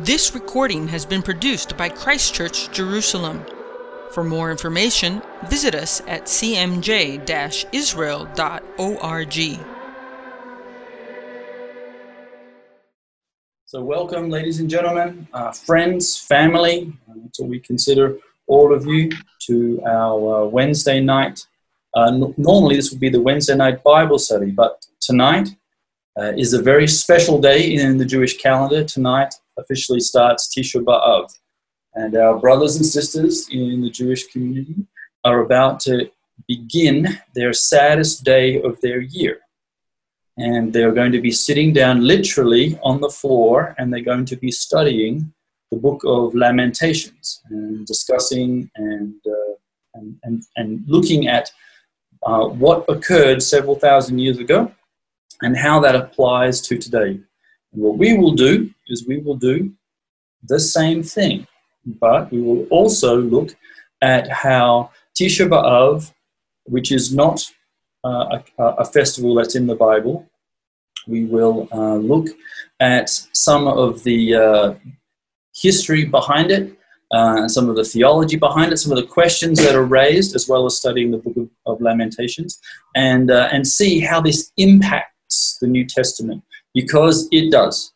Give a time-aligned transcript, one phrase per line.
[0.00, 3.42] This recording has been produced by Christchurch, Jerusalem.
[4.10, 9.34] For more information, visit us at cmj israel.org.
[13.64, 18.18] So, welcome, ladies and gentlemen, uh, friends, family, uh, so we consider
[18.48, 19.10] all of you
[19.46, 21.46] to our uh, Wednesday night.
[21.94, 25.56] Uh, n- normally, this would be the Wednesday night Bible study, but tonight
[26.18, 28.84] uh, is a very special day in the Jewish calendar.
[28.84, 31.30] Tonight officially starts Tisha B'Av,
[31.94, 34.86] and our brothers and sisters in the Jewish community
[35.24, 36.10] are about to
[36.46, 39.40] begin their saddest day of their year.
[40.36, 44.36] And they're going to be sitting down literally on the floor and they're going to
[44.36, 45.32] be studying
[45.70, 49.54] the book of Lamentations and discussing and, uh,
[49.94, 51.50] and, and, and, looking at
[52.24, 54.70] uh, what occurred several thousand years ago
[55.42, 57.18] and how that applies to today.
[57.76, 59.70] What we will do is we will do
[60.42, 61.46] the same thing,
[61.84, 63.54] but we will also look
[64.00, 66.10] at how Tisha B'Av,
[66.64, 67.44] which is not
[68.02, 70.26] uh, a, a, festival that's in the Bible,
[71.06, 72.28] we will uh, look
[72.80, 74.74] at some of the uh,
[75.54, 76.78] history behind it,
[77.10, 80.48] uh, some of the theology behind it, some of the questions that are raised, as
[80.48, 82.58] well as studying the book of, of Lamentations,
[82.94, 86.42] and, uh, and see how this impacts the New Testament,
[86.76, 87.94] because it does.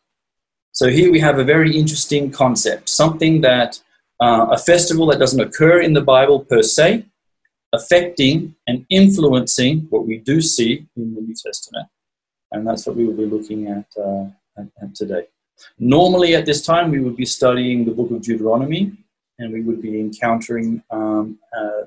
[0.71, 3.79] So here we have a very interesting concept, something that
[4.19, 7.05] uh, a festival that doesn't occur in the Bible per se,
[7.73, 11.87] affecting and influencing what we do see in the New Testament.
[12.51, 14.25] And that's what we will be looking at, uh,
[14.57, 15.27] at, at today.
[15.77, 18.93] Normally, at this time, we would be studying the book of Deuteronomy
[19.37, 21.81] and we would be encountering um, uh,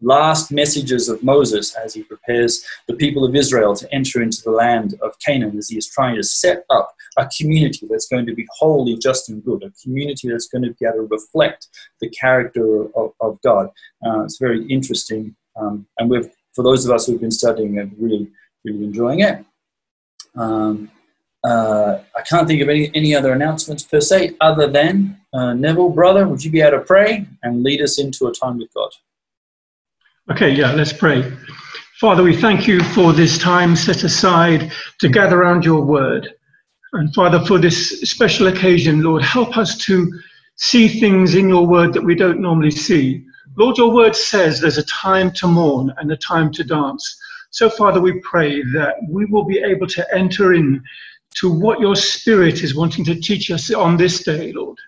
[0.00, 4.50] last messages of Moses as he prepares the people of Israel to enter into the
[4.50, 8.34] land of Canaan, as he is trying to set up a community that's going to
[8.34, 11.68] be holy, just, and good, a community that's going to be able to reflect
[12.00, 13.70] the character of, of God.
[14.06, 17.88] Uh, it's very interesting, um, and we've, for those of us who've been studying it,
[17.98, 18.28] really,
[18.64, 19.44] really enjoying it.
[20.36, 20.90] Um,
[21.44, 25.90] uh, I can't think of any, any other announcements per se, other than uh, Neville,
[25.90, 28.90] brother, would you be able to pray and lead us into a time with God?
[30.30, 31.32] Okay, yeah, let's pray.
[31.98, 36.34] Father, we thank you for this time set aside to gather around your word.
[36.92, 40.12] And Father, for this special occasion, Lord, help us to
[40.56, 43.24] see things in your word that we don't normally see.
[43.56, 47.18] Lord, your word says there's a time to mourn and a time to dance.
[47.48, 50.84] So, Father, we pray that we will be able to enter in
[51.36, 54.78] to what your Spirit is wanting to teach us on this day, Lord.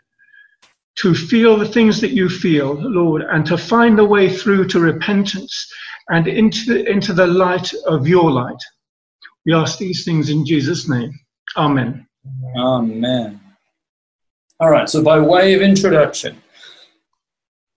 [1.01, 4.81] To feel the things that you feel, Lord, and to find the way through to
[4.81, 5.73] repentance
[6.09, 8.63] and into the, into the light of your light.
[9.47, 11.13] We ask these things in Jesus' name.
[11.57, 12.07] Amen.
[12.57, 13.41] Amen.
[14.59, 16.43] All right, so by way of introduction,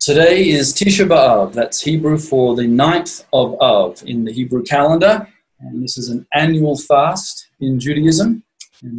[0.02, 1.54] today is Tisha B'Av.
[1.54, 5.26] That's Hebrew for the ninth of Av in the Hebrew calendar.
[5.62, 8.44] And this is an annual fast in Judaism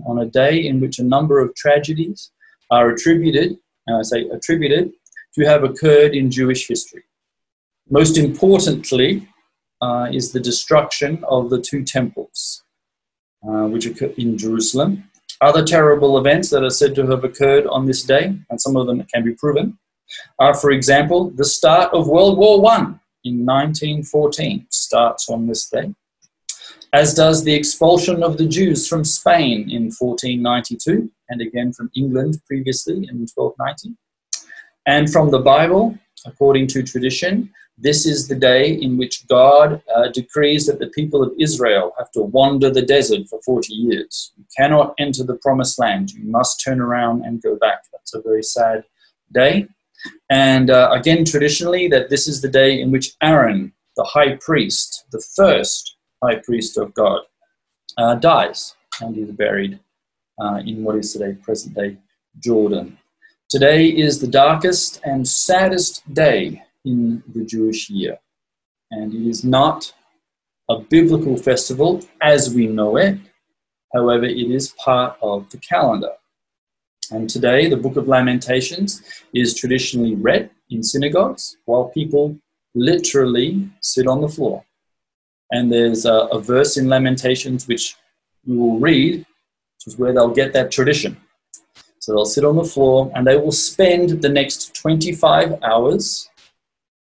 [0.07, 2.31] on a day in which a number of tragedies
[2.71, 4.93] are attributed, and I say attributed,
[5.35, 7.03] to have occurred in Jewish history.
[7.91, 9.29] Most importantly
[9.81, 12.63] uh, is the destruction of the two temples,
[13.47, 15.11] uh, which occurred in Jerusalem.
[15.41, 18.87] Other terrible events that are said to have occurred on this day, and some of
[18.87, 19.79] them can be proven,
[20.39, 22.79] are, for example, the start of World War I
[23.25, 25.93] in 1914 starts on this day
[26.95, 32.39] as does the expulsion of the Jews from Spain in 1492 and again from England
[32.47, 33.97] previously in 1290.
[34.87, 40.09] And from the Bible, according to tradition, this is the day in which God uh,
[40.09, 44.33] decrees that the people of Israel have to wander the desert for 40 years.
[44.37, 46.13] You cannot enter the promised land.
[46.13, 47.81] You must turn around and go back.
[47.93, 48.85] That's a very sad
[49.33, 49.67] day.
[50.31, 55.07] And uh, again, traditionally, that this is the day in which Aaron, the high priest,
[55.11, 57.23] the first high priest of God,
[57.99, 59.81] uh, dies and is buried
[60.41, 61.97] uh, in what is today present day
[62.39, 62.99] Jordan.
[63.49, 68.19] Today is the darkest and saddest day in the Jewish year,
[68.91, 69.93] and it is not
[70.69, 73.19] a biblical festival as we know it.
[73.95, 76.13] However, it is part of the calendar.
[77.11, 79.03] And today, the Book of Lamentations
[79.35, 82.37] is traditionally read in synagogues while people
[82.75, 84.65] literally sit on the floor
[85.55, 87.97] and there's a, a verse in Lamentations which
[88.45, 89.25] we will read,
[89.85, 91.17] which is where they'll get that tradition.
[91.99, 96.29] So they'll sit on the floor and they will spend the next 25 hours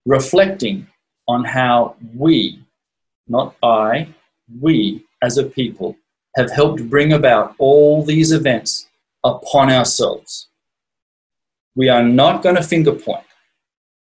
[0.06, 0.88] reflecting
[1.27, 2.59] on how we,
[3.27, 4.09] not I,
[4.59, 5.95] we as a people,
[6.35, 8.88] have helped bring about all these events
[9.24, 10.47] upon ourselves.
[11.75, 13.24] We are not going to finger point.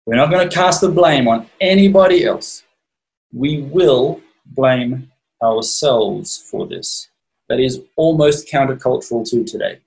[0.05, 2.63] We're not going to cast the blame on anybody else.
[3.33, 7.09] We will blame ourselves for this.
[7.49, 9.79] That is almost countercultural to today,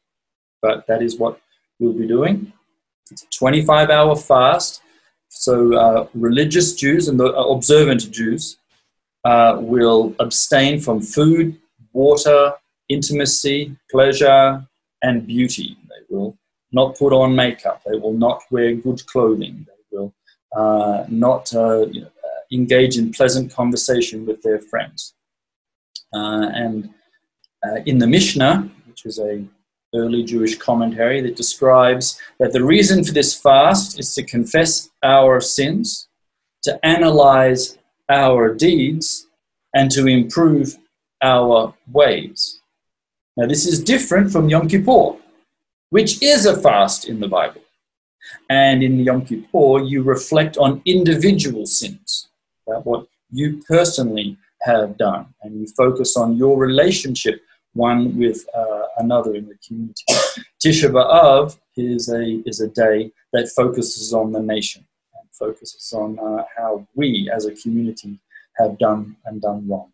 [0.62, 1.40] but that is what
[1.78, 2.52] we'll be doing.
[3.10, 4.82] It's a 25 hour fast.
[5.28, 8.58] So, uh, religious Jews and the uh, observant Jews
[9.24, 11.58] uh, will abstain from food,
[11.92, 12.52] water,
[12.88, 14.66] intimacy, pleasure,
[15.02, 15.76] and beauty.
[15.88, 16.36] They will
[16.72, 17.82] not put on makeup.
[17.84, 19.66] They will not wear good clothing.
[19.66, 20.14] They will
[20.56, 25.14] uh, not uh, you know, uh, engage in pleasant conversation with their friends.
[26.12, 26.90] And
[27.66, 29.44] uh, in the Mishnah, which is a
[29.94, 35.40] early Jewish commentary that describes that the reason for this fast is to confess our
[35.40, 36.08] sins,
[36.62, 37.78] to analyze
[38.10, 39.26] our deeds,
[39.74, 40.76] and to improve
[41.22, 42.60] our ways.
[43.36, 45.16] Now, this is different from Yom Kippur,
[45.90, 47.62] which is a fast in the Bible.
[48.50, 52.28] And in Yom Kippur, you reflect on individual sins,
[52.66, 57.42] about what you personally have done, and you focus on your relationship
[57.78, 60.04] one with uh, another in the community.
[60.62, 64.84] Tisha B'Av is a, is a day that focuses on the nation
[65.14, 68.18] and focuses on uh, how we as a community
[68.56, 69.92] have done and done wrong.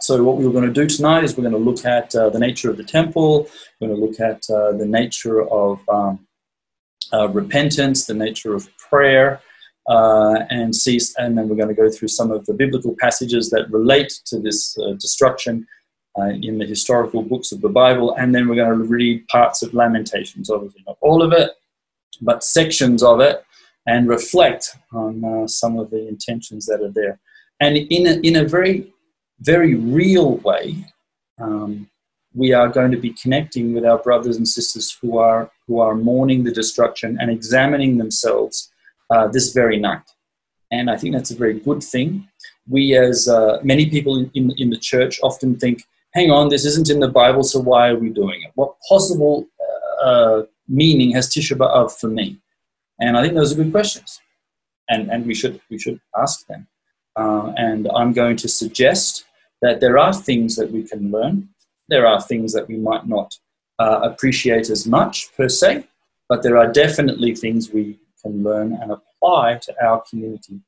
[0.00, 2.38] So, what we're going to do tonight is we're going to look at uh, the
[2.38, 3.48] nature of the temple,
[3.80, 6.26] we're going to look at uh, the nature of um,
[7.12, 9.40] uh, repentance, the nature of prayer,
[9.88, 13.50] uh, and see, and then we're going to go through some of the biblical passages
[13.50, 15.66] that relate to this uh, destruction
[16.18, 19.62] uh, in the historical books of the Bible, and then we're going to read parts
[19.62, 21.50] of Lamentations, obviously not all of it,
[22.20, 23.44] but sections of it,
[23.86, 27.18] and reflect on uh, some of the intentions that are there.
[27.60, 28.92] And in a, in a very,
[29.40, 30.84] very real way,
[31.40, 31.88] um,
[32.34, 35.94] we are going to be connecting with our brothers and sisters who are, who are
[35.94, 38.70] mourning the destruction and examining themselves
[39.10, 40.02] uh, this very night.
[40.70, 42.28] And I think that's a very good thing.
[42.68, 46.90] We, as uh, many people in, in the church, often think hang on, this isn't
[46.90, 48.52] in the Bible, so why are we doing it?
[48.54, 49.46] What possible
[50.02, 52.38] uh, meaning has Tisha B'Av for me?
[53.00, 54.20] And I think those are good questions,
[54.88, 56.66] and, and we, should, we should ask them.
[57.16, 59.24] Uh, and I'm going to suggest
[59.60, 61.48] that there are things that we can learn.
[61.88, 63.38] There are things that we might not
[63.78, 65.86] uh, appreciate as much per se,
[66.28, 70.60] but there are definitely things we can learn and apply to our community.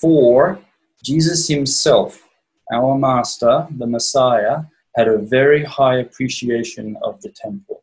[0.00, 0.58] For
[1.02, 2.26] Jesus himself,
[2.72, 4.62] our Master, the Messiah,
[4.96, 7.82] had a very high appreciation of the temple,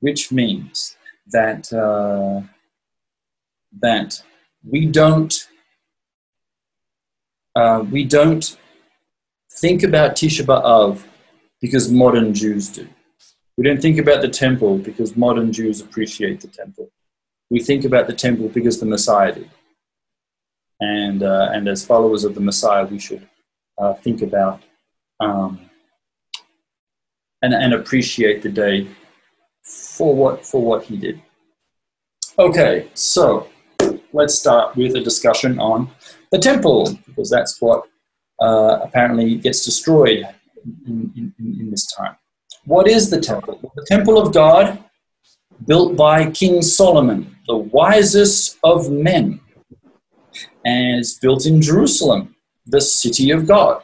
[0.00, 0.96] which means
[1.32, 2.42] that, uh,
[3.80, 4.22] that
[4.64, 5.34] we don't
[7.54, 8.56] uh, we don't
[9.60, 11.02] think about Tisha B'Av
[11.60, 12.88] because modern Jews do.
[13.56, 16.90] We don't think about the temple because modern Jews appreciate the temple.
[17.50, 19.50] We think about the temple because the Messiah did.
[20.80, 23.28] And, uh, and as followers of the Messiah, we should
[23.76, 24.62] uh, think about
[25.20, 25.70] um,
[27.42, 28.88] and, and appreciate the day
[29.62, 31.20] for what, for what he did.
[32.38, 33.48] Okay, so
[34.12, 35.90] let's start with a discussion on
[36.30, 37.84] the temple, because that's what
[38.40, 40.26] uh, apparently gets destroyed
[40.86, 42.16] in, in, in, this time.
[42.64, 43.72] What is the temple?
[43.76, 44.82] The temple of God,
[45.66, 49.40] built by King Solomon, the wisest of men,
[50.64, 52.34] and it's built in Jerusalem,
[52.66, 53.82] the city of God,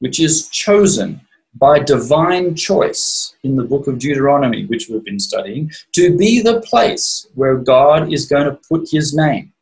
[0.00, 1.20] which is chosen
[1.54, 6.60] by divine choice in the book of Deuteronomy, which we've been studying, to be the
[6.62, 9.52] place where God is going to put his name.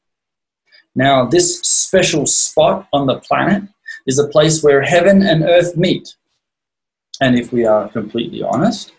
[0.95, 3.65] Now, this special spot on the planet
[4.07, 6.17] is a place where heaven and earth meet.
[7.21, 8.93] And if we are completely honest,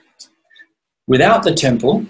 [1.08, 2.06] without the temple,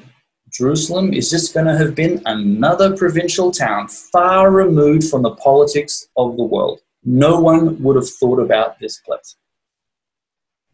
[0.51, 6.07] Jerusalem is just going to have been another provincial town far removed from the politics
[6.15, 6.81] of the world.
[7.03, 9.35] No one would have thought about this place.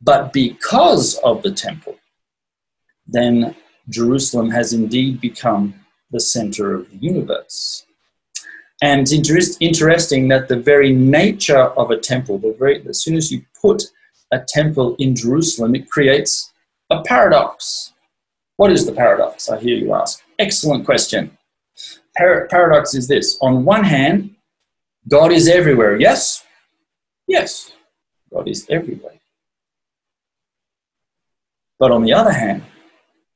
[0.02, 1.98] But because of the temple,
[3.08, 3.56] then
[3.90, 5.74] Jerusalem has indeed become
[6.12, 7.86] the center of the universe.
[8.82, 13.16] And it's interest, interesting that the very nature of a temple, the very, as soon
[13.16, 13.84] as you put
[14.32, 16.54] a temple in Jerusalem, it creates
[16.90, 17.94] a paradox.
[18.56, 19.50] What is the paradox?
[19.50, 20.22] I hear you ask.
[20.38, 21.38] Excellent question.
[22.18, 24.36] Par- paradox is this on one hand,
[25.08, 26.00] God is everywhere.
[26.00, 26.46] Yes?
[27.28, 27.72] Yes,
[28.34, 29.19] God is everywhere.
[31.80, 32.64] But on the other hand,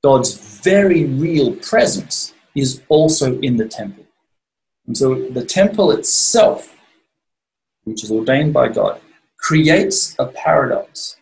[0.03, 0.33] God's
[0.63, 4.05] very real presence is also in the temple.
[4.85, 6.75] And so the temple itself,
[7.85, 8.99] which is ordained by God,
[9.39, 11.15] creates a paradox.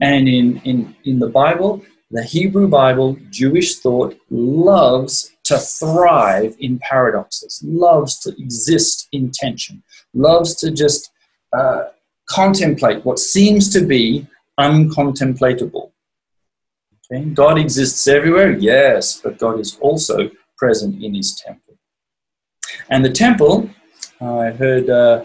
[0.00, 6.78] And in, in, in the Bible, the Hebrew Bible, Jewish thought, loves to thrive in
[6.78, 11.10] paradoxes, loves to exist in tension, loves to just
[11.52, 11.84] uh,
[12.28, 14.26] contemplate what seems to be
[14.60, 15.91] uncontemplatable.
[17.10, 17.24] Okay?
[17.24, 21.74] God exists everywhere, yes, but God is also present in his temple.
[22.88, 23.68] And the temple,
[24.20, 25.24] I heard uh,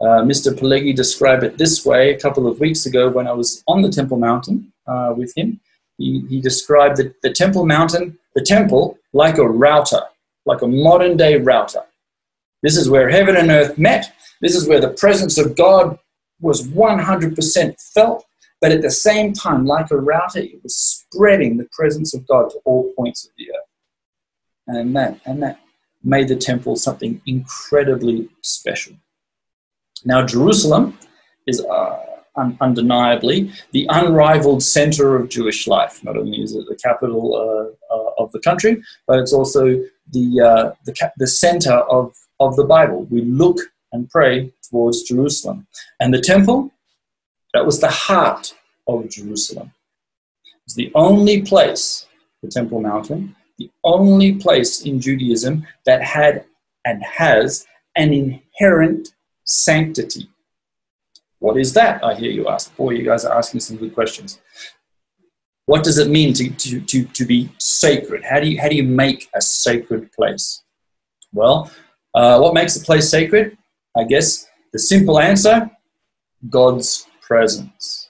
[0.00, 0.52] uh, Mr.
[0.52, 3.90] Pileggi describe it this way a couple of weeks ago when I was on the
[3.90, 5.60] Temple Mountain uh, with him.
[5.98, 10.02] He, he described the, the Temple Mountain, the temple, like a router,
[10.44, 11.84] like a modern day router.
[12.62, 14.12] This is where heaven and earth met.
[14.40, 15.98] This is where the presence of God
[16.40, 18.24] was 100% felt,
[18.60, 22.50] but at the same time, like a router, it was spreading the presence of God
[22.50, 23.68] to all points of the earth.
[24.66, 25.60] And that, and that
[26.02, 28.94] made the temple something incredibly special.
[30.04, 30.98] Now, Jerusalem
[31.46, 32.00] is uh,
[32.36, 36.02] un- undeniably the unrivaled center of Jewish life.
[36.04, 39.64] Not only is it the capital uh, uh, of the country, but it's also
[40.12, 43.04] the, uh, the, the center of, of the Bible.
[43.10, 43.58] We look
[43.92, 45.66] and pray towards Jerusalem.
[46.00, 46.72] And the temple,
[47.54, 48.52] that was the heart
[48.86, 49.72] of Jerusalem.
[50.66, 52.06] It's the only place,
[52.42, 56.44] the Temple Mountain, the only place in Judaism that had
[56.84, 57.64] and has
[57.96, 60.28] an inherent sanctity.
[61.38, 62.02] What is that?
[62.04, 62.74] I hear you ask.
[62.76, 64.40] Boy, you guys are asking some good questions.
[65.66, 68.24] What does it mean to, to, to, to be sacred?
[68.24, 70.62] How do, you, how do you make a sacred place?
[71.32, 71.70] Well,
[72.14, 73.56] uh, what makes a place sacred?
[73.96, 75.70] I guess the simple answer
[76.50, 78.08] God's presence.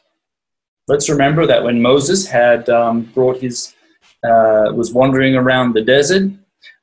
[0.89, 3.75] Let's remember that when Moses had um, brought his,
[4.23, 6.31] uh, was wandering around the desert,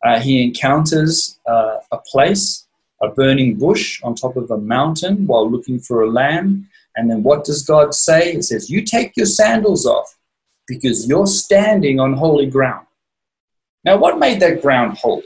[0.04, 2.66] uh, he encounters uh, a place
[3.02, 6.70] a burning bush on top of a mountain while looking for a lamb.
[6.96, 8.34] And then what does God say?
[8.34, 10.18] It says, You take your sandals off
[10.68, 12.86] because you're standing on holy ground.
[13.84, 15.24] Now, what made that ground holy?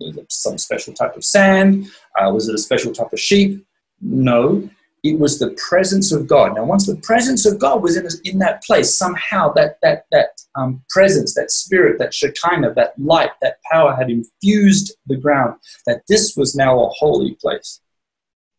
[0.00, 1.86] Was it some special type of sand?
[2.18, 3.64] Uh, was it a special type of sheep?
[4.00, 4.68] No.
[5.10, 6.54] It was the presence of God.
[6.54, 10.40] Now, once the presence of God was in, in that place, somehow that, that, that
[10.56, 16.02] um, presence, that spirit, that Shekinah, that light, that power had infused the ground, that
[16.08, 17.80] this was now a holy place.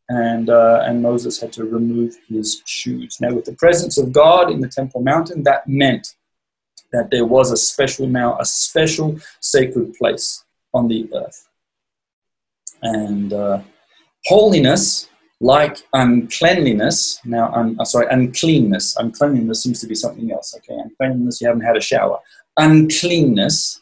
[0.10, 3.18] And, uh, and Moses had to remove his shoes.
[3.20, 6.16] Now, with the presence of God in the Temple Mountain, that meant
[6.94, 11.50] that there was a special now, a special sacred place on the earth.
[12.82, 13.62] And uh,
[14.26, 17.20] holiness like uncleanliness.
[17.26, 18.96] Now, un, uh, sorry, uncleanness.
[18.98, 20.56] Uncleanliness seems to be something else.
[20.58, 22.20] Okay, uncleanliness, you haven't had a shower.
[22.58, 23.82] Uncleanness,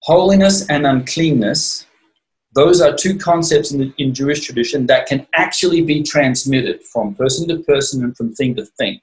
[0.00, 1.86] holiness, and uncleanness.
[2.54, 7.14] Those are two concepts in, the, in Jewish tradition that can actually be transmitted from
[7.14, 9.00] person to person and from thing to thing.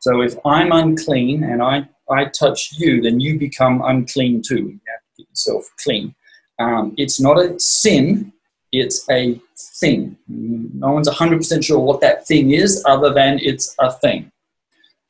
[0.00, 4.56] So if I'm unclean and I, I touch you, then you become unclean too.
[4.56, 6.14] You have to get yourself clean.
[6.58, 8.32] Um, it's not a sin,
[8.72, 10.16] it's a thing.
[10.28, 14.30] No one's 100% sure what that thing is, other than it's a thing.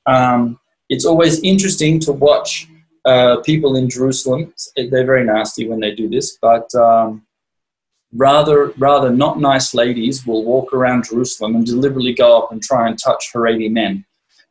[0.06, 2.68] Um, it's always interesting to watch
[3.04, 4.52] uh, people in Jerusalem.
[4.76, 7.26] They're very nasty when they do this, but um,
[8.14, 12.88] rather rather not nice ladies will walk around Jerusalem and deliberately go up and try
[12.88, 14.04] and touch Haredi men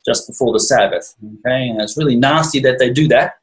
[0.06, 1.16] just before the Sabbath.
[1.40, 3.39] Okay, and it's really nasty that they do that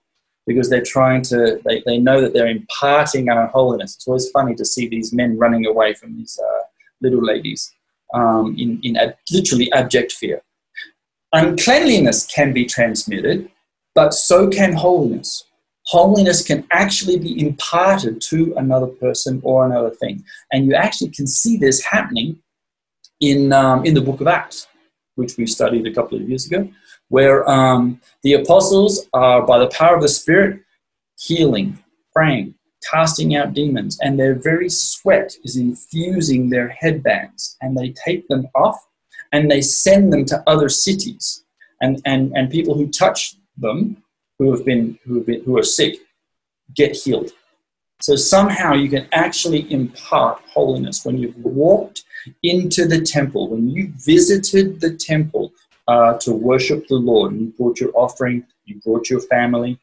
[0.46, 3.96] because they're trying to, they, they know that they're imparting unholiness.
[3.96, 6.62] It's always funny to see these men running away from these uh,
[7.00, 7.72] little ladies
[8.14, 10.42] um, in, in ab- literally abject fear.
[11.32, 13.50] Uncleanliness can be transmitted,
[13.94, 15.44] but so can holiness.
[15.86, 20.24] Holiness can actually be imparted to another person or another thing.
[20.52, 22.38] And you actually can see this happening
[23.20, 24.68] in, um, in the book of Acts,
[25.16, 26.68] which we studied a couple of years ago
[27.08, 30.60] where um, the apostles are, by the power of the Spirit,
[31.18, 31.78] healing,
[32.14, 32.54] praying,
[32.90, 38.46] casting out demons, and their very sweat is infusing their headbands, and they take them
[38.54, 38.78] off
[39.32, 41.44] and they send them to other cities.
[41.80, 44.02] And, and, and people who touch them,
[44.38, 45.96] who have been who have been who are sick,
[46.74, 47.30] get healed.
[48.00, 52.04] So somehow you can actually impart holiness when you've walked
[52.42, 55.52] into the temple, when you visited the temple
[55.88, 57.34] uh, to worship the Lord.
[57.34, 59.78] You brought your offering, you brought your family,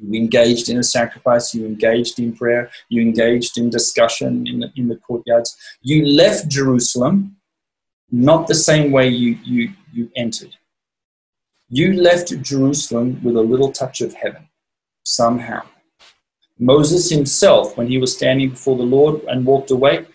[0.00, 4.72] you engaged in a sacrifice, you engaged in prayer, you engaged in discussion in the,
[4.76, 5.56] in the courtyards.
[5.82, 7.36] You left Jerusalem
[8.10, 10.56] not the same way you, you, you entered.
[11.68, 14.48] You left Jerusalem with a little touch of heaven,
[15.02, 15.62] somehow.
[16.58, 20.06] Moses himself, when he was standing before the Lord and walked away,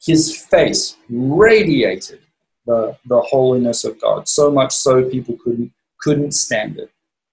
[0.00, 2.20] his face radiated
[2.68, 6.90] the, the holiness of God, so much so people couldn't, couldn't stand it.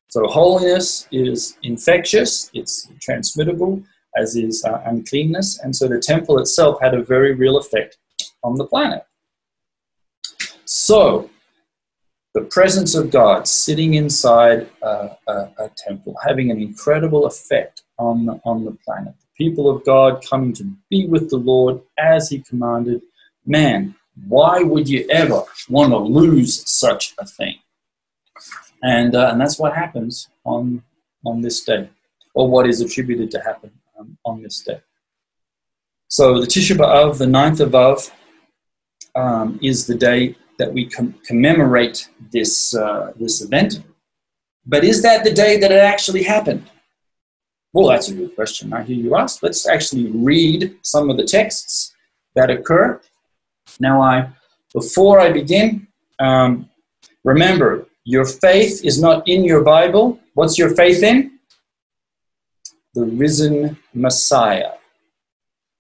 [0.08, 3.84] So holiness is infectious, it's transmittable,
[4.18, 7.98] as is uh, uncleanness, and so the temple itself had a very real effect
[8.46, 9.04] on the planet.
[10.63, 11.30] So,
[12.34, 18.25] the presence of God sitting inside a, a, a temple, having an incredible effect on
[18.25, 19.13] the, on the planet.
[19.20, 23.01] The people of God coming to be with the Lord as He commanded.
[23.46, 23.96] Man,
[24.27, 27.55] why would you ever want to lose such a thing?
[28.84, 30.84] And, uh, and that's what happens on,
[31.25, 31.89] on this day,
[32.34, 34.79] or what is attributed to happen um, on this day.
[36.07, 38.12] So the Tisha B'Av, the ninth of Av,
[39.15, 43.84] um, is the day that we com- commemorate this, uh, this event.
[44.65, 46.69] But is that the day that it actually happened?
[47.74, 48.72] Well, that's a good question.
[48.72, 49.43] I hear you ask.
[49.43, 51.93] Let's actually read some of the texts
[52.36, 53.01] that occur.
[53.79, 54.29] Now, I
[54.74, 55.88] before I begin,
[56.20, 56.70] um,
[57.24, 60.20] remember your faith is not in your Bible.
[60.34, 61.39] What's your faith in?
[62.94, 64.74] The risen Messiah.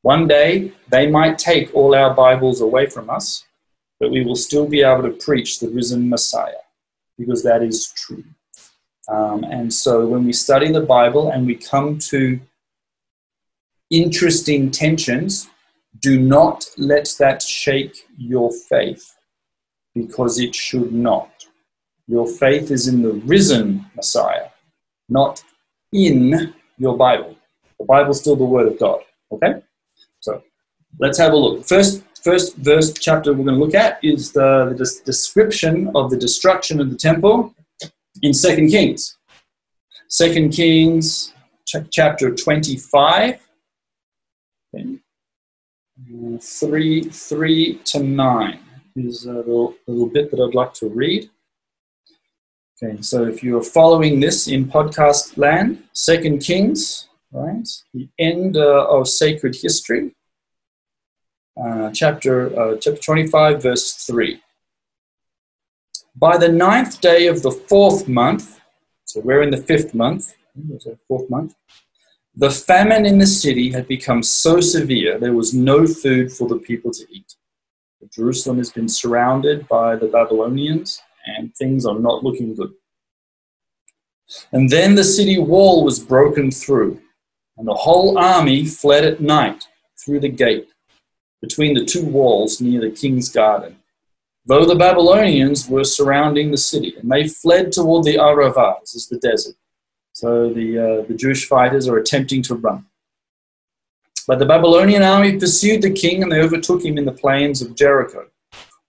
[0.01, 3.43] One day they might take all our Bibles away from us,
[3.99, 6.63] but we will still be able to preach the risen Messiah
[7.17, 8.23] because that is true.
[9.07, 12.39] Um, and so when we study the Bible and we come to
[13.89, 15.49] interesting tensions,
[15.99, 19.15] do not let that shake your faith
[19.93, 21.29] because it should not.
[22.07, 24.49] Your faith is in the risen Messiah,
[25.09, 25.43] not
[25.91, 27.35] in your Bible.
[27.79, 29.01] The Bible is still the Word of God.
[29.31, 29.61] Okay?
[30.19, 30.43] So
[30.99, 31.65] let's have a look.
[31.65, 36.17] First, first verse chapter we're going to look at is the, the description of the
[36.17, 37.55] destruction of the temple
[38.21, 39.17] in Second Kings.
[40.09, 41.33] Second Kings
[41.65, 43.39] ch- chapter 25.
[44.75, 44.99] Okay.
[45.97, 48.59] 3, 3 to 9
[48.97, 51.29] is a little, little bit that I'd like to read.
[52.83, 58.85] Okay, so if you're following this in podcast land, Second Kings, right, the end uh,
[58.89, 60.13] of sacred history,
[61.57, 64.41] uh, chapter, uh, chapter 25, verse 3.
[66.17, 68.59] By the ninth day of the fourth month,
[69.05, 70.33] so we're in the fifth month,
[71.07, 71.55] fourth month,
[72.37, 76.57] the famine in the city had become so severe there was no food for the
[76.57, 77.35] people to eat.
[78.11, 82.73] Jerusalem has been surrounded by the Babylonians, and things are not looking good.
[84.51, 87.01] And then the city wall was broken through,
[87.57, 89.67] and the whole army fled at night
[90.03, 90.69] through the gate
[91.41, 93.77] between the two walls near the king's garden.
[94.45, 99.07] Though the Babylonians were surrounding the city, and they fled toward the Arava, this is
[99.07, 99.55] the desert.
[100.15, 102.85] So the, uh, the Jewish fighters are attempting to run.
[104.25, 107.75] But the Babylonian army pursued the king and they overtook him in the plains of
[107.75, 108.27] Jericho.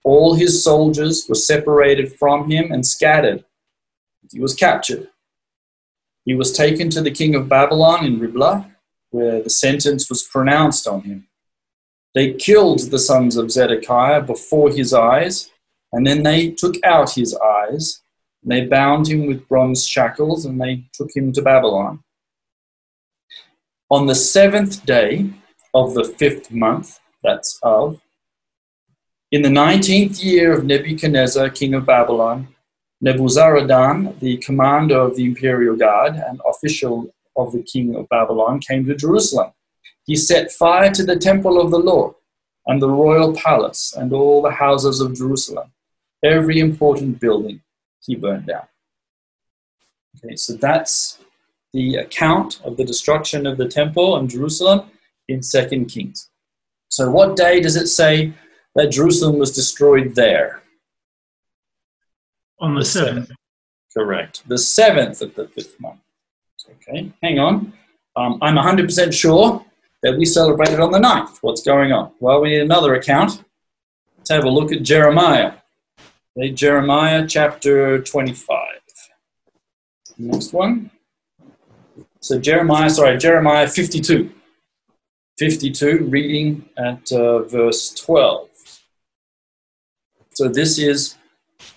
[0.05, 3.45] All his soldiers were separated from him and scattered.
[4.31, 5.09] He was captured.
[6.25, 8.71] He was taken to the king of Babylon in Riblah,
[9.11, 11.27] where the sentence was pronounced on him.
[12.15, 15.51] They killed the sons of Zedekiah before his eyes,
[15.93, 18.01] and then they took out his eyes,
[18.47, 22.05] and they bound him with bronze shackles, and they took him to Babylon.
[23.91, 25.31] On the seventh day
[25.75, 28.01] of the fifth month, that's of,
[29.33, 32.47] in the nineteenth year of Nebuchadnezzar, king of Babylon,
[33.05, 38.85] Nebuzaradan, the commander of the imperial guard and official of the king of Babylon, came
[38.87, 39.51] to Jerusalem.
[40.05, 42.15] He set fire to the temple of the Lord
[42.67, 45.73] and the royal palace and all the houses of Jerusalem.
[46.23, 47.61] Every important building
[48.07, 48.67] he burned down.
[50.25, 51.19] Okay, so that's
[51.73, 54.91] the account of the destruction of the temple in Jerusalem
[55.29, 56.31] in Second Kings.
[56.89, 58.33] So, what day does it say
[58.75, 60.63] that Jerusalem was destroyed there?
[62.61, 63.27] On the, the seventh.
[63.27, 63.39] seventh.
[63.95, 64.49] Correct.
[64.49, 66.01] The seventh of the fifth month.
[66.71, 67.73] Okay, hang on.
[68.17, 69.65] Um, I'm 100% sure
[70.03, 71.39] that we celebrated on the ninth.
[71.43, 72.13] What's going on?
[72.19, 73.45] Well, we need another account.
[74.17, 75.53] Let's have a look at Jeremiah.
[76.37, 78.59] Jeremiah chapter 25.
[80.19, 80.91] Next one.
[82.21, 84.31] So Jeremiah, sorry, Jeremiah 52.
[85.39, 88.49] 52, reading at uh, verse 12.
[90.35, 91.17] So this is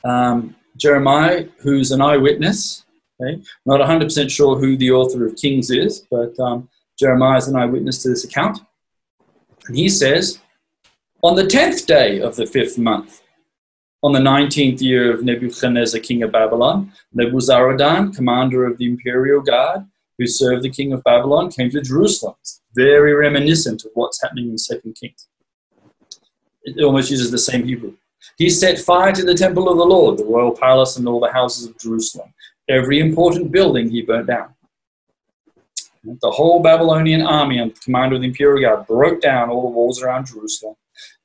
[0.03, 2.85] um, Jeremiah, who's an eyewitness.
[3.21, 3.41] Okay?
[3.65, 8.03] Not 100% sure who the author of Kings is, but um, Jeremiah is an eyewitness
[8.03, 8.59] to this account.
[9.67, 10.39] And he says,
[11.21, 13.21] On the 10th day of the fifth month,
[14.01, 19.81] on the 19th year of Nebuchadnezzar, king of Babylon, Nebuzaradan, commander of the imperial guard,
[20.17, 22.35] who served the king of Babylon, came to Jerusalem.
[22.41, 25.27] It's very reminiscent of what's happening in Second Kings.
[26.63, 27.95] It almost uses the same Hebrew.
[28.37, 31.31] He set fire to the temple of the Lord, the royal palace, and all the
[31.31, 32.33] houses of Jerusalem.
[32.69, 34.53] Every important building he burnt down.
[36.03, 39.75] The whole Babylonian army under the command of the imperial guard broke down all the
[39.75, 40.75] walls around Jerusalem.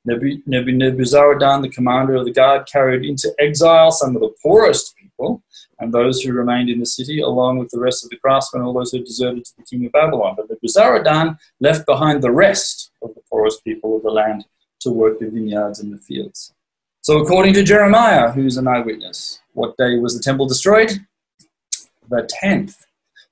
[0.07, 5.43] Nebuzaradan, the commander of the guard, carried into exile some of the poorest people
[5.79, 8.73] and those who remained in the city, along with the rest of the craftsmen, all
[8.73, 10.35] those who deserted to the king of Babylon.
[10.37, 14.45] But Nebuzaradan left behind the rest of the poorest people of the land
[14.81, 16.53] to work the vineyards and the fields.
[17.01, 21.05] So, according to Jeremiah, who's an eyewitness, what day was the temple destroyed?
[22.09, 22.75] The 10th.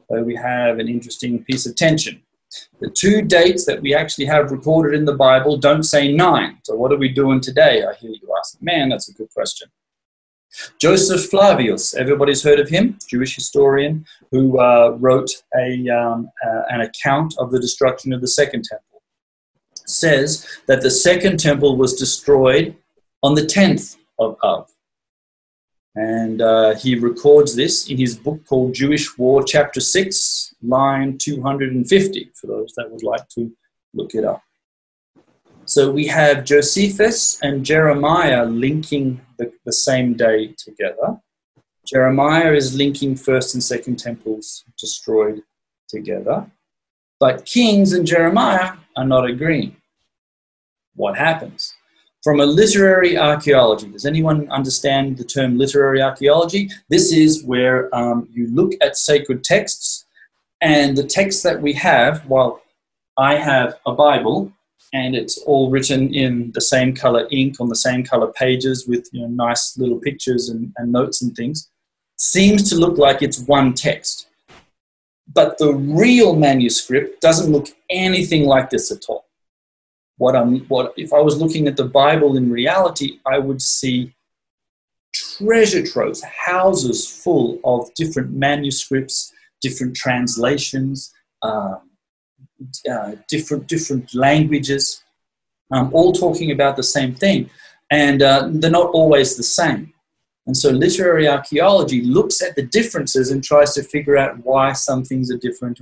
[0.10, 2.22] So, we have an interesting piece of tension.
[2.80, 6.58] The two dates that we actually have recorded in the Bible don't say nine.
[6.64, 7.84] So, what are we doing today?
[7.84, 8.62] I hear you ask.
[8.62, 9.70] Man, that's a good question.
[10.80, 16.82] Joseph Flavius, everybody's heard of him, Jewish historian who uh, wrote a, um, uh, an
[16.82, 19.02] account of the destruction of the Second Temple,
[19.86, 22.76] says that the Second Temple was destroyed
[23.24, 24.70] on the 10th of Av.
[25.96, 32.32] And uh, he records this in his book called Jewish War, chapter 6, line 250,
[32.34, 33.52] for those that would like to
[33.94, 34.42] look it up.
[35.66, 41.20] So we have Josephus and Jeremiah linking the, the same day together.
[41.86, 45.42] Jeremiah is linking first and second temples destroyed
[45.88, 46.50] together.
[47.20, 49.76] But Kings and Jeremiah are not agreeing.
[50.96, 51.74] What happens?
[52.24, 56.70] From a literary archaeology, does anyone understand the term literary archaeology?
[56.88, 60.06] This is where um, you look at sacred texts,
[60.62, 62.62] and the texts that we have, while
[63.18, 64.54] I have a Bible,
[64.94, 69.10] and it's all written in the same color ink on the same color pages with
[69.12, 71.70] you know, nice little pictures and, and notes and things,
[72.16, 74.28] seems to look like it's one text.
[75.34, 79.26] But the real manuscript doesn't look anything like this at all
[80.18, 84.14] what I'm what if I was looking at the Bible in reality, I would see
[85.14, 91.76] treasure troves, houses full of different manuscripts, different translations, uh,
[92.90, 95.04] uh, different different languages,
[95.72, 97.50] um, all talking about the same thing,
[97.92, 99.93] and uh, they're not always the same.
[100.46, 105.04] And so literary archaeology looks at the differences and tries to figure out why some
[105.04, 105.80] things are different.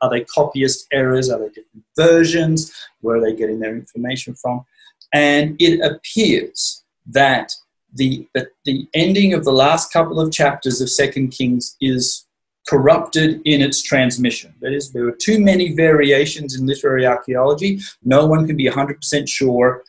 [0.00, 1.30] Are they copyist errors?
[1.30, 2.72] Are they different versions?
[3.00, 4.64] Where are they getting their information from?
[5.12, 7.52] And it appears that
[7.94, 12.26] the, that the ending of the last couple of chapters of Second Kings is
[12.66, 14.54] corrupted in its transmission.
[14.62, 17.80] That is, there are too many variations in literary archaeology.
[18.02, 19.84] No one can be 100% sure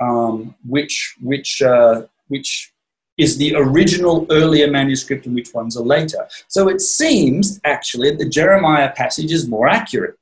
[0.00, 2.73] um, which, which, uh, which
[3.16, 6.26] is the original earlier manuscript and which ones are later.
[6.48, 10.16] So it seems actually that the Jeremiah passage is more accurate,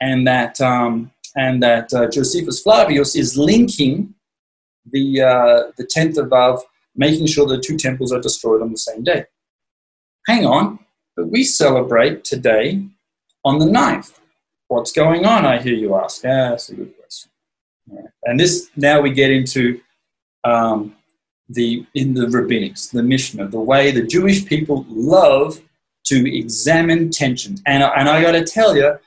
[0.00, 4.14] and that um, and that uh, Josephus Flavius is linking
[4.90, 6.60] the uh, the tenth of Av,
[6.96, 9.24] making sure the two temples are destroyed on the same day.
[10.26, 10.78] Hang on,
[11.16, 12.84] but we celebrate today
[13.44, 14.18] on the 9th.
[14.68, 15.46] What's going on?
[15.46, 16.22] I hear you ask.
[16.24, 17.30] Ah, that's a good question.
[18.24, 19.80] And this now we get into
[20.44, 20.94] um,
[21.50, 25.60] the in the rabbinics, the Mishnah, the way the Jewish people love
[26.04, 27.62] to examine tensions.
[27.66, 28.98] And, and I got to tell you,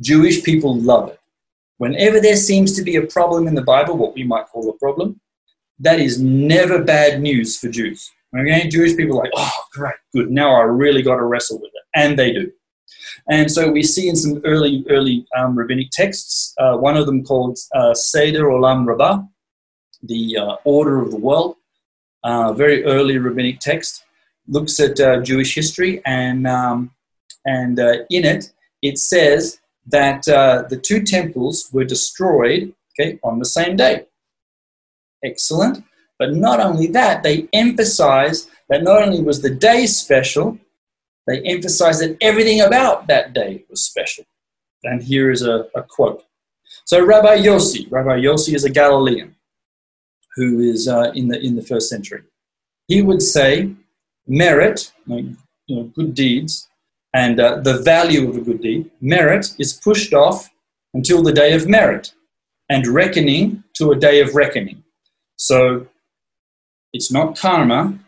[0.00, 1.20] Jewish people love it.
[1.78, 4.78] Whenever there seems to be a problem in the Bible, what we might call a
[4.78, 5.20] problem,
[5.78, 8.10] that is never bad news for Jews.
[8.36, 10.30] Okay, Jewish people are like, oh, great, good.
[10.30, 12.50] Now I really got to wrestle with it, and they do.
[13.28, 17.24] And so we see in some early, early um, rabbinic texts, uh, one of them
[17.24, 19.22] called uh, Seder Olam Rabbah,
[20.02, 21.56] the uh, order of the world,
[22.24, 24.04] uh, very early rabbinic text,
[24.48, 26.90] looks at uh, Jewish history, and, um,
[27.44, 33.38] and uh, in it, it says that uh, the two temples were destroyed okay, on
[33.38, 34.06] the same day.
[35.24, 35.84] Excellent.
[36.18, 40.58] But not only that, they emphasize that not only was the day special,
[41.26, 44.24] they emphasize that everything about that day was special.
[44.84, 46.24] And here is a, a quote.
[46.84, 49.34] So Rabbi Yossi, Rabbi Yossi is a Galilean
[50.36, 52.22] who is uh, in, the, in the first century.
[52.88, 53.74] He would say
[54.26, 55.36] merit, you
[55.68, 56.68] know, good deeds,
[57.14, 60.48] and uh, the value of a good deed, merit is pushed off
[60.94, 62.12] until the day of merit,
[62.68, 64.82] and reckoning to a day of reckoning.
[65.36, 65.86] So
[66.92, 67.98] it's not karma,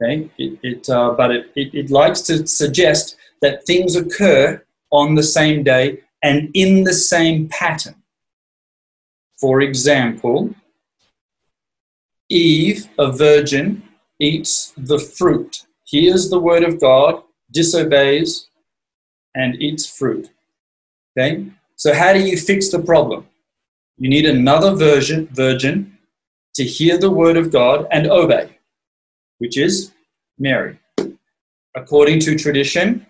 [0.00, 0.30] okay?
[0.38, 5.22] It, it uh, but it, it, it likes to suggest that things occur on the
[5.22, 7.96] same day and in the same pattern.
[9.40, 10.54] For example,
[12.28, 13.82] Eve, a virgin,
[14.20, 18.48] eats the fruit, hears the word of God, disobeys,
[19.34, 20.30] and eats fruit.
[21.16, 21.46] Okay?
[21.76, 23.26] So, how do you fix the problem?
[23.98, 25.98] You need another virgin, virgin
[26.54, 28.58] to hear the word of God and obey,
[29.38, 29.92] which is
[30.38, 30.78] Mary.
[31.74, 33.06] according to tradition,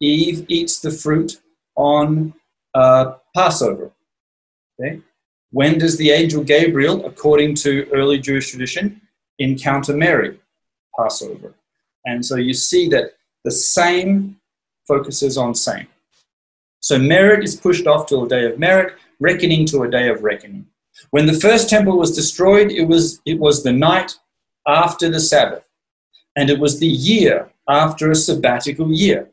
[0.00, 1.40] Eve eats the fruit
[1.74, 2.32] on
[2.74, 3.90] uh, Passover.
[4.80, 5.00] Okay?
[5.54, 9.00] When does the angel Gabriel, according to early Jewish tradition,
[9.38, 10.40] encounter Mary?
[10.98, 11.54] Passover.
[12.04, 13.12] And so you see that
[13.44, 14.40] the same
[14.88, 15.86] focuses on same.
[16.80, 20.24] So merit is pushed off to a day of merit, reckoning to a day of
[20.24, 20.66] reckoning.
[21.10, 24.12] When the first temple was destroyed, it was, it was the night
[24.66, 25.62] after the Sabbath,
[26.34, 29.30] and it was the year after a sabbatical year,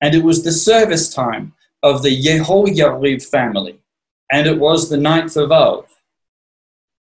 [0.00, 3.80] and it was the service time of the Yehoyarib family,
[4.32, 5.86] and it was the ninth of Av.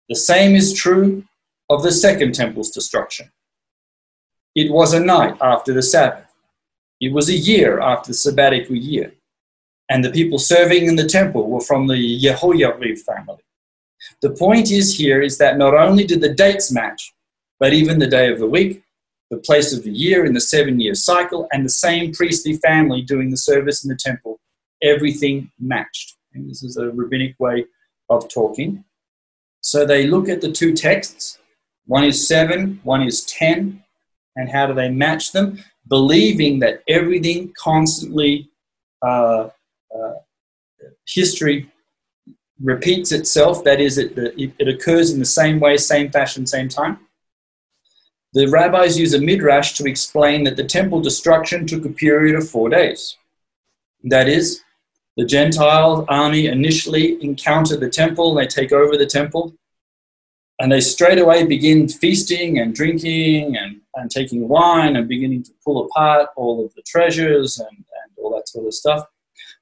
[0.09, 1.23] The same is true
[1.69, 3.31] of the second temple's destruction.
[4.55, 6.31] It was a night after the Sabbath.
[6.99, 9.13] It was a year after the sabbatical year.
[9.89, 13.43] And the people serving in the temple were from the Yehoyarib family.
[14.21, 17.13] The point is here is that not only did the dates match,
[17.59, 18.83] but even the day of the week,
[19.29, 23.01] the place of the year in the seven year cycle, and the same priestly family
[23.01, 24.39] doing the service in the temple,
[24.81, 26.15] everything matched.
[26.33, 27.65] And this is a rabbinic way
[28.09, 28.83] of talking.
[29.61, 31.39] So they look at the two texts.
[31.85, 33.83] One is seven, one is ten,
[34.35, 35.63] and how do they match them?
[35.87, 38.49] Believing that everything constantly,
[39.01, 39.49] uh,
[39.93, 40.13] uh,
[41.07, 41.69] history
[42.61, 46.69] repeats itself, that is, it, it, it occurs in the same way, same fashion, same
[46.69, 46.99] time.
[48.33, 52.49] The rabbis use a midrash to explain that the temple destruction took a period of
[52.49, 53.17] four days.
[54.03, 54.61] That is,
[55.15, 59.53] the Gentile army initially encounter the temple, they take over the temple,
[60.59, 65.51] and they straight away begin feasting and drinking and, and taking wine and beginning to
[65.63, 69.05] pull apart all of the treasures and, and all that sort of stuff.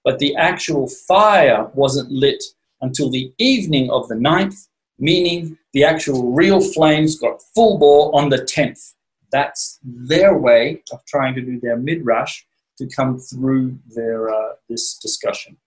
[0.03, 2.43] But the actual fire wasn't lit
[2.81, 4.67] until the evening of the ninth,
[4.99, 8.93] meaning the actual real flames got full bore on the 10th.
[9.31, 12.45] That's their way of trying to do their midrash
[12.77, 15.57] to come through their, uh, this discussion.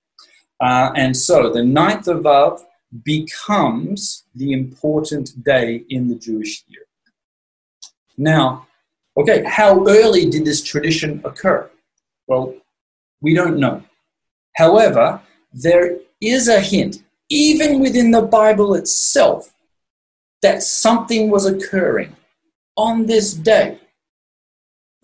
[0.61, 2.65] Uh, and so the ninth of Av
[3.05, 6.87] becomes the important day in the Jewish year.
[8.17, 8.67] Now,
[9.17, 11.71] okay, how early did this tradition occur?
[12.27, 12.55] Well,
[13.21, 13.83] we don't know.
[14.57, 15.21] However,
[15.53, 19.53] there is a hint, even within the Bible itself,
[20.43, 22.15] that something was occurring
[22.77, 23.79] on this day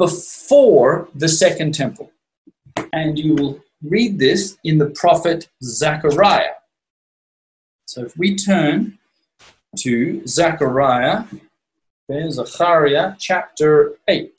[0.01, 2.11] before the Second Temple.
[2.95, 6.55] And you will read this in the prophet Zechariah.
[7.85, 8.99] So if we turn
[9.81, 11.25] to Zechariah,
[12.09, 14.33] there's Zechariah chapter 8.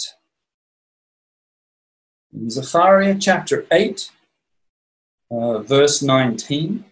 [2.34, 4.10] In Zechariah chapter 8,
[5.30, 6.84] uh, verse 19.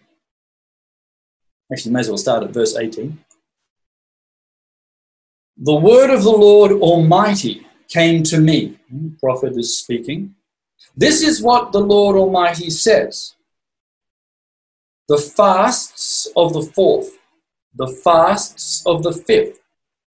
[1.74, 3.18] Actually, may as well start at verse 18.
[5.58, 8.78] The word of the Lord Almighty came to me.
[8.90, 10.36] The prophet is speaking.
[10.96, 13.36] This is what the Lord Almighty says
[15.08, 17.18] the fasts of the fourth,
[17.74, 19.60] the fasts of the fifth,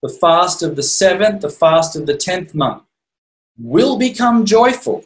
[0.02, 2.84] the fast of the seventh, the fast of the tenth month
[3.58, 5.04] will become joyful,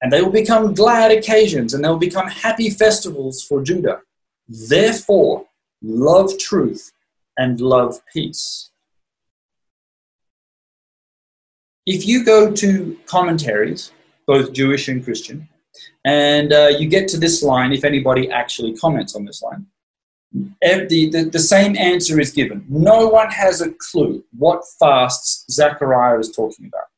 [0.00, 4.00] and they will become glad occasions, and they will become happy festivals for Judah.
[4.48, 5.46] Therefore,
[5.82, 6.92] love truth
[7.36, 8.70] and love peace.
[11.86, 13.92] If you go to commentaries,
[14.26, 15.48] both Jewish and Christian,
[16.04, 19.66] and uh, you get to this line if anybody actually comments on this line.
[20.32, 22.66] The, the, the, same answer is given.
[22.68, 26.88] No one has a clue what fasts Zechariah is talking about.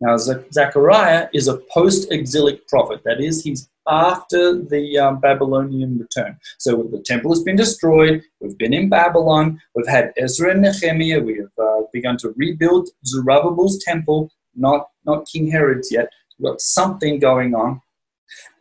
[0.00, 0.16] Now,
[0.52, 6.38] Zechariah is a post exilic prophet, that is, he's after the um, Babylonian return.
[6.58, 11.20] So the temple has been destroyed, we've been in Babylon, we've had Ezra and Nehemiah,
[11.20, 16.10] we have uh, begun to rebuild Zerubbabel's temple, not, not King Herod's yet.
[16.38, 17.80] We've got something going on.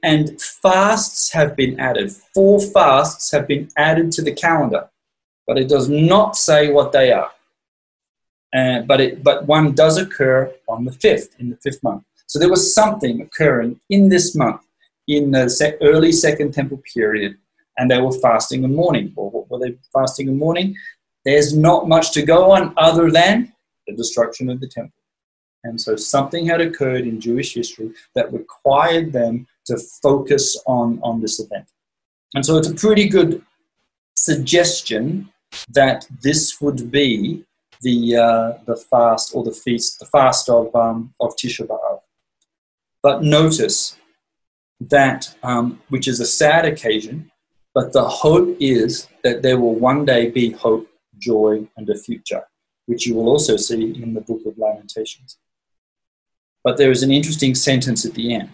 [0.03, 2.11] And fasts have been added.
[2.33, 4.89] Four fasts have been added to the calendar,
[5.45, 7.31] but it does not say what they are.
[8.55, 12.03] Uh, but, it, but one does occur on the fifth, in the fifth month.
[12.27, 14.61] So there was something occurring in this month,
[15.07, 17.37] in the sec- early Second Temple period,
[17.77, 19.13] and they were fasting in mourning.
[19.15, 20.75] Or what were they fasting in mourning?
[21.25, 23.53] There's not much to go on other than
[23.87, 24.93] the destruction of the temple.
[25.63, 31.21] And so something had occurred in Jewish history that required them to focus on, on
[31.21, 31.67] this event.
[32.33, 33.43] And so it's a pretty good
[34.15, 35.31] suggestion
[35.69, 37.43] that this would be
[37.81, 41.99] the, uh, the fast or the feast, the fast of, um, of Tisha B'Av.
[43.03, 43.96] But notice
[44.79, 47.31] that, um, which is a sad occasion,
[47.73, 50.87] but the hope is that there will one day be hope,
[51.17, 52.43] joy, and a future,
[52.85, 55.37] which you will also see in the book of Lamentations.
[56.63, 58.49] But there is an interesting sentence at the end.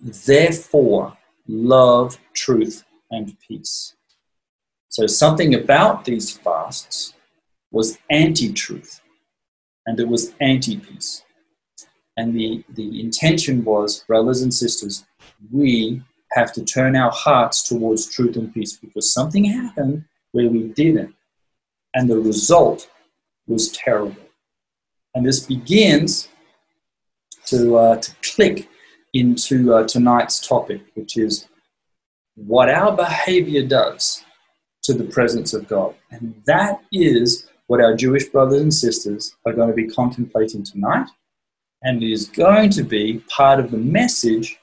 [0.00, 3.94] Therefore, love, truth, and peace.
[4.88, 7.14] So, something about these fasts
[7.70, 9.00] was anti truth
[9.88, 11.24] and it was anti peace.
[12.18, 15.06] And the, the intention was, brothers and sisters,
[15.52, 16.02] we
[16.32, 21.14] have to turn our hearts towards truth and peace because something happened where we didn't.
[21.94, 22.90] And the result
[23.46, 24.20] was terrible.
[25.14, 26.28] And this begins
[27.46, 28.68] to, uh, to click
[29.14, 31.46] into uh, tonight's topic, which is
[32.34, 34.24] what our behavior does
[34.82, 35.94] to the presence of God.
[36.10, 41.06] And that is what our Jewish brothers and sisters are going to be contemplating tonight.
[41.82, 44.58] And it is going to be part of the message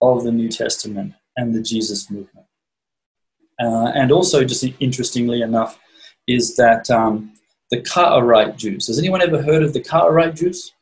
[0.00, 2.46] of the New Testament and the Jesus movement.
[3.60, 5.78] Uh, and also, just interestingly enough,
[6.26, 7.32] is that um,
[7.70, 8.86] the Karaite Jews.
[8.86, 10.72] Has anyone ever heard of the Karaite Jews?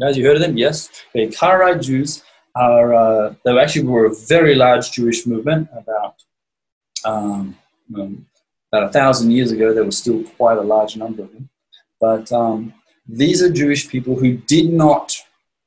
[0.00, 0.56] Guys, you heard of them?
[0.56, 0.90] Yes.
[1.12, 2.22] The Karaite Jews
[2.54, 6.22] are, uh, they actually were a very large Jewish movement about,
[7.04, 7.56] um,
[7.96, 8.26] um,
[8.72, 9.72] about a thousand years ago.
[9.72, 11.48] There was still quite a large number of them.
[12.00, 12.74] But um,
[13.06, 15.12] these are Jewish people who did not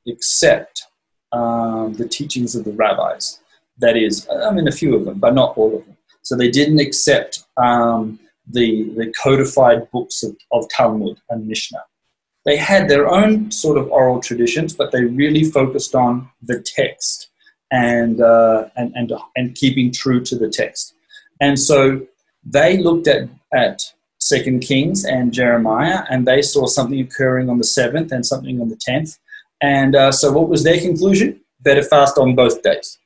[0.08, 0.84] accept
[1.32, 3.40] um, the teachings of the rabbis.
[3.80, 5.98] That is, I mean, a few of them, but not all of them.
[6.24, 8.20] So they didn't accept um,
[8.50, 11.84] the, the codified books of, of Talmud and Mishnah.
[12.46, 17.30] They had their own sort of oral traditions, but they really focused on the text
[17.72, 20.94] and, uh, and, and, and keeping true to the text.
[21.42, 22.02] And so
[22.46, 23.82] they looked at, at
[24.28, 28.70] Second Kings and Jeremiah, and they saw something occurring on the seventh and something on
[28.70, 29.18] the tenth.
[29.62, 31.40] And uh, so, what was their conclusion?
[31.62, 32.98] Better fast on both days.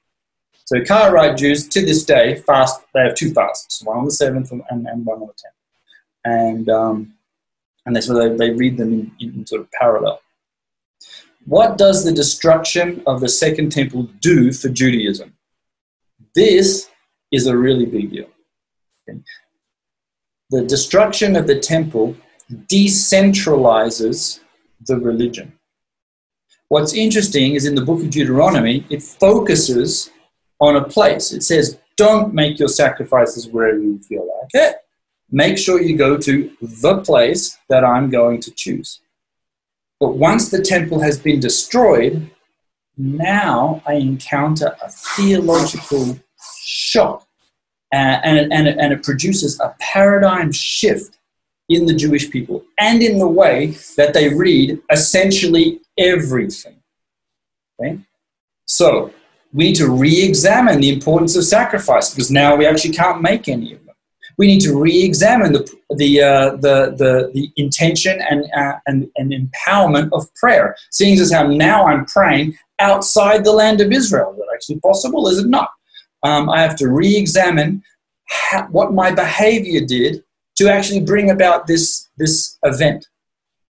[0.65, 2.81] So, Karaite Jews to this day fast.
[2.93, 5.55] They have two fasts, one on the seventh and, and one on the tenth.
[6.23, 7.13] And um,
[7.85, 10.21] and that's why they, they read them in, in sort of parallel.
[11.45, 15.33] What does the destruction of the Second Temple do for Judaism?
[16.35, 16.89] This
[17.31, 18.27] is a really big deal.
[20.51, 22.15] The destruction of the temple
[22.67, 24.39] decentralizes
[24.85, 25.53] the religion.
[26.67, 30.09] What's interesting is in the book of Deuteronomy, it focuses
[30.59, 31.31] on a place.
[31.31, 34.75] It says, don't make your sacrifices wherever you feel like it
[35.31, 38.99] make sure you go to the place that I'm going to choose.
[39.99, 42.29] But once the temple has been destroyed,
[42.97, 46.19] now I encounter a theological
[46.63, 47.25] shock.
[47.93, 51.17] Uh, and, and, and it produces a paradigm shift
[51.67, 56.77] in the Jewish people and in the way that they read essentially everything.
[57.79, 57.99] Okay?
[58.65, 59.13] So
[59.53, 63.49] we need to re examine the importance of sacrifice because now we actually can't make
[63.49, 63.91] any of them.
[64.37, 65.63] we need to re-examine the
[65.97, 70.75] the uh, the, the, the intention and, uh, and and empowerment of prayer.
[70.89, 75.27] Seeing as how now I'm praying outside the land of Israel, is that actually possible?
[75.27, 75.69] Is it not?
[76.23, 77.83] Um, I have to re-examine
[78.69, 80.23] what my behavior did
[80.57, 83.07] to actually bring about this this event,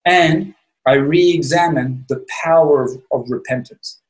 [0.04, 0.54] and
[0.86, 4.00] I re-examine the power of, of repentance.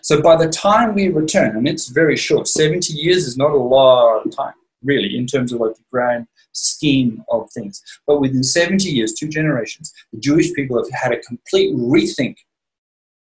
[0.00, 3.56] So by the time we return, and it's very short, 70 years is not a
[3.56, 7.82] lot of time really, in terms of like the grand scheme of things.
[8.06, 12.36] But within 70 years, two generations, the Jewish people have had a complete rethink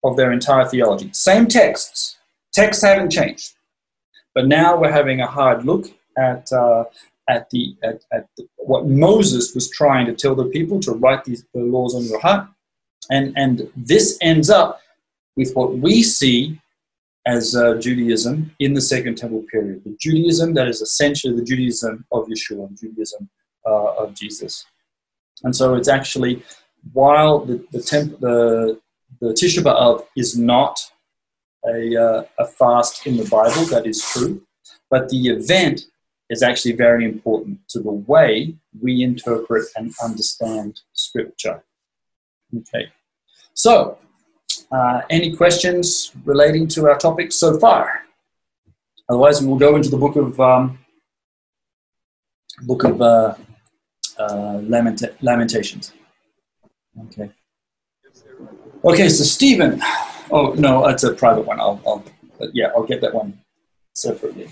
[0.04, 1.10] of their entire theology.
[1.12, 2.16] Same texts,
[2.52, 3.54] texts haven't changed.
[4.38, 6.84] But now we're having a hard look at, uh,
[7.28, 11.24] at, the, at, at the, what Moses was trying to tell the people to write
[11.24, 12.46] these the laws on your heart.
[13.10, 14.80] And, and this ends up
[15.36, 16.56] with what we see
[17.26, 19.82] as uh, Judaism in the Second Temple period.
[19.82, 23.28] The Judaism that is essentially the Judaism of Yeshua, and Judaism
[23.66, 24.64] uh, of Jesus.
[25.42, 26.44] And so it's actually,
[26.92, 28.78] while the, the, temp- the,
[29.20, 30.78] the Tisha B'Av is not
[31.66, 34.42] a, uh, a fast in the Bible, that is true,
[34.90, 35.82] but the event
[36.30, 41.64] is actually very important to the way we interpret and understand Scripture.
[42.56, 42.92] Okay,
[43.54, 43.98] so
[44.70, 48.02] uh, any questions relating to our topic so far?
[49.08, 50.78] Otherwise, we will go into the book of um,
[52.62, 53.34] book of uh,
[54.18, 55.92] uh, Lamenta- Lamentations.
[57.06, 57.30] Okay.
[58.84, 59.80] Okay, so Stephen.
[60.30, 61.60] Oh no, that's a private one.
[61.60, 62.04] I'll, I'll
[62.52, 63.38] yeah, I'll get that one
[63.94, 64.48] separately.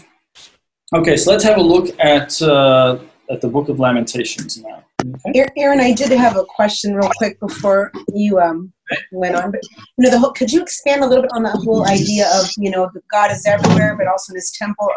[0.94, 2.98] Okay, so let's have a look at uh,
[3.30, 4.84] at the book of Lamentations now.
[5.28, 5.46] Okay.
[5.56, 8.72] Aaron, I did have a question real quick before you um,
[9.12, 9.60] went on, but
[9.98, 12.46] you know, the whole, could you expand a little bit on the whole idea of
[12.56, 14.88] you know God is everywhere, but also in His temple?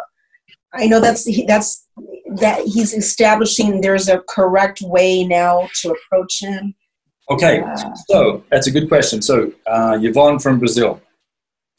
[0.73, 1.87] I know that's that's
[2.35, 6.75] that He's establishing there's a correct way now to approach Him.
[7.31, 7.63] Okay,
[8.07, 9.21] so that's a good question.
[9.21, 10.99] So, uh, Yvonne from Brazil.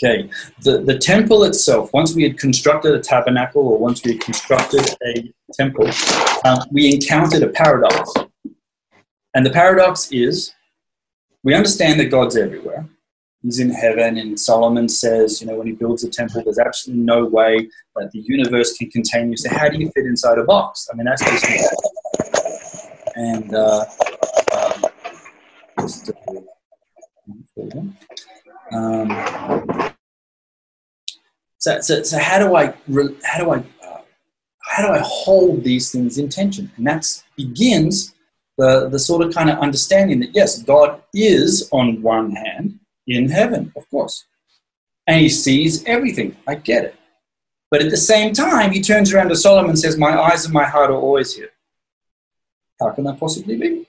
[0.03, 0.31] Okay,
[0.63, 4.89] the, the temple itself, once we had constructed a tabernacle or once we had constructed
[5.05, 5.91] a temple,
[6.47, 8.13] um, we encountered a paradox.
[9.35, 10.55] And the paradox is
[11.43, 12.89] we understand that God's everywhere.
[13.43, 17.03] He's in heaven, and Solomon says, you know, when he builds a temple, there's absolutely
[17.03, 19.37] no way that the universe can contain you.
[19.37, 20.87] So, how do you fit inside a box?
[20.93, 21.47] I mean, that's just.
[23.17, 23.85] And uh,
[24.53, 24.90] um,
[28.73, 29.11] um,
[31.59, 32.75] so, so, so how do I
[33.25, 34.01] how do I uh,
[34.63, 36.71] how do I hold these things in tension?
[36.77, 37.07] And that
[37.37, 38.15] begins
[38.57, 43.29] the the sort of kind of understanding that yes, God is on one hand in
[43.29, 44.25] heaven, of course,
[45.07, 46.37] and He sees everything.
[46.47, 46.95] I get it,
[47.71, 50.55] but at the same time, He turns around to Solomon and says, "My eyes and
[50.55, 51.51] my heart are always here."
[52.81, 53.87] How can that possibly be?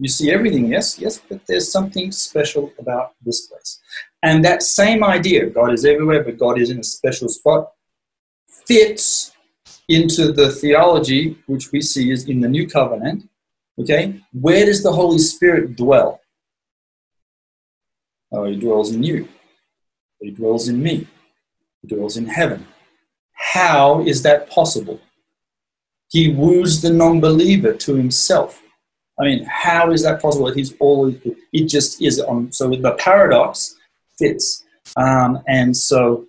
[0.00, 3.80] You see everything, yes, yes, but there's something special about this place.
[4.22, 7.68] And that same idea, God is everywhere, but God is in a special spot,
[8.66, 9.32] fits
[9.88, 13.28] into the theology which we see is in the new covenant.
[13.78, 16.20] Okay, where does the Holy Spirit dwell?
[18.32, 19.28] Oh, he dwells in you.
[20.18, 21.06] He dwells in me.
[21.82, 22.66] He dwells in heaven.
[23.34, 24.98] How is that possible?
[26.08, 28.59] He woos the non believer to himself.
[29.20, 30.48] I mean, how is that possible?
[30.48, 31.18] It is always,
[31.52, 32.50] it just is on.
[32.52, 33.76] So the paradox
[34.18, 34.64] fits.
[34.96, 36.26] Um, and so,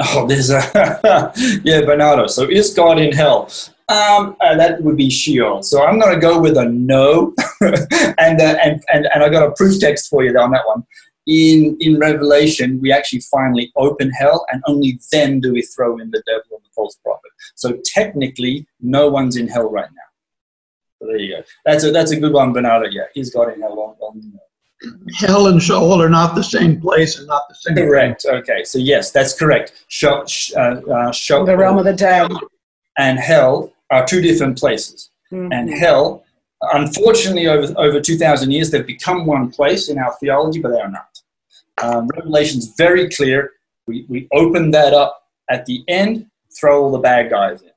[0.00, 1.32] oh, there's a,
[1.64, 2.26] yeah, Bernardo.
[2.26, 3.50] So is God in hell?
[3.88, 5.62] Um, uh, that would be Sheol.
[5.62, 7.34] So I'm going to go with a no.
[7.60, 10.84] and, uh, and, and, and I got a proof text for you on that one.
[11.26, 16.10] In, in Revelation, we actually finally open hell, and only then do we throw in
[16.10, 17.30] the devil and the false prophet.
[17.54, 20.11] So technically, no one's in hell right now.
[21.02, 21.42] So there you go.
[21.64, 22.88] That's a that's a good one, Bernardo.
[22.88, 24.38] Yeah, he's got in hell on, on
[25.16, 27.74] Hell and Sheol are not the same place and not the same.
[27.74, 28.22] Correct.
[28.22, 28.34] Thing.
[28.36, 29.84] Okay, so yes, that's correct.
[29.88, 30.24] Sheol,
[30.56, 32.30] uh, uh, Sheol, the realm of the dead,
[32.98, 35.10] and hell are two different places.
[35.32, 35.52] Mm-hmm.
[35.52, 36.24] And hell,
[36.72, 40.80] unfortunately, over over two thousand years, they've become one place in our theology, but they
[40.80, 41.20] are not.
[41.82, 43.50] Um, Revelation's very clear.
[43.88, 46.26] We we open that up at the end,
[46.56, 47.71] throw all the bad guys in.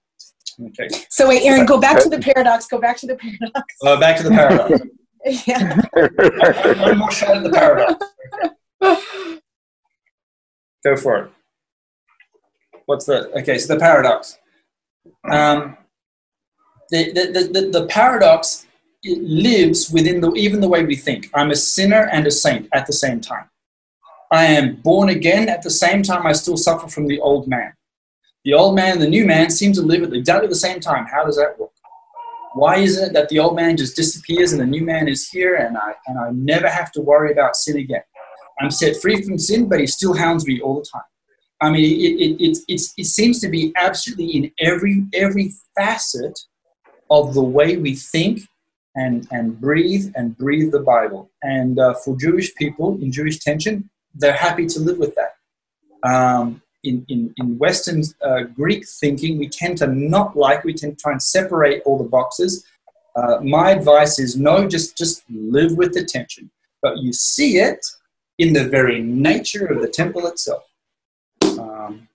[0.60, 0.88] Okay.
[1.10, 2.68] So wait, Aaron, go back to the paradox.
[2.68, 3.76] Go back to the paradox.
[3.84, 4.82] Uh, back to the paradox.
[5.48, 5.82] yeah.
[6.82, 8.06] One more shot at the paradox.
[8.82, 9.40] Okay.
[10.84, 11.32] Go for it.
[12.86, 13.58] What's the okay?
[13.58, 14.38] So the paradox.
[15.30, 15.78] Um,
[16.90, 18.68] the, the, the, the paradox
[19.02, 21.30] it lives within the even the way we think.
[21.34, 23.50] I'm a sinner and a saint at the same time.
[24.32, 26.26] I am born again at the same time.
[26.26, 27.74] I still suffer from the old man.
[28.46, 31.08] The old man and the new man seem to live at exactly the same time.
[31.08, 31.72] How does that work?
[32.54, 35.56] Why isn't it that the old man just disappears and the new man is here
[35.56, 38.04] and I, and I never have to worry about sin again?
[38.62, 41.02] I'm set free from sin, but he still hounds me all the time.
[41.60, 46.40] I mean, it, it, it, it, it seems to be absolutely in every, every facet
[47.10, 48.42] of the way we think
[48.96, 51.32] and, and breathe and breathe the Bible.
[51.42, 55.34] And uh, for Jewish people in Jewish tension, they're happy to live with that.
[56.08, 60.98] Um, in, in, in Western uh, Greek thinking, we tend to not like, we tend
[60.98, 62.66] to try and separate all the boxes.
[63.16, 66.50] Uh, my advice is no, just, just live with the tension.
[66.82, 67.86] But you see it
[68.38, 70.64] in the very nature of the temple itself.
[71.42, 72.08] Um,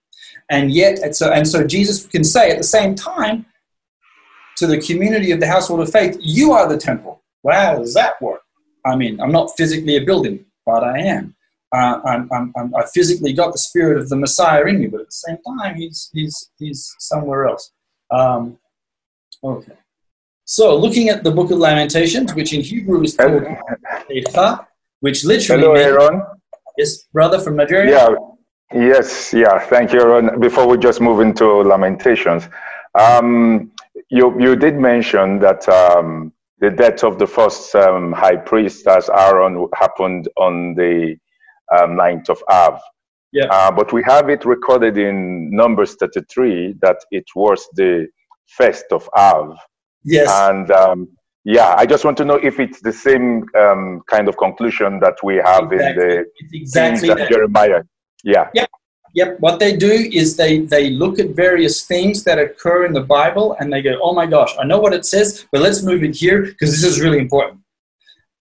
[0.51, 3.47] and yet, and so, and so Jesus can say at the same time
[4.57, 7.23] to the community of the household of faith, you are the temple.
[7.43, 8.43] Wow, does that work?
[8.85, 11.35] I mean, I'm not physically a building, but I am
[11.73, 15.01] uh, I'm, I'm, I'm, i physically got the spirit of the Messiah in me, but
[15.03, 17.73] at the same time, he's, he's, he's somewhere else.
[18.11, 18.59] Um,
[19.43, 19.73] okay.
[20.45, 23.45] So, looking at the book of Lamentations, which in Hebrew is called
[24.11, 24.67] Echa,
[24.99, 26.23] which literally Hello, Aaron.
[26.77, 27.91] Yes, brother from Nigeria?
[27.93, 28.15] Yeah.
[28.73, 29.59] Yes, yeah.
[29.59, 30.41] Thank you, Aaron.
[30.41, 32.49] Before we just move into Lamentations,
[32.95, 33.73] um,
[34.11, 39.09] you, you did mention that um, the death of the first um, high priest as
[39.09, 41.17] Aaron happened on the
[41.77, 42.81] um, 9th of Av.
[43.33, 43.47] Yeah.
[43.51, 48.09] Uh, but we have it recorded in Numbers 33 that it was the
[48.47, 49.57] first of Av.
[50.03, 50.29] Yes.
[50.31, 51.09] And um,
[51.45, 55.17] yeah, I just want to know if it's the same um, kind of conclusion that
[55.23, 56.03] we have exactly.
[56.03, 57.29] in the it's exactly that.
[57.31, 57.83] Jeremiah.
[58.25, 58.49] Yeah.
[58.55, 58.71] Yep.
[59.15, 59.41] Yep.
[59.41, 63.57] What they do is they they look at various things that occur in the Bible
[63.59, 66.15] and they go, "Oh my gosh, I know what it says, but let's move it
[66.15, 67.61] here because this is really important."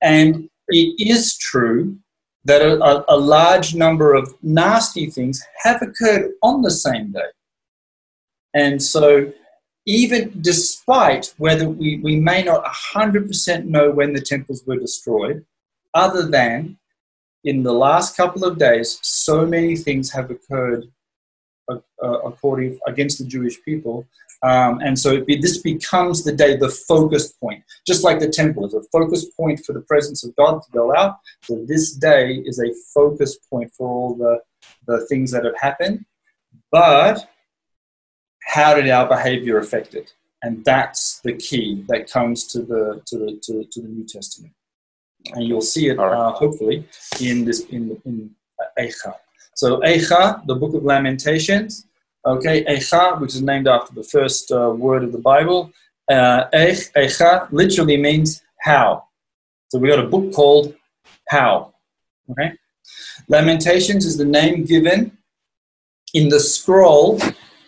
[0.01, 1.97] And it is true
[2.45, 7.29] that a, a, large number of nasty things have occurred on the same day.
[8.53, 9.31] And so
[9.85, 15.45] even despite whether we, we may not 100% know when the temples were destroyed,
[15.93, 16.77] other than
[17.43, 20.85] in the last couple of days, so many things have occurred
[21.69, 24.07] uh, uh, according against the Jewish people,
[24.41, 28.65] um, and so be, this becomes the day, the focus point, just like the temple
[28.65, 31.17] is a focus point for the presence of God to go out.
[31.43, 34.39] So this day is a focus point for all the
[34.87, 36.05] the things that have happened,
[36.71, 37.29] but
[38.43, 40.13] how did our behavior affect it?
[40.41, 44.53] And that's the key that comes to the to the to, to the New Testament,
[45.33, 46.87] and you'll see it uh, hopefully
[47.19, 48.31] in this in in
[48.79, 49.15] Eicha.
[49.55, 51.85] So Eicha, the Book of Lamentations.
[52.25, 55.71] Okay, Eicha, which is named after the first uh, word of the Bible.
[56.09, 59.03] Uh, Eich, Eicha literally means how.
[59.69, 60.75] So we got a book called
[61.29, 61.73] How.
[62.31, 62.51] Okay,
[63.27, 65.17] Lamentations is the name given
[66.13, 67.19] in the scroll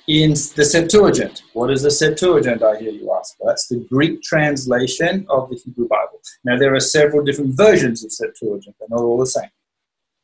[0.08, 1.44] in the Septuagint.
[1.54, 3.36] What is the Septuagint, I hear you ask?
[3.40, 6.20] Well, that's the Greek translation of the Hebrew Bible.
[6.44, 9.50] Now, there are several different versions of Septuagint, they're not all the same.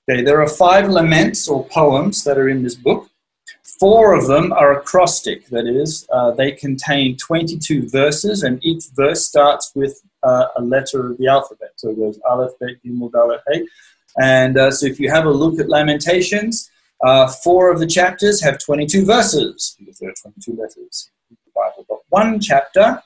[0.10, 3.10] Okay, there are five laments or poems that are in this book.
[3.80, 9.28] Four of them are acrostic, that is, uh, they contain 22 verses, and each verse
[9.28, 11.72] starts with uh, a letter of the alphabet.
[11.76, 13.68] So it goes Aleph, Bet, Gimel, Dalet, Hey.
[14.20, 16.72] And uh, so if you have a look at Lamentations,
[17.04, 21.52] uh, four of the chapters have 22 verses because there are 22 letters in the
[21.54, 21.86] Bible.
[21.88, 23.04] But one chapter,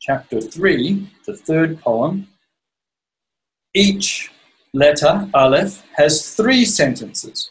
[0.00, 2.28] chapter 3, the third poem,
[3.74, 4.30] each
[4.74, 7.50] letter, Aleph, has three sentences.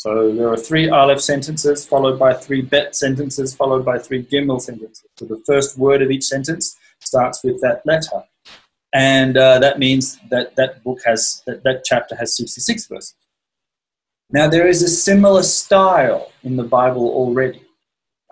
[0.00, 4.58] So there are three Aleph sentences, followed by three Bet sentences, followed by three Gimel
[4.58, 5.04] sentences.
[5.18, 8.24] So the first word of each sentence starts with that letter.
[8.94, 13.14] And uh, that means that that book has, that, that chapter has 66 verses.
[14.30, 17.62] Now, there is a similar style in the Bible already,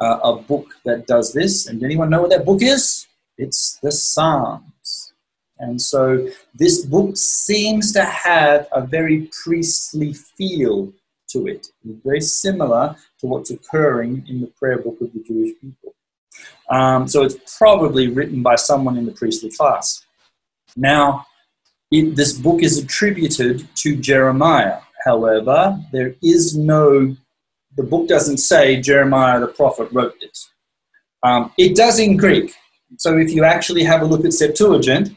[0.01, 1.66] uh, a book that does this.
[1.66, 3.07] And anyone know what that book is?
[3.37, 5.12] It's the Psalms.
[5.59, 10.95] And so this book seems to have a very priestly feel
[11.29, 11.68] to it,
[12.05, 15.95] very similar to what's occurring in the prayer book of the Jewish people.
[16.70, 20.05] Um, so it's probably written by someone in the priestly class.
[20.76, 21.26] Now,
[21.91, 27.16] it, this book is attributed to Jeremiah however, there is no,
[27.76, 30.51] the book doesn't say Jeremiah the prophet wrote this.
[31.22, 32.55] Um, it does in Greek.
[32.97, 35.11] So if you actually have a look at Septuagint,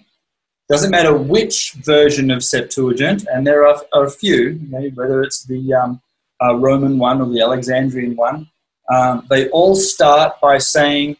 [0.72, 4.54] doesn't matter which version of Septuagint, and there are, are a few,
[4.94, 6.02] whether it's the um,
[6.42, 8.50] uh, Roman one or the Alexandrian one,
[8.90, 11.18] um, they all start by saying,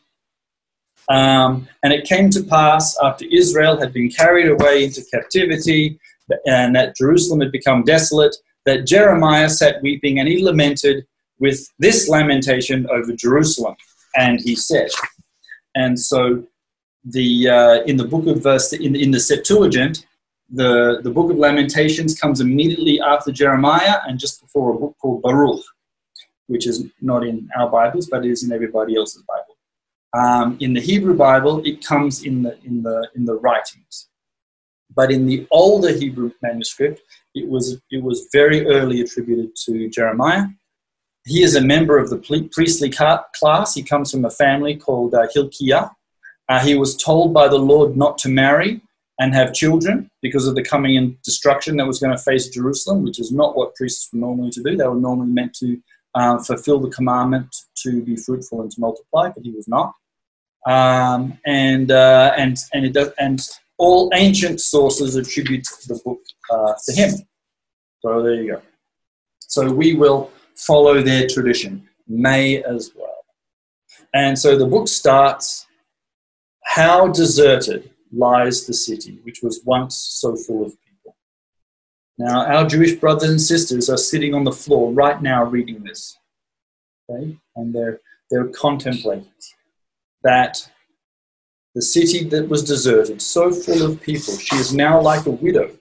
[1.10, 6.00] um, and it came to pass after Israel had been carried away into captivity
[6.46, 8.36] and that Jerusalem had become desolate,
[8.66, 11.06] that Jeremiah sat weeping and he lamented
[11.40, 13.76] with this lamentation over Jerusalem.
[14.16, 14.92] And he said,
[15.76, 16.46] and so
[17.04, 20.06] the uh, in the book of verse in, in the Septuagint,
[20.50, 25.22] the, the book of Lamentations comes immediately after Jeremiah and just before a book called
[25.22, 25.64] Baruch,
[26.48, 29.58] which is not in our Bibles, but is in everybody else's Bible.
[30.14, 34.10] Um, in the Hebrew Bible, it comes in the in the in the writings,
[34.94, 37.02] but in the older Hebrew manuscript,
[37.34, 40.48] it was, it was very early attributed to Jeremiah.
[41.26, 42.18] He is a member of the
[42.52, 43.74] priestly class.
[43.74, 45.92] He comes from a family called uh, Hilkiah.
[46.52, 48.82] Uh, he was told by the Lord not to marry
[49.20, 53.04] and have children because of the coming in destruction that was going to face Jerusalem,
[53.04, 54.76] which is not what priests were normally to do.
[54.76, 55.82] They were normally meant to
[56.14, 59.94] uh, fulfill the commandment to be fruitful and to multiply, but he was not.
[60.68, 63.40] Um, and uh, and and it does, and
[63.78, 66.20] all ancient sources attribute the book
[66.52, 67.12] uh, to him.
[68.02, 68.62] So there you go.
[69.40, 73.24] So we will follow their tradition, may as well.
[74.14, 75.68] And so the book starts
[76.64, 81.16] How deserted lies the city, which was once so full of people.
[82.18, 86.18] Now, our Jewish brothers and sisters are sitting on the floor right now reading this.
[87.10, 87.38] Okay?
[87.56, 88.00] And they're,
[88.30, 89.32] they're contemplating
[90.24, 90.70] that
[91.74, 95.72] the city that was deserted, so full of people, she is now like a widow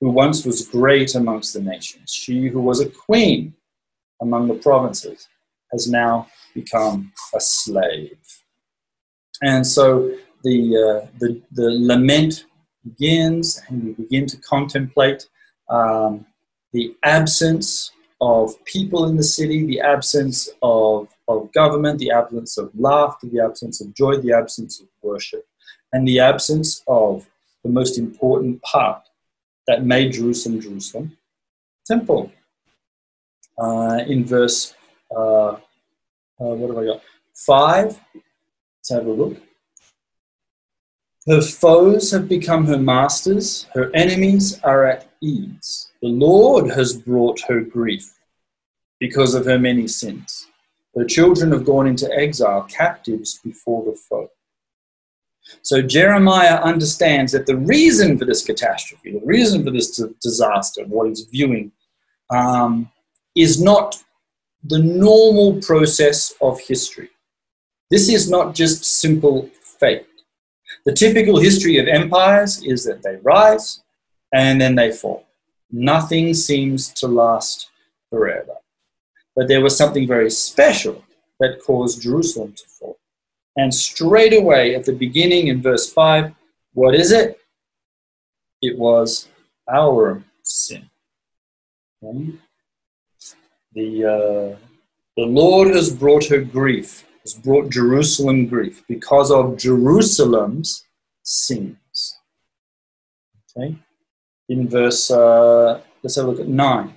[0.00, 2.12] who once was great amongst the nations.
[2.12, 3.54] She who was a queen
[4.20, 5.28] among the provinces
[5.72, 8.18] has now become a slave.
[9.42, 12.46] And so the, uh, the, the lament
[12.84, 15.26] begins, and we begin to contemplate
[15.68, 16.26] um,
[16.72, 22.70] the absence of people in the city, the absence of, of government, the absence of
[22.74, 25.46] laughter, the absence of joy, the absence of worship,
[25.92, 27.26] and the absence of
[27.64, 29.02] the most important part
[29.66, 31.16] that made Jerusalem Jerusalem
[31.86, 32.30] temple.
[33.58, 34.74] Uh, in verse,
[35.14, 35.58] uh, uh,
[36.38, 37.02] what have I got?
[37.34, 38.00] Five,
[38.84, 39.38] Let's have a look.
[41.26, 45.88] Her foes have become her masters, her enemies are at ease.
[46.02, 48.12] The Lord has brought her grief
[49.00, 50.48] because of her many sins.
[50.94, 54.28] Her children have gone into exile, captives before the foe.
[55.62, 61.08] So Jeremiah understands that the reason for this catastrophe, the reason for this disaster, what
[61.08, 61.72] he's viewing,
[62.28, 62.90] um,
[63.34, 63.96] is not
[64.62, 67.08] the normal process of history.
[67.94, 70.08] This is not just simple fate.
[70.84, 73.84] The typical history of empires is that they rise
[74.32, 75.28] and then they fall.
[75.70, 77.70] Nothing seems to last
[78.10, 78.56] forever.
[79.36, 81.04] But there was something very special
[81.38, 82.98] that caused Jerusalem to fall.
[83.54, 86.34] And straight away at the beginning in verse 5,
[86.72, 87.38] what is it?
[88.60, 89.28] It was
[89.72, 90.90] our sin.
[92.02, 92.32] Okay?
[93.72, 94.56] The, uh,
[95.16, 100.84] the Lord has brought her grief, has brought Jerusalem grief because of Jerusalem's
[101.22, 102.18] sins.
[103.56, 103.76] Okay?
[104.48, 106.94] In verse, uh, let's have a look at 9.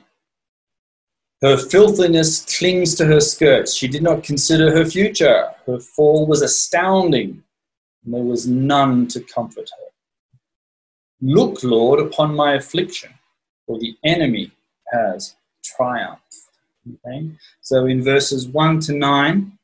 [1.41, 3.73] Her filthiness clings to her skirts.
[3.73, 5.51] She did not consider her future.
[5.65, 7.43] Her fall was astounding,
[8.03, 9.85] and there was none to comfort her.
[11.21, 13.11] Look, Lord, upon my affliction,
[13.65, 14.51] for the enemy
[14.91, 16.21] has triumphed.
[17.05, 17.29] Okay?
[17.61, 19.56] So in verses 1 to 9,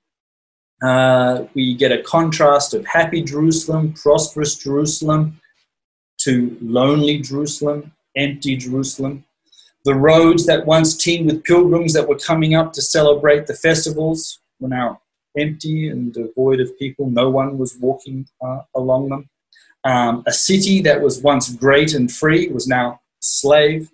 [0.84, 5.39] uh, we get a contrast of happy Jerusalem, prosperous Jerusalem,
[6.19, 9.23] to lonely Jerusalem, empty Jerusalem.
[9.86, 14.39] The roads that once teemed with pilgrims that were coming up to celebrate the festivals
[14.59, 15.01] were now
[15.38, 17.09] empty and devoid of people.
[17.09, 19.29] No one was walking uh, along them.
[19.86, 23.89] Um, a city that was once great and free was now slave.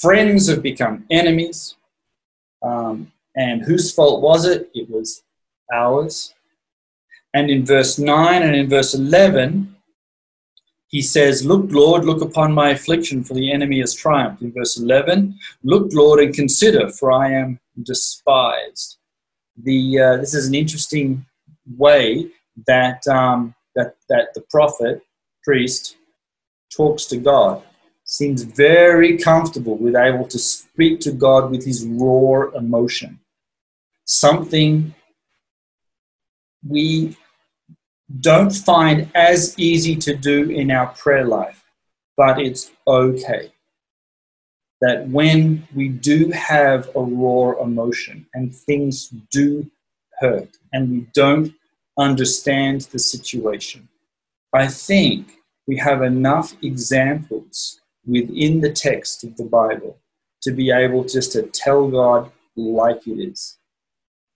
[0.00, 1.74] Friends have become enemies.
[2.62, 4.70] Um, and whose fault was it?
[4.74, 5.22] It was
[5.72, 6.34] ours.
[7.34, 9.74] And in verse 9 and in verse 11,
[10.88, 14.42] he says, Look, Lord, look upon my affliction, for the enemy has triumphed.
[14.42, 18.98] In verse 11, Look, Lord, and consider, for I am despised.
[19.56, 21.24] The, uh, this is an interesting
[21.78, 22.28] way
[22.66, 25.00] that, um, that, that the prophet,
[25.42, 25.96] priest,
[26.70, 27.62] talks to God.
[28.04, 33.20] Seems very comfortable with able to speak to God with his raw emotion.
[34.04, 34.94] Something
[36.66, 37.16] we
[38.20, 41.64] don't find as easy to do in our prayer life,
[42.16, 43.52] but it's okay.
[44.80, 49.70] That when we do have a raw emotion and things do
[50.18, 51.54] hurt and we don't
[51.98, 53.88] understand the situation,
[54.52, 55.32] I think
[55.66, 59.96] we have enough examples within the text of the Bible
[60.42, 63.58] to be able just to tell God like it is.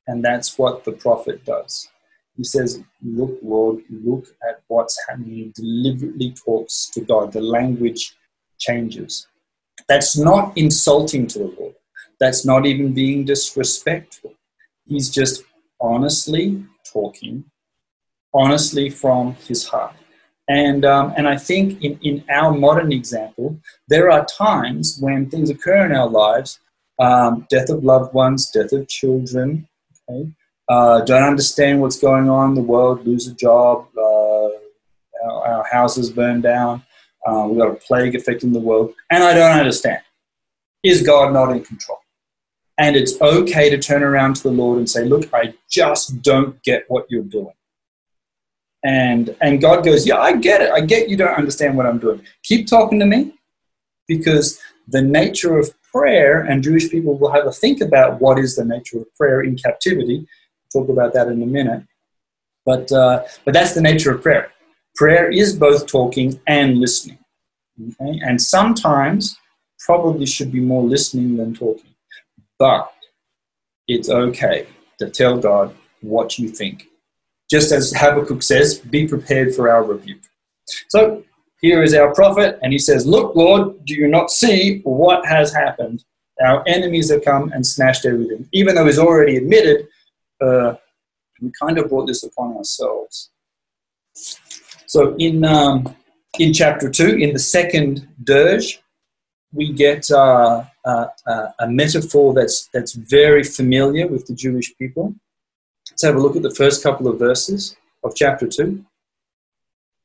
[0.06, 1.88] And that's what the prophet does.
[2.36, 5.30] He says, Look, Lord, look at what's happening.
[5.30, 7.32] He deliberately talks to God.
[7.32, 8.16] The language
[8.58, 9.26] changes.
[9.88, 11.74] That's not insulting to the Lord.
[12.18, 14.34] That's not even being disrespectful.
[14.86, 15.42] He's just
[15.80, 17.44] honestly talking,
[18.32, 19.94] honestly from his heart.
[20.48, 23.58] And, um, and I think in, in our modern example,
[23.88, 26.60] there are times when things occur in our lives
[26.98, 29.68] um, death of loved ones, death of children,
[30.08, 30.30] okay?
[30.68, 34.46] Uh, don't understand what's going on in the world, lose a job, uh,
[35.24, 36.82] our, our, houses burn down,
[37.26, 40.00] uh, we've got a plague affecting the world, and I don't understand.
[40.82, 41.98] Is God not in control?
[42.78, 46.62] And it's okay to turn around to the Lord and say, Look, I just don't
[46.62, 47.54] get what you're doing.
[48.84, 50.70] And, and God goes, Yeah, I get it.
[50.70, 52.22] I get you don't understand what I'm doing.
[52.42, 53.34] Keep talking to me
[54.06, 58.56] because the nature of prayer, and Jewish people will have a think about what is
[58.56, 60.26] the nature of prayer in captivity
[60.76, 61.82] talk about that in a minute.
[62.64, 64.52] But, uh, but that's the nature of prayer.
[64.96, 67.18] Prayer is both talking and listening.
[67.80, 68.20] Okay?
[68.22, 69.36] And sometimes
[69.78, 71.94] probably should be more listening than talking.
[72.58, 72.92] But
[73.86, 74.66] it's okay
[74.98, 76.88] to tell God what you think.
[77.50, 80.22] Just as Habakkuk says, be prepared for our rebuke.
[80.88, 81.22] So
[81.60, 85.52] here is our prophet, and he says, Look, Lord, do you not see what has
[85.52, 86.04] happened?
[86.44, 88.48] Our enemies have come and snatched everything.
[88.52, 89.88] Even though he's already admitted
[90.40, 90.74] uh,
[91.40, 93.30] we kind of brought this upon ourselves.
[94.86, 95.94] So in um,
[96.38, 98.80] in chapter two, in the second dirge,
[99.52, 105.14] we get uh, uh, uh, a metaphor that's that's very familiar with the Jewish people.
[105.90, 108.84] Let's have a look at the first couple of verses of chapter two.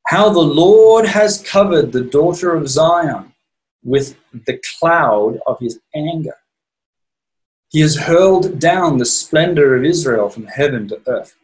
[0.08, 3.34] How the Lord has covered the daughter of Zion
[3.84, 6.36] with the cloud of his anger.
[7.72, 11.38] He has hurled down the splendor of Israel from heaven to earth.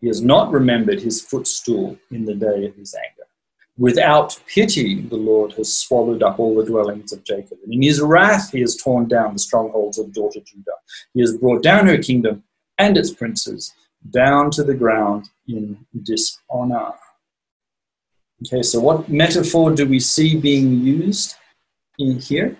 [0.00, 3.28] He has not remembered his footstool in the day of his anger.
[3.76, 7.58] Without pity, the Lord has swallowed up all the dwellings of Jacob.
[7.62, 10.78] And in his wrath, he has torn down the strongholds of daughter Judah.
[11.12, 12.42] He has brought down her kingdom
[12.78, 13.74] and its princes
[14.08, 16.94] down to the ground in dishonor.
[18.46, 21.34] Okay, so what metaphor do we see being used
[21.98, 22.56] in here?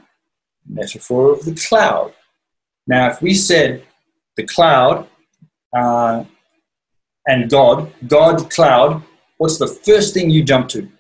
[0.69, 2.13] Metaphor of the cloud.
[2.91, 3.85] Now, if we said
[4.37, 5.07] the cloud
[5.79, 6.25] uh,
[7.25, 9.05] and God, God, cloud,
[9.39, 10.91] what's the first thing you jump to?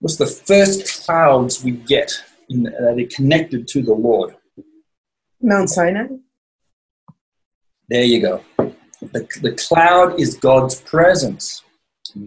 [0.00, 2.12] What's the first clouds we get
[2.50, 4.36] in, that are connected to the Lord?
[5.40, 6.08] Mount Sinai.
[7.88, 8.44] There you go.
[8.58, 11.62] The, the cloud is God's presence,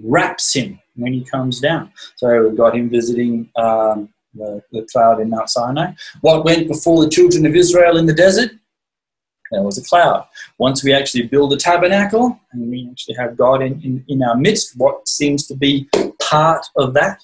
[0.03, 1.91] wraps him when he comes down.
[2.15, 5.91] So we've got him visiting um, the, the cloud in Mount Sinai.
[6.21, 8.51] What went before the children of Israel in the desert?
[9.51, 10.25] There was a cloud.
[10.57, 14.35] Once we actually build a tabernacle and we actually have God in, in, in our
[14.35, 15.89] midst, what seems to be
[16.21, 17.19] part of that?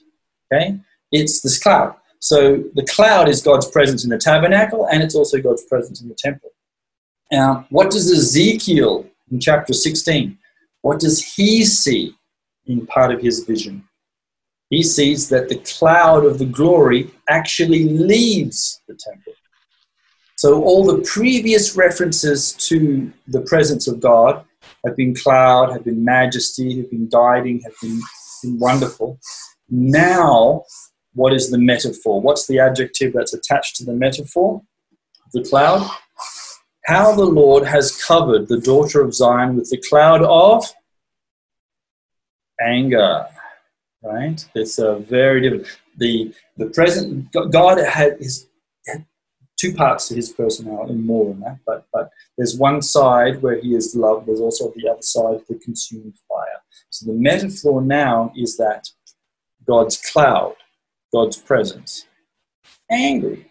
[0.52, 0.80] Okay,
[1.12, 1.96] it's this cloud.
[2.20, 6.08] So the cloud is God's presence in the tabernacle and it's also God's presence in
[6.08, 6.52] the temple.
[7.32, 10.38] Now, what does Ezekiel in chapter 16,
[10.82, 12.16] what does he see
[12.66, 13.88] in part of his vision?
[14.74, 19.34] He sees that the cloud of the glory actually leaves the temple.
[20.36, 24.44] So all the previous references to the presence of God
[24.84, 28.02] have been cloud, have been majesty, have been guiding, have been,
[28.42, 29.20] been wonderful.
[29.70, 30.64] Now,
[31.14, 32.20] what is the metaphor?
[32.20, 34.64] What's the adjective that's attached to the metaphor?
[35.34, 35.88] The cloud
[36.86, 40.66] how the Lord has covered the daughter of Zion with the cloud of
[42.60, 43.28] anger.
[44.04, 44.46] Right?
[44.54, 45.68] It's a very different.
[45.98, 48.48] The the present God had his
[49.64, 53.76] two parts to his personality, more than that, but but there's one side where he
[53.76, 56.60] is love, there's also the other side, the consumed fire.
[56.90, 58.90] So the metaphor now is that
[59.66, 60.56] God's cloud,
[61.14, 62.06] God's presence,
[62.92, 63.50] angry.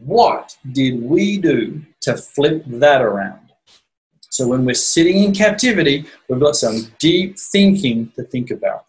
[0.00, 3.52] What did we do to flip that around?
[4.30, 8.86] So when we're sitting in captivity, we've got some deep thinking to think about.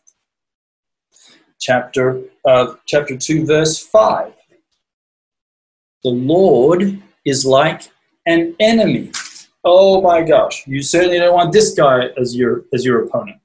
[1.59, 4.33] Chapter, uh, chapter 2, verse 5.
[6.03, 7.89] The Lord is like
[8.25, 9.11] an enemy.
[9.65, 13.37] Oh my gosh, you certainly don't want this guy as your, as your opponent.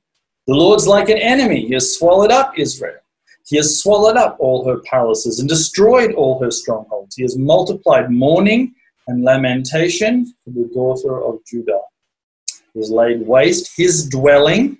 [0.47, 1.67] The Lord's like an enemy.
[1.67, 2.99] He has swallowed up Israel.
[3.47, 7.17] He has swallowed up all her palaces and destroyed all her strongholds.
[7.17, 8.75] He has multiplied mourning
[9.07, 11.81] and lamentation for the daughter of Judah.
[12.73, 14.79] He has laid waste his dwelling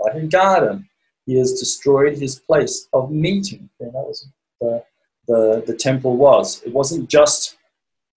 [0.00, 0.88] like a garden.
[1.26, 3.68] He has destroyed his place of meeting.
[3.78, 4.28] that was
[4.60, 4.84] the,
[5.28, 6.62] the, the temple was.
[6.62, 7.56] It wasn't just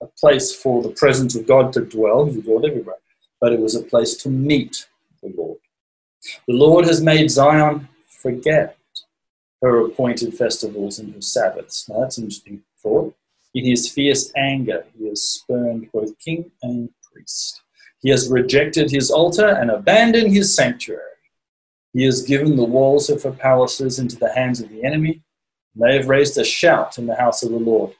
[0.01, 2.97] a place for the presence of God to dwell, he dwelled everywhere,
[3.39, 4.87] but it was a place to meet
[5.21, 5.59] the Lord.
[6.47, 8.77] The Lord has made Zion forget
[9.61, 11.87] her appointed festivals and her Sabbaths.
[11.87, 13.15] Now that's an interesting thought.
[13.53, 17.61] In his fierce anger, he has spurned both king and priest.
[18.01, 21.14] He has rejected his altar and abandoned his sanctuary.
[21.95, 25.21] He has given the walls of her palaces into the hands of the enemy.
[25.75, 27.95] They have raised a shout in the house of the Lord,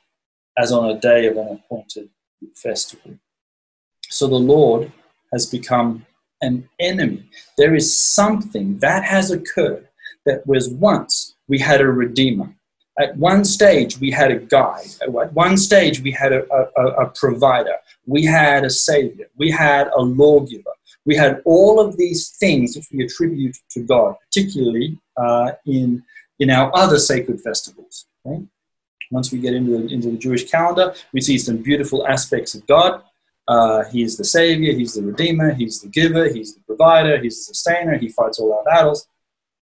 [0.58, 2.10] as on a day of an appointed
[2.56, 3.18] festival.
[4.10, 4.92] So the Lord
[5.32, 6.06] has become
[6.42, 7.30] an enemy.
[7.58, 9.88] There is something that has occurred
[10.26, 12.54] that was once we had a redeemer.
[13.00, 14.88] At one stage, we had a guide.
[15.02, 17.78] At one stage, we had a, a, a provider.
[18.06, 19.28] We had a savior.
[19.38, 20.75] We had a lawgiver.
[21.06, 26.04] We had all of these things which we attribute to God, particularly uh, in,
[26.40, 28.08] in our other sacred festivals.
[28.26, 28.44] Okay?
[29.12, 32.66] Once we get into the, into the Jewish calendar, we see some beautiful aspects of
[32.68, 33.02] God.
[33.48, 37.54] Uh, is the savior, he's the redeemer, he's the giver, he's the provider, he's the
[37.54, 39.08] sustainer, he fights all our battles.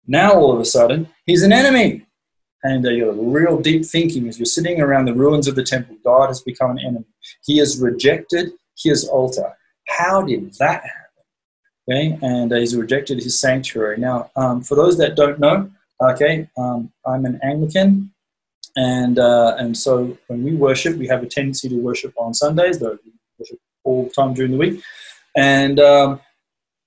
[0.05, 2.05] Now, all of a sudden, he's an enemy.
[2.63, 5.63] And uh, you have real deep thinking as you're sitting around the ruins of the
[5.63, 5.95] temple.
[6.03, 7.05] God has become an enemy.
[7.45, 9.55] He has rejected his altar.
[9.87, 11.09] How did that happen?
[11.89, 13.97] Okay, and uh, he's rejected his sanctuary.
[13.97, 18.11] Now, um, for those that don't know, okay, um, I'm an Anglican,
[18.75, 22.79] and uh, and so when we worship, we have a tendency to worship on Sundays,
[22.79, 24.83] though we worship all the time during the week,
[25.35, 26.19] and um,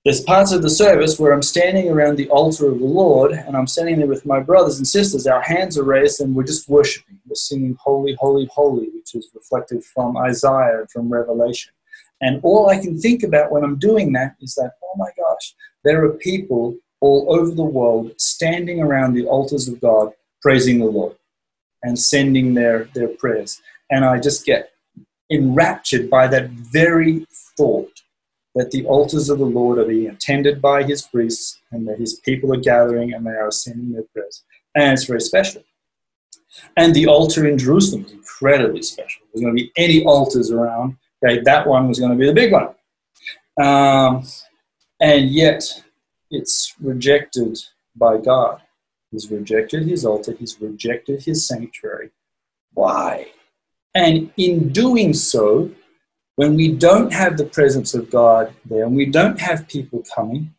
[0.05, 3.57] there's parts of the service where I'm standing around the altar of the Lord and
[3.57, 5.29] I'm standing there with my brothers and sisters.
[5.29, 7.21] Our hands are raised and we're just worshiping.
[7.25, 11.73] We're singing Holy, Holy, Holy, which is reflected from Isaiah and from Revelation.
[12.23, 15.55] And all I can think about when I'm doing that is that, oh my gosh,
[15.85, 20.87] there are people all over the world standing around the altars of God praising the
[20.87, 21.17] Lord
[21.83, 23.61] and sending their, their prayers.
[23.91, 24.71] And I just get
[25.31, 27.91] enraptured by that very thought
[28.55, 32.21] that the altars of the Lord are being attended by his priests and that his
[32.21, 34.45] people are gathering and they are sending their prayers.
[34.75, 35.63] And it's very special.
[36.77, 39.23] And the altar in Jerusalem is incredibly special.
[39.33, 40.97] There's going to be any altars around.
[41.25, 42.75] Okay, that one was going to be the big one.
[43.63, 44.25] Um,
[45.01, 45.63] and yet,
[46.31, 47.59] it's rejected
[47.95, 48.63] by God.
[49.11, 52.11] He's rejected his altar, he's rejected his sanctuary.
[52.73, 53.27] Why?
[53.95, 55.71] And in doing so,
[56.37, 60.55] when we don't have the presence of God there and we don't have people coming,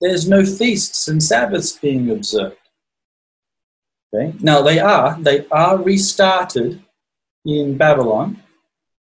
[0.00, 2.56] there's no feasts and Sabbaths being observed.
[4.12, 4.34] Okay?
[4.40, 6.82] Now they are, they are restarted
[7.44, 8.41] in Babylon.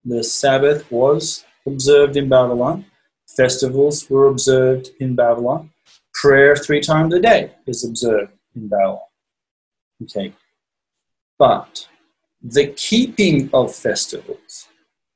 [0.05, 2.85] The Sabbath was observed in Babylon.
[3.35, 5.71] Festivals were observed in Babylon.
[6.13, 8.99] Prayer three times a day is observed in Babylon.
[10.03, 10.33] Okay.
[11.39, 11.87] But
[12.41, 14.67] the keeping of festivals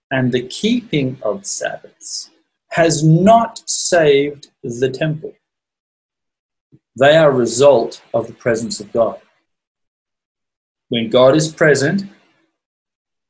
[0.09, 2.31] and the keeping of Sabbaths
[2.71, 5.33] has not saved the temple.
[6.99, 9.21] They are a result of the presence of God.
[10.89, 12.03] When God is present,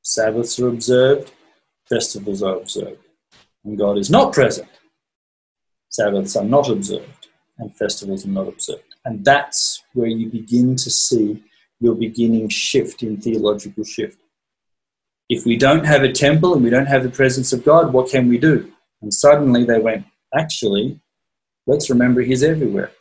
[0.02, 1.34] Sabbaths are observed,
[1.90, 3.04] festivals are observed.
[3.64, 4.70] When God is not present,
[5.90, 7.28] Sabbaths are not observed,
[7.58, 8.84] and festivals are not observed.
[9.06, 11.44] And that's where you begin to see
[11.80, 14.20] your beginning shift in theological shift.
[15.30, 18.10] If we don't have a temple and we don't have the presence of God, what
[18.10, 18.72] can we do?
[19.02, 20.06] And suddenly they went,
[20.38, 21.00] actually,
[21.68, 22.92] let's remember He's everywhere.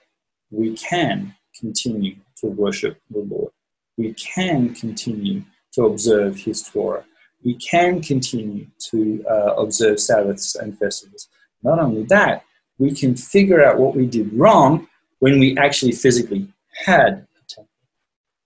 [0.51, 3.53] We can continue to worship the Lord.
[3.97, 7.05] We can continue to observe His Torah.
[7.45, 11.29] We can continue to uh, observe Sabbaths and festivals.
[11.63, 12.45] Not only that,
[12.79, 16.49] we can figure out what we did wrong when we actually physically
[16.85, 17.71] had a temple.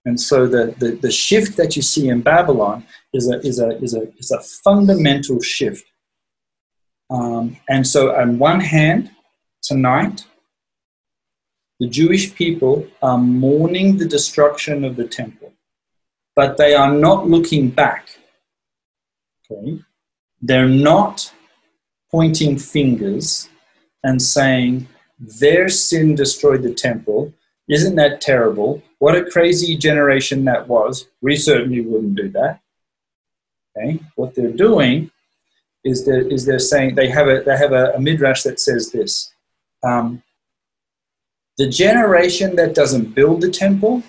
[0.04, 3.70] And so the, the, the shift that you see in Babylon is a, is a,
[3.82, 5.84] is a, is a fundamental shift.
[7.10, 9.10] Um, and so, on one hand,
[9.62, 10.24] tonight,
[11.78, 15.52] the Jewish people are mourning the destruction of the temple,
[16.34, 18.08] but they are not looking back.
[20.40, 21.32] They're not
[22.10, 23.48] pointing fingers
[24.04, 24.88] and saying,
[25.18, 27.32] their sin destroyed the temple.
[27.68, 28.82] Isn't that terrible?
[28.98, 31.08] What a crazy generation that was.
[31.20, 32.60] We certainly wouldn't do that.
[33.76, 34.00] Okay?
[34.16, 35.10] What they're doing
[35.84, 38.90] is they're, is they're saying they have a, they have a, a midrash that says
[38.90, 39.32] this.
[39.84, 40.22] Um,
[41.58, 44.02] the generation that doesn't build the temple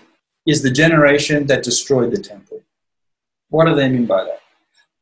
[0.46, 2.62] is the generation that destroyed the temple.
[3.50, 4.43] What do they mean by that?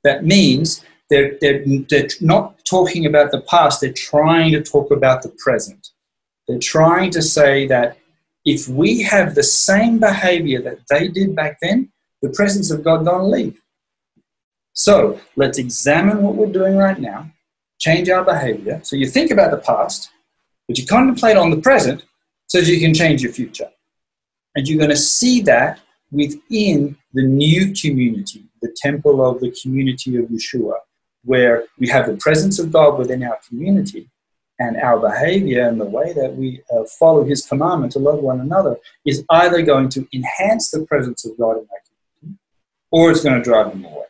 [0.03, 5.21] That means they're, they're, they're not talking about the past, they're trying to talk about
[5.23, 5.89] the present.
[6.47, 7.97] They're trying to say that
[8.45, 11.91] if we have the same behavior that they did back then,
[12.21, 13.61] the presence of God don't leave.
[14.73, 17.29] So let's examine what we're doing right now,
[17.79, 18.79] change our behavior.
[18.83, 20.09] So you think about the past,
[20.67, 22.03] but you contemplate on the present
[22.47, 23.69] so that you can change your future.
[24.55, 25.79] And you're going to see that
[26.11, 30.75] within the new community, the temple of the community of Yeshua,
[31.23, 34.09] where we have the presence of God within our community,
[34.61, 38.41] and our behavior and the way that we uh, follow His commandment to love one
[38.41, 42.39] another is either going to enhance the presence of God in our community,
[42.91, 44.05] or it's going to drive Him away.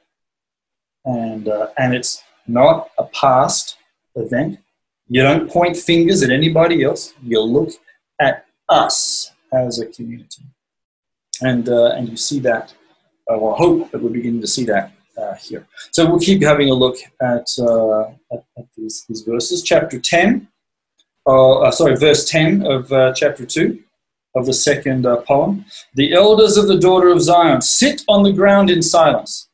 [1.05, 3.77] And uh, and it's not a past
[4.15, 4.59] event.
[5.07, 7.13] You don't point fingers at anybody else.
[7.23, 7.69] You look
[8.19, 10.43] at us as a community,
[11.41, 12.73] and uh, and you see that.
[13.31, 15.65] Uh, or hope that we're beginning to see that uh, here.
[15.91, 19.63] So we'll keep having a look at, uh, at, at these, these, verses.
[19.63, 20.49] Chapter 10,
[21.25, 23.81] uh, uh sorry, verse 10 of uh, chapter 2
[24.35, 25.63] of the second poem.
[25.95, 29.47] The elders of the daughter of Zion sit on the ground in silence.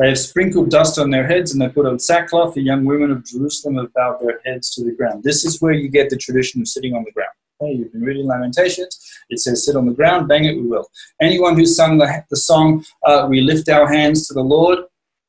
[0.00, 2.54] They have sprinkled dust on their heads and they put on sackcloth.
[2.54, 5.22] The young women of Jerusalem have bowed their heads to the ground.
[5.22, 7.30] This is where you get the tradition of sitting on the ground.
[7.62, 8.98] Okay, you've been reading Lamentations.
[9.28, 10.88] It says, sit on the ground, bang it, we will.
[11.20, 12.84] Anyone who sung the, the song,
[13.28, 14.78] We Lift Our Hands to the Lord,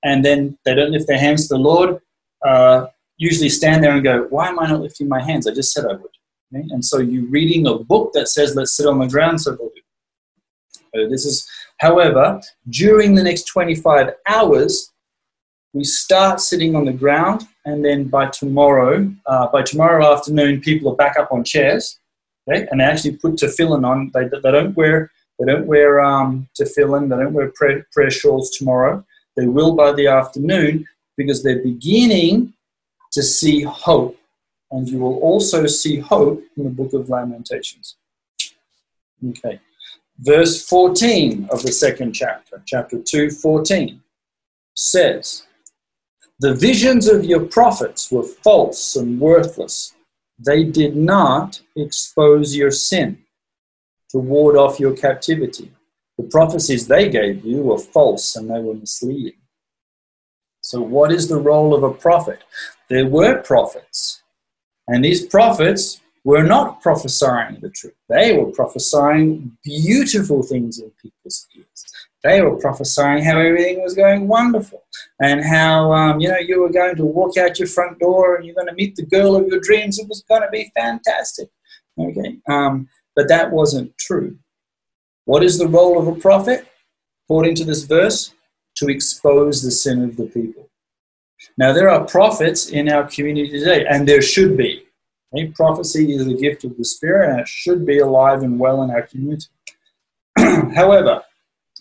[0.03, 1.99] and then they don't lift their hands to the Lord,
[2.45, 5.45] uh, usually stand there and go, Why am I not lifting my hands?
[5.45, 6.11] I just said I would.
[6.55, 6.65] Okay?
[6.71, 9.69] And so you're reading a book that says, Let's sit on the ground, so they'll
[9.69, 11.03] do.
[11.03, 11.47] Uh, this is,
[11.79, 14.91] however, during the next 25 hours,
[15.73, 20.91] we start sitting on the ground, and then by tomorrow, uh, by tomorrow afternoon, people
[20.91, 21.99] are back up on chairs,
[22.47, 24.11] and they actually put tefillin on.
[24.13, 25.11] They, they don't wear
[25.41, 27.09] they don't wear um, tefillin.
[27.09, 29.03] They don't wear prayer, prayer shawls tomorrow.
[29.35, 30.85] They will by the afternoon
[31.17, 32.53] because they're beginning
[33.11, 34.17] to see hope.
[34.69, 37.95] And you will also see hope in the book of Lamentations.
[39.29, 39.59] Okay.
[40.19, 43.99] Verse 14 of the second chapter, chapter 2, 14,
[44.75, 45.47] says,
[46.39, 49.95] The visions of your prophets were false and worthless.
[50.43, 53.19] They did not expose your sin
[54.09, 55.71] to ward off your captivity.
[56.17, 59.39] The prophecies they gave you were false and they were misleading.
[60.61, 62.43] So, what is the role of a prophet?
[62.89, 64.21] There were prophets,
[64.87, 67.95] and these prophets were not prophesying the truth.
[68.09, 71.85] They were prophesying beautiful things in people's ears.
[72.23, 74.83] They were prophesying how everything was going wonderful
[75.19, 78.45] and how um, you know you were going to walk out your front door and
[78.45, 79.97] you're going to meet the girl of your dreams.
[79.97, 81.49] It was going to be fantastic.
[81.99, 84.37] Okay, um, but that wasn't true.
[85.25, 86.67] What is the role of a prophet?
[87.25, 88.33] According to this verse,
[88.75, 90.69] to expose the sin of the people.
[91.57, 94.83] Now, there are prophets in our community today, and there should be.
[95.33, 95.47] Okay?
[95.47, 98.91] Prophecy is a gift of the Spirit, and it should be alive and well in
[98.91, 99.47] our community.
[100.37, 101.21] However,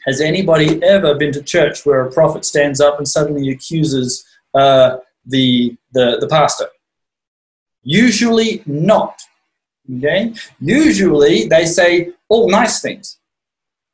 [0.06, 4.24] has anybody ever been to church where a prophet stands up and suddenly accuses
[4.54, 4.96] uh,
[5.26, 6.66] the, the, the pastor?
[7.82, 9.20] Usually not.
[9.96, 10.34] Okay?
[10.60, 13.18] Usually they say all nice things.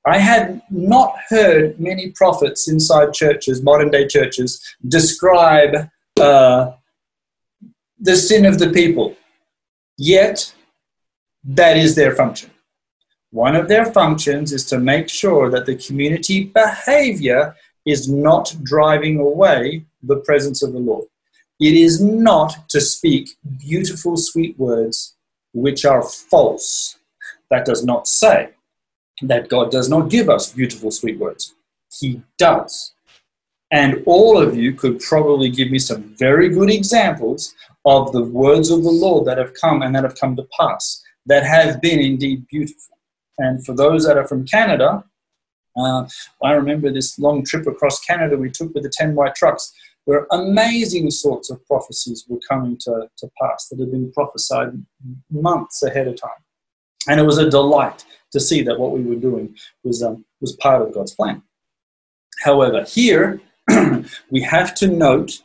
[0.07, 5.91] I had not heard many prophets inside churches, modern day churches, describe
[6.21, 6.73] uh,
[7.99, 9.17] the sin of the people.
[9.99, 10.53] Yet,
[11.45, 12.51] that is their function.
[13.31, 19.19] One of their functions is to make sure that the community behavior is not driving
[19.19, 21.07] away the presence of the Lord.
[21.61, 25.17] It is not to speak beautiful, sweet words
[25.55, 26.97] which are false.
[27.51, 28.51] That does not say
[29.23, 31.55] that God does not give us beautiful, sweet words.
[31.99, 32.93] He does.
[33.71, 37.55] And all of you could probably give me some very good examples
[37.87, 41.03] of the words of the Lord that have come and that have come to pass,
[41.25, 42.99] that have been indeed beautiful.
[43.39, 45.05] And for those that are from Canada,
[45.77, 46.07] uh,
[46.43, 49.73] I remember this long trip across Canada we took with the 10 white trucks,
[50.05, 54.71] where amazing sorts of prophecies were coming to, to pass that had been prophesied
[55.31, 56.31] months ahead of time.
[57.09, 60.57] And it was a delight to see that what we were doing was, um, was
[60.57, 61.43] part of God's plan.
[62.43, 63.41] However, here
[64.31, 65.43] we have to note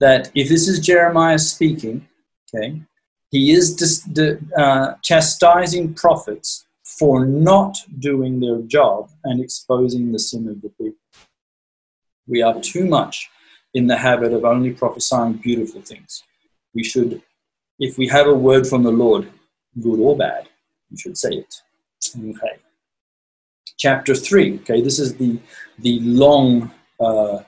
[0.00, 2.06] that if this is Jeremiah speaking,
[2.54, 2.82] okay,
[3.30, 4.08] he is dis-
[4.56, 10.98] uh, chastising prophets for not doing their job and exposing the sin of the people.
[12.28, 13.28] We are too much
[13.74, 16.22] in the habit of only prophesying beautiful things.
[16.74, 17.22] We should,
[17.78, 19.28] if we have a word from the Lord,
[19.82, 20.48] good or bad,
[20.90, 21.62] we should say it.
[22.16, 22.56] Okay.
[23.76, 24.60] Chapter 3.
[24.60, 25.38] Okay, this is the,
[25.78, 26.70] the long,
[27.00, 27.40] uh,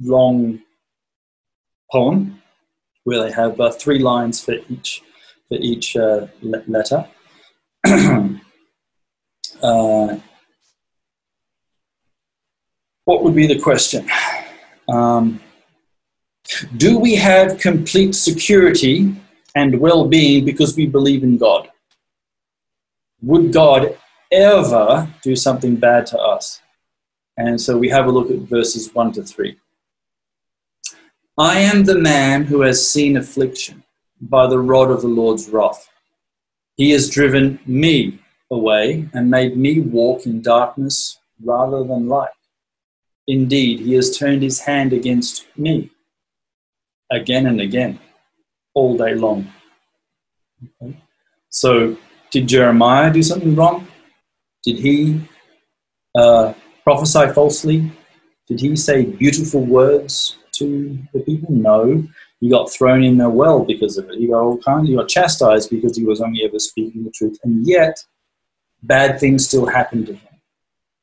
[0.00, 0.60] long
[1.90, 2.42] poem
[3.04, 5.02] where they have uh, three lines for each,
[5.48, 7.06] for each uh, letter.
[9.62, 10.18] Uh,
[13.06, 14.06] what would be the question?
[14.86, 15.40] Um,
[16.76, 19.14] do we have complete security
[19.54, 21.70] and well being because we believe in God?
[23.22, 23.96] Would God
[24.30, 26.60] ever do something bad to us?
[27.36, 29.56] And so we have a look at verses 1 to 3.
[31.38, 33.84] I am the man who has seen affliction
[34.22, 35.86] by the rod of the Lord's wrath.
[36.76, 38.20] He has driven me
[38.50, 42.30] away and made me walk in darkness rather than light.
[43.26, 45.90] Indeed, he has turned his hand against me
[47.10, 47.98] again and again,
[48.72, 49.52] all day long.
[50.82, 50.96] Okay.
[51.50, 51.98] So
[52.30, 53.86] did Jeremiah do something wrong?
[54.64, 55.20] Did he
[56.14, 57.92] uh, prophesy falsely?
[58.48, 61.52] Did he say beautiful words to the people?
[61.52, 62.06] No.
[62.40, 64.18] He got thrown in a well because of it.
[64.18, 64.88] He got all kinds.
[64.88, 68.04] He got chastised because he was only ever speaking the truth, and yet
[68.82, 70.36] bad things still happened to him.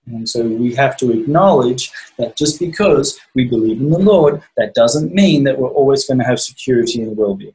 [0.07, 4.73] And so we have to acknowledge that just because we believe in the Lord, that
[4.73, 7.53] doesn't mean that we're always going to have security and well-being.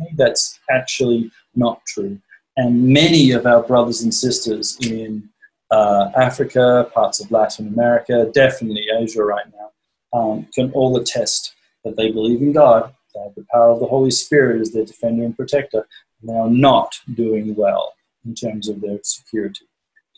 [0.00, 0.10] Okay?
[0.16, 2.18] That's actually not true.
[2.58, 5.28] And many of our brothers and sisters in
[5.70, 9.70] uh, Africa, parts of Latin America, definitely Asia right now,
[10.16, 11.54] um, can all attest
[11.84, 12.92] that they believe in God,
[13.34, 15.86] the power of the Holy Spirit as their defender and protector,
[16.20, 17.94] and they are not doing well
[18.24, 19.66] in terms of their security.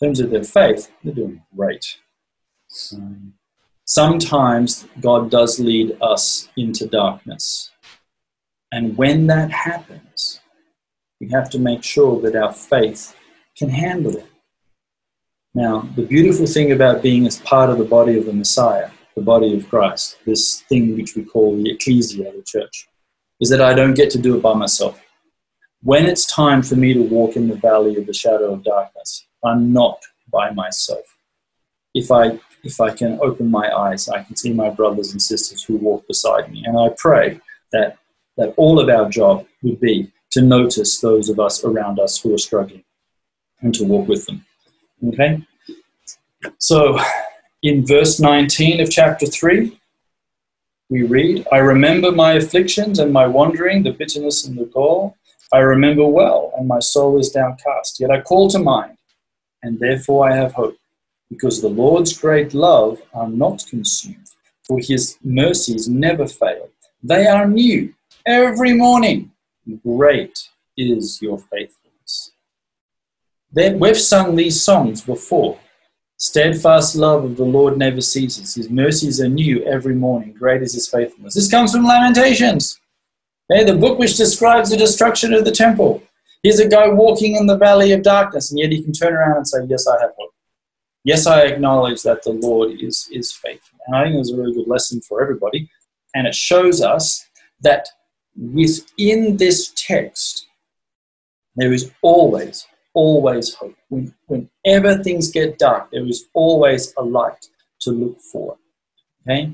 [0.01, 1.99] In terms of their faith, they're doing great.
[2.95, 3.35] Um,
[3.85, 7.71] sometimes God does lead us into darkness.
[8.71, 10.41] And when that happens,
[11.21, 13.17] we have to make sure that our faith
[13.57, 14.27] can handle it.
[15.55, 19.25] Now, the beautiful thing about being as part of the body of the Messiah, the
[19.25, 22.89] body of Christ, this thing which we call the ecclesia, the church,
[23.41, 25.01] is that I don't get to do it by myself.
[25.83, 29.27] When it's time for me to walk in the valley of the shadow of darkness,
[29.45, 30.01] I'm not
[30.33, 31.05] by myself.
[31.95, 35.62] If I if I can open my eyes, I can see my brothers and sisters
[35.62, 36.64] who walk beside me.
[36.66, 37.41] And I pray
[37.73, 37.99] that,
[38.37, 42.35] that all of our job would be to notice those of us around us who
[42.35, 42.85] are struggling
[43.61, 44.45] and to walk with them.
[45.09, 45.47] Okay?
[46.59, 46.99] So,
[47.63, 49.79] in verse 19 of chapter 3,
[50.91, 55.17] we read, I remember my afflictions and my wandering, the bitterness and the gall.
[55.53, 58.01] I remember well, and my soul is downcast.
[58.01, 58.97] Yet I call to mind,
[59.63, 60.77] and therefore I have hope,
[61.29, 64.31] because the Lord's great love are not consumed,
[64.63, 66.69] for his mercies never fail.
[67.03, 67.95] They are new
[68.25, 69.33] every morning.
[69.83, 72.33] Great is your faithfulness.
[73.53, 75.59] Then we've sung these songs before.
[76.19, 78.55] Steadfast love of the Lord never ceases.
[78.55, 80.33] His mercies are new every morning.
[80.33, 81.35] Great is his faithfulness.
[81.35, 82.81] This comes from Lamentations.
[83.51, 86.03] Okay, the book which describes the destruction of the temple.
[86.43, 89.37] Here's a guy walking in the valley of darkness, and yet he can turn around
[89.37, 90.33] and say, Yes, I have hope.
[91.05, 93.79] Yes, I acknowledge that the Lord is, is faithful.
[93.87, 95.71] And I think it was a really good lesson for everybody.
[96.14, 97.27] And it shows us
[97.61, 97.89] that
[98.37, 100.49] within this text,
[101.57, 103.76] there is always, always hope.
[103.89, 107.47] When, whenever things get dark, there is always a light
[107.80, 108.57] to look for.
[109.22, 109.53] Okay?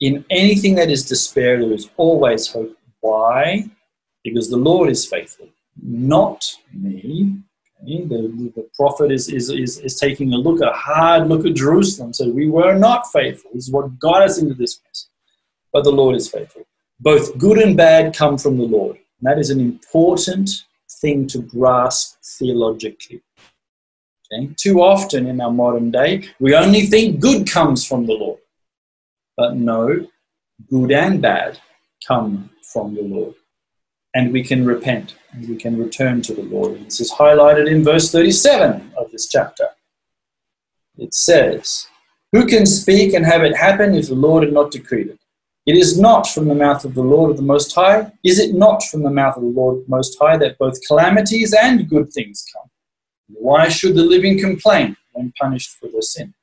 [0.00, 2.76] In anything that is despair, there is always hope.
[3.00, 3.64] Why?
[4.22, 5.48] Because the Lord is faithful,
[5.82, 7.36] not me.
[7.82, 8.04] Okay?
[8.04, 12.12] The, the prophet is, is, is, is taking a look, a hard look at Jerusalem.
[12.12, 13.50] So we were not faithful.
[13.54, 15.08] This is what got us into this mess.
[15.72, 16.62] But the Lord is faithful.
[17.00, 18.96] Both good and bad come from the Lord.
[18.96, 20.50] And that is an important
[21.04, 23.20] thing to grasp theologically.
[24.32, 24.50] Okay?
[24.56, 28.40] Too often in our modern day, we only think good comes from the Lord.
[29.36, 30.06] But no,
[30.70, 31.58] good and bad
[32.08, 33.34] come from the Lord.
[34.14, 36.86] And we can repent and we can return to the Lord.
[36.86, 39.68] This is highlighted in verse 37 of this chapter.
[40.96, 41.86] It says,
[42.32, 45.23] Who can speak and have it happen if the Lord had not decreed it?
[45.66, 48.54] It is not from the mouth of the Lord of the Most High, is it
[48.54, 52.44] not from the mouth of the Lord Most High that both calamities and good things
[52.54, 52.70] come?
[53.28, 56.34] Why should the living complain when punished for their sin?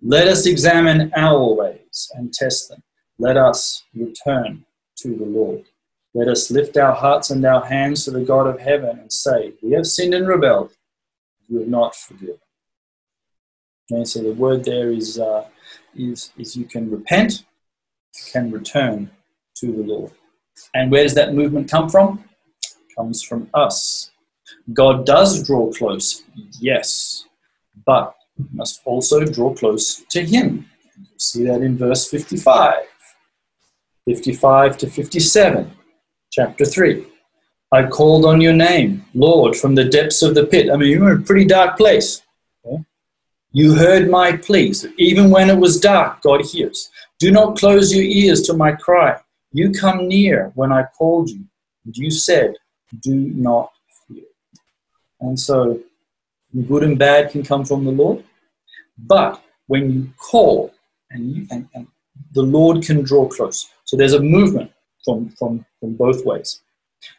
[0.00, 2.82] Let us examine our ways and test them.
[3.18, 4.64] Let us return
[4.98, 5.64] to the Lord.
[6.14, 9.54] Let us lift our hearts and our hands to the God of heaven and say,
[9.62, 10.72] We have sinned and rebelled.
[11.48, 12.38] You have not forgiven.
[13.90, 15.46] And so the word there is, uh,
[15.96, 17.44] is, is you can repent
[18.32, 19.10] can return
[19.56, 20.12] to the Lord.
[20.74, 22.24] And where does that movement come from?
[22.62, 24.10] It comes from us.
[24.72, 26.24] God does draw close,
[26.60, 27.26] yes,
[27.86, 28.14] but
[28.52, 30.66] must also draw close to Him.
[30.98, 32.74] You see that in verse 55,
[34.06, 35.70] 55 to 57,
[36.30, 37.06] chapter 3.
[37.72, 40.70] I called on your name, Lord, from the depths of the pit.
[40.70, 42.22] I mean, you were in a pretty dark place.
[43.56, 44.84] You heard my pleas.
[44.98, 46.90] Even when it was dark, God hears.
[47.18, 49.18] Do not close your ears to my cry.
[49.52, 51.44] You come near when I called you,
[51.84, 52.54] and you said,
[53.02, 53.70] Do not
[54.06, 54.24] fear.
[55.20, 55.80] And so,
[56.68, 58.24] good and bad can come from the Lord,
[58.98, 60.72] but when you call,
[61.10, 61.86] and, you, and, and
[62.32, 63.68] the Lord can draw close.
[63.84, 64.72] So there's a movement
[65.04, 66.60] from, from, from both ways.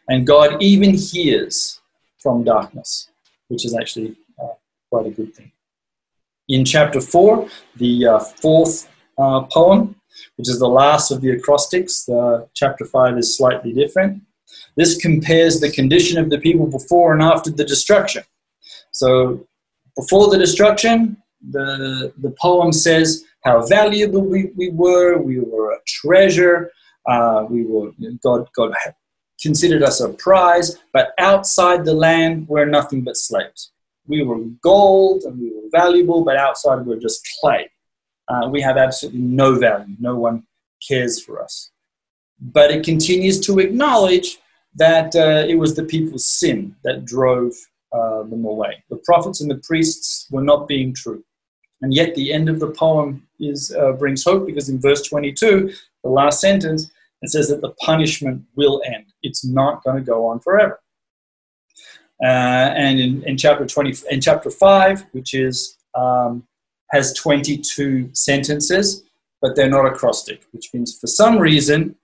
[0.08, 1.80] And God even hears
[2.18, 3.08] from darkness,
[3.48, 4.54] which is actually uh,
[4.90, 5.52] quite a good thing.
[6.48, 8.88] In chapter 4, the uh, fourth
[9.18, 9.96] uh, poem,
[10.36, 12.08] which is the last of the acrostics.
[12.54, 14.22] chapter 5 is slightly different.
[14.76, 18.22] This compares the condition of the people before and after the destruction.
[18.92, 19.46] So,
[19.96, 21.16] before the destruction,
[21.50, 26.70] the, the poem says how valuable we, we were, we were a treasure,
[27.06, 28.74] uh, we were, God, God
[29.40, 33.72] considered us a prize, but outside the land, we're nothing but slaves.
[34.06, 37.70] We were gold and we were valuable, but outside we're just clay
[38.28, 39.94] uh, we have absolutely no value.
[39.98, 40.44] No one
[40.86, 41.70] cares for us.
[42.40, 44.38] But it continues to acknowledge
[44.74, 47.54] that uh, it was the people's sin that drove
[47.92, 48.84] uh, them away.
[48.90, 51.24] The prophets and the priests were not being true.
[51.82, 55.72] And yet, the end of the poem is, uh, brings hope because in verse 22,
[56.02, 56.90] the last sentence,
[57.22, 59.06] it says that the punishment will end.
[59.22, 60.80] It's not going to go on forever.
[62.22, 66.46] Uh, and in, in, chapter 20, in chapter 5, which is um,
[66.96, 69.04] has 22 sentences,
[69.42, 71.94] but they're not acrostic, which means for some reason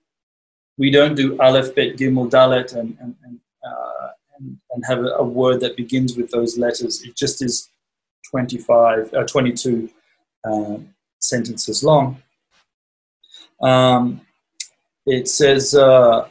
[0.78, 5.24] we don't do Aleph, Bet, Gimel, Dalet, and, and, and, uh, and, and have a,
[5.24, 7.02] word that begins with those letters.
[7.02, 7.70] It just is
[8.30, 9.88] 25, uh, 22
[10.44, 10.76] uh,
[11.18, 12.22] sentences long.
[13.62, 14.20] Um,
[15.06, 16.28] it says uh,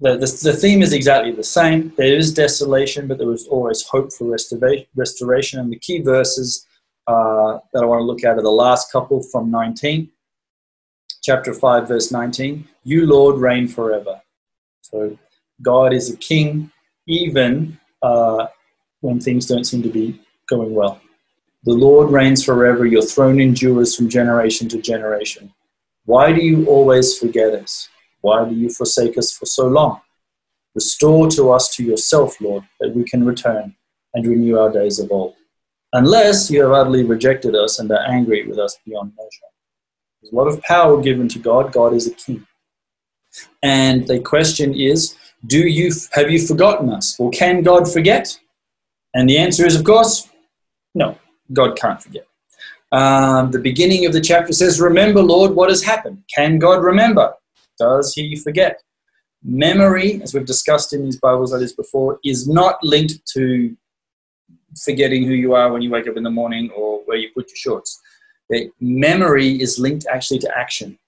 [0.00, 1.92] the, the, the, theme is exactly the same.
[1.96, 4.36] There is desolation, but there is always hope for
[4.96, 5.60] restoration.
[5.60, 6.66] And the key verses
[7.06, 10.10] uh, that I want to look at are the last couple from 19,
[11.22, 12.66] chapter 5, verse 19.
[12.84, 14.20] You, Lord, reign forever.
[14.82, 15.18] So
[15.62, 16.70] God is a king
[17.06, 18.46] even uh,
[19.00, 21.00] when things don't seem to be going well.
[21.64, 22.86] The Lord reigns forever.
[22.86, 25.52] Your throne endures from generation to generation.
[26.04, 27.88] Why do you always forget us?
[28.20, 30.00] Why do you forsake us for so long?
[30.74, 33.74] Restore to us to yourself, Lord, that we can return
[34.14, 35.34] and renew our days of old.
[35.92, 39.50] Unless you have utterly rejected us and are angry with us beyond measure.
[40.20, 41.72] There's a lot of power given to God.
[41.72, 42.46] God is a king.
[43.62, 47.18] And the question is, do you have you forgotten us?
[47.18, 48.38] Or can God forget?
[49.14, 50.28] And the answer is, of course,
[50.94, 51.18] no.
[51.52, 52.26] God can't forget.
[52.92, 57.34] Um, the beginning of the chapter says, "Remember, Lord, what has happened." Can God remember?
[57.78, 58.82] Does He forget?
[59.44, 63.76] Memory, as we've discussed in these Bible studies before, is not linked to
[64.84, 67.48] forgetting who you are when you wake up in the morning or where you put
[67.48, 68.00] your shorts.
[68.50, 70.98] The memory is linked actually to action.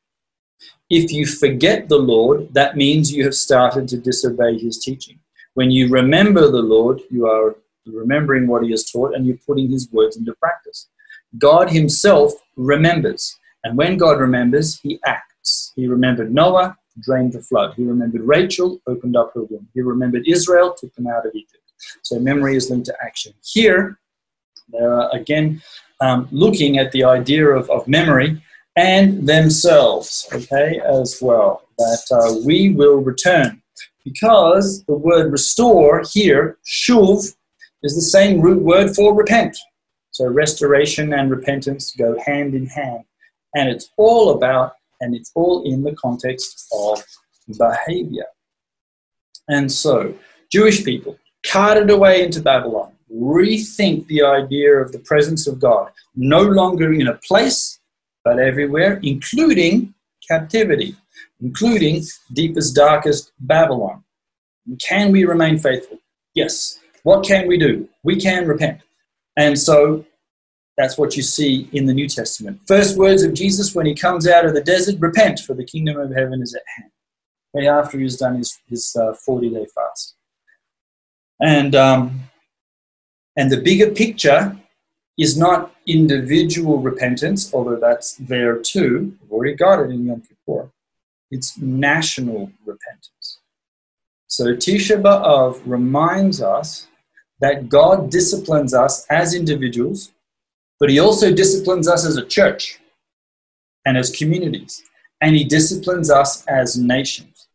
[0.90, 5.18] If you forget the Lord, that means you have started to disobey his teaching.
[5.54, 9.70] When you remember the Lord, you are remembering what he has taught and you're putting
[9.70, 10.88] his words into practice.
[11.36, 13.38] God himself remembers.
[13.64, 15.72] And when God remembers, he acts.
[15.76, 17.74] He remembered Noah, drained the flood.
[17.74, 19.68] He remembered Rachel, opened up her womb.
[19.74, 21.57] He remembered Israel, took them out of Egypt.
[22.02, 23.32] So memory is linked to action.
[23.44, 23.98] Here,
[24.68, 25.62] they're again
[26.00, 28.42] um, looking at the idea of, of memory
[28.76, 33.60] and themselves, okay, as well, that uh, we will return.
[34.05, 37.34] Because the word restore here, shuv,
[37.82, 39.56] is the same root word for repent.
[40.12, 43.05] So restoration and repentance go hand in hand.
[43.55, 47.05] And it's all about, and it's all in the context of
[47.59, 48.26] behavior.
[49.48, 50.14] And so,
[50.52, 56.43] Jewish people, carted away into Babylon, rethink the idea of the presence of God, no
[56.43, 57.78] longer in a place,
[58.24, 59.94] but everywhere, including
[60.28, 60.94] captivity,
[61.40, 62.02] including
[62.32, 64.05] deepest, darkest Babylon.
[64.81, 65.98] Can we remain faithful?
[66.35, 66.78] Yes.
[67.05, 67.89] What can we do?
[68.02, 68.81] We can repent.
[69.36, 70.05] And so
[70.77, 72.60] that's what you see in the New Testament.
[72.66, 75.98] First words of Jesus when he comes out of the desert repent, for the kingdom
[75.98, 76.90] of heaven is at hand.
[77.55, 80.17] Right after he's done his, his uh, 40 day fast.
[81.40, 82.20] And, um,
[83.36, 84.56] and the bigger picture
[85.19, 89.16] is not individual repentance, although that's there too.
[89.20, 90.70] We've already got it in Yom Kippur.
[91.31, 93.40] It's national repentance.
[94.28, 96.86] So Tisha B'Av reminds us
[97.40, 100.12] that God disciplines us as individuals,
[100.78, 102.78] but He also disciplines us as a church
[103.85, 104.82] and as communities,
[105.20, 107.48] and He disciplines us as nations.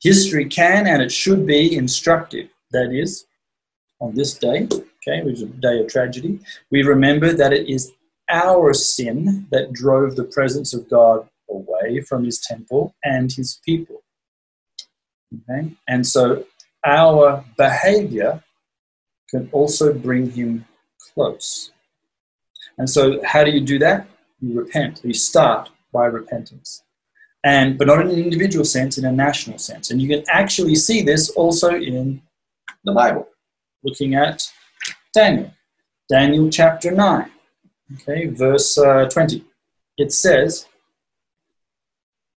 [0.00, 2.48] History can and it should be instructive.
[2.72, 3.26] That is,
[4.00, 6.40] on this day, okay, which is a day of tragedy,
[6.70, 7.92] we remember that it is
[8.28, 14.02] our sin that drove the presence of God away from his temple and his people.
[15.34, 15.70] Okay?
[15.88, 16.44] And so
[16.84, 18.42] our behavior
[19.30, 20.66] can also bring him
[21.14, 21.72] close.
[22.76, 24.06] And so how do you do that?
[24.40, 25.00] You repent.
[25.04, 26.82] You start by repentance.
[27.44, 29.90] And but not in an individual sense, in a national sense.
[29.90, 32.20] And you can actually see this also in
[32.88, 33.28] the Bible,
[33.84, 34.42] looking at
[35.14, 35.52] Daniel.
[36.08, 37.30] Daniel chapter 9,
[37.94, 39.44] okay, verse uh, 20.
[39.98, 40.66] It says,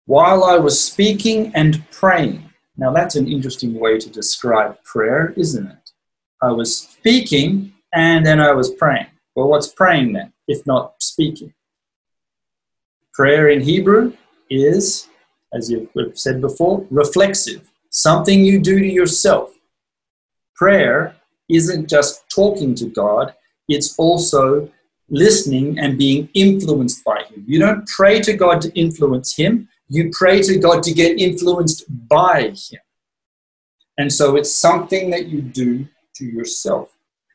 [0.07, 2.51] While I was speaking and praying.
[2.77, 5.91] Now that's an interesting way to describe prayer, isn't it?
[6.43, 9.07] I was speaking and then I was praying.
[9.37, 11.55] Well, what's praying then, if not speaking?
[13.13, 14.15] Prayer in Hebrew
[14.49, 15.09] is,
[15.53, 19.53] as you've said before, reflexive, something you do to yourself
[20.61, 21.17] prayer
[21.49, 23.35] isn't just talking to God,
[23.67, 24.71] it's also
[25.09, 27.45] listening and being influenced by Him.
[27.47, 31.85] You don't pray to God to influence Him, you pray to God to get influenced
[32.09, 32.81] by Him.
[33.97, 36.91] And so it's something that you do to yourself.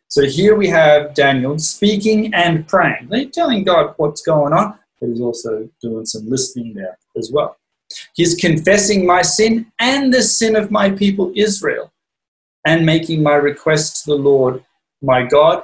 [0.08, 3.10] So here we have Daniel speaking and praying.
[3.12, 7.58] He's telling God what's going on, but he's also doing some listening there as well.
[8.14, 11.92] He's confessing my sin and the sin of my people Israel
[12.66, 14.64] and making my request to the Lord
[15.02, 15.64] my God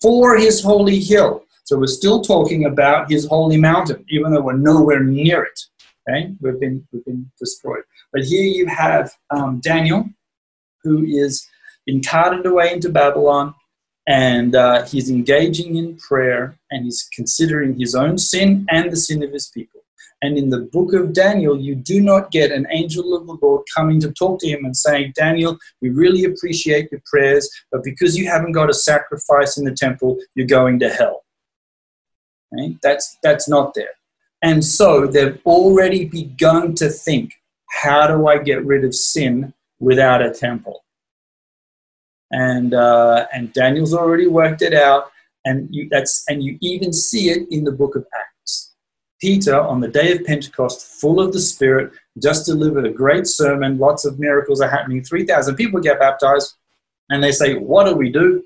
[0.00, 1.44] for his holy hill.
[1.64, 5.60] So we're still talking about his holy mountain, even though we're nowhere near it.
[6.08, 7.82] Okay, we've been we've been destroyed.
[8.12, 10.08] But here you have um, Daniel,
[10.84, 11.46] who is
[11.84, 13.54] been carted away into Babylon,
[14.06, 19.24] and uh, he's engaging in prayer, and he's considering his own sin and the sin
[19.24, 19.75] of his people.
[20.22, 23.62] And in the book of Daniel, you do not get an angel of the Lord
[23.74, 28.16] coming to talk to him and saying, Daniel, we really appreciate your prayers, but because
[28.16, 31.24] you haven't got a sacrifice in the temple, you're going to hell.
[32.54, 32.76] Okay?
[32.82, 33.90] That's, that's not there.
[34.42, 37.34] And so they've already begun to think
[37.82, 40.84] how do I get rid of sin without a temple?
[42.30, 45.10] And, uh, and Daniel's already worked it out,
[45.44, 48.35] and you, that's, and you even see it in the book of Acts.
[49.20, 53.78] Peter, on the day of Pentecost, full of the Spirit, just delivered a great sermon.
[53.78, 55.02] Lots of miracles are happening.
[55.02, 56.54] 3,000 people get baptized,
[57.10, 58.42] and they say, What do we do?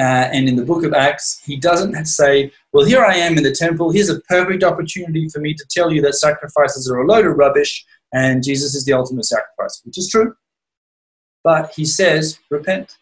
[0.00, 3.44] Uh, and in the book of Acts, he doesn't say, Well, here I am in
[3.44, 3.92] the temple.
[3.92, 7.36] Here's a perfect opportunity for me to tell you that sacrifices are a load of
[7.36, 10.34] rubbish and Jesus is the ultimate sacrifice, which is true.
[11.42, 12.96] But he says, Repent.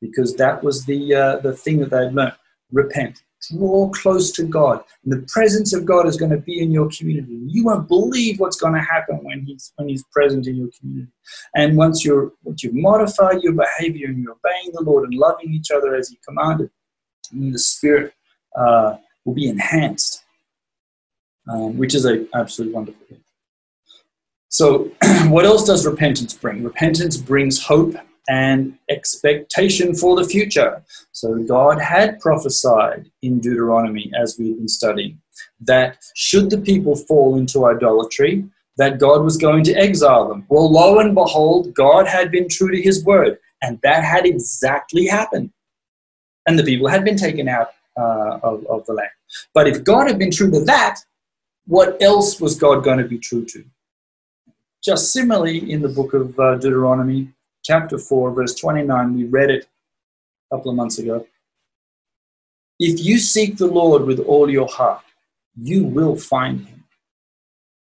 [0.00, 2.36] Because that was the, uh, the thing that they had learned.
[2.70, 3.22] Repent.
[3.50, 4.82] Draw close to God.
[5.04, 7.38] And the presence of God is going to be in your community.
[7.46, 11.12] You won't believe what's going to happen when He's when He's present in your community.
[11.54, 15.52] And once you're once you've modified your behavior and you're obeying the Lord and loving
[15.52, 16.70] each other as He commanded,
[17.32, 18.14] and the Spirit
[18.56, 20.24] uh, will be enhanced,
[21.48, 23.22] um, which is a absolutely wonderful thing.
[24.48, 24.90] So,
[25.28, 26.64] what else does repentance bring?
[26.64, 27.94] Repentance brings hope
[28.28, 30.82] and expectation for the future.
[31.12, 35.20] So God had prophesied in Deuteronomy, as we've been studying,
[35.62, 38.44] that should the people fall into idolatry,
[38.76, 40.46] that God was going to exile them.
[40.48, 45.06] Well, lo and behold, God had been true to his word, and that had exactly
[45.06, 45.50] happened.
[46.46, 49.10] And the people had been taken out uh, of, of the land.
[49.52, 51.00] But if God had been true to that,
[51.66, 53.64] what else was God going to be true to?
[54.82, 57.28] Just similarly, in the book of uh, Deuteronomy,
[57.68, 59.68] chapter 4, verse 29, we read it
[60.50, 61.26] a couple of months ago.
[62.80, 65.02] If you seek the Lord with all your heart,
[65.54, 66.84] you will find him.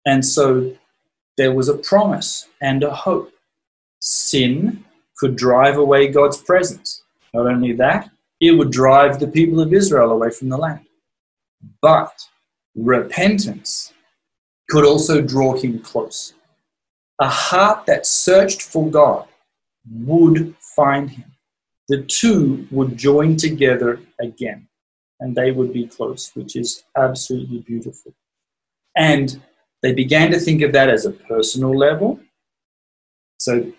[0.04, 0.74] And so
[1.36, 3.32] there was a promise and a hope.
[4.00, 4.84] Sin
[5.18, 7.04] could drive away God's presence.
[7.32, 8.10] Not only that,
[8.40, 10.84] it would drive the people of Israel away from the land.
[11.80, 12.12] But
[12.74, 13.92] repentance
[14.68, 16.34] could also draw him close.
[17.20, 19.28] A heart that searched for God
[19.88, 21.32] would find him.
[21.88, 24.68] The two would join together again
[25.20, 28.14] and they would be close, which is absolutely beautiful.
[28.96, 29.40] And
[29.82, 32.20] they began to think of that as a personal level.
[33.38, 33.72] So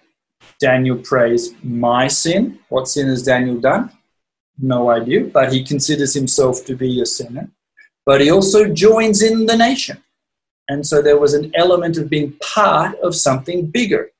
[0.60, 2.60] Daniel prays, My sin.
[2.70, 3.92] What sin has Daniel done?
[4.60, 7.50] No idea, but he considers himself to be a sinner.
[8.06, 10.04] But he also joins in the nation.
[10.68, 14.12] And so there was an element of being part of something bigger.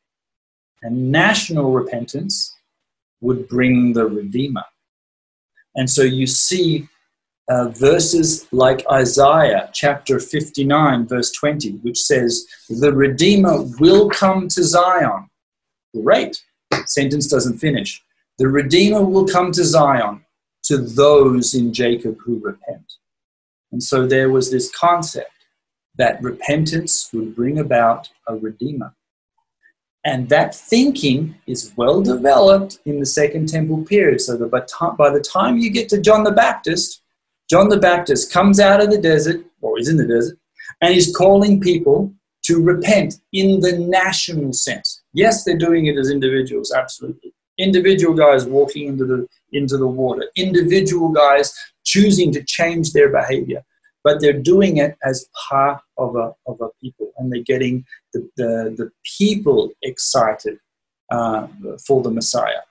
[0.82, 2.56] And national repentance
[3.22, 4.64] would bring the Redeemer.
[5.76, 6.88] And so you see
[7.50, 14.64] uh, verses like Isaiah chapter 59, verse 20, which says, The Redeemer will come to
[14.64, 15.30] Zion.
[16.02, 16.42] Great.
[16.86, 18.02] Sentence doesn't finish.
[18.38, 20.26] The Redeemer will come to Zion
[20.64, 22.94] to those in Jacob who repent.
[23.72, 25.32] And so there was this concept
[25.96, 28.94] that repentance would bring about a Redeemer.
[30.04, 34.20] And that thinking is well developed in the Second Temple period.
[34.22, 37.02] So that by the time you get to John the Baptist,
[37.50, 40.38] John the Baptist comes out of the desert, or is in the desert,
[40.82, 42.14] and he's calling people
[42.44, 45.04] to repent in the national sense.
[45.14, 47.34] Yes, they're doing it as individuals, absolutely.
[47.60, 51.54] Individual guys walking into the into the water, individual guys
[51.84, 53.62] choosing to change their behavior
[54.04, 58.28] but they're doing it as part of a, of a people and they're getting the,
[58.38, 60.58] the, the people excited
[61.12, 61.48] uh,
[61.86, 62.62] for the Messiah.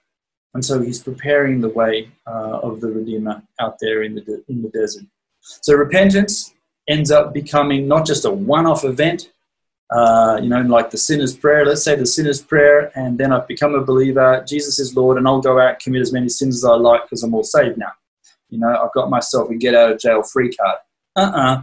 [0.54, 4.62] And so he's preparing the way uh, of the Redeemer out there in the, in
[4.62, 5.04] the desert.
[5.40, 6.54] So repentance
[6.88, 9.30] ends up becoming not just a one off event,
[9.90, 11.64] uh, you know, like the sinner's prayer.
[11.64, 14.44] Let's say the sinner's prayer, and then I've become a believer.
[14.46, 17.22] Jesus is Lord, and I'll go out commit as many sins as I like because
[17.22, 17.92] I'm all saved now.
[18.50, 20.78] You know, I've got myself a get out of jail free card
[21.16, 21.62] uh-uh.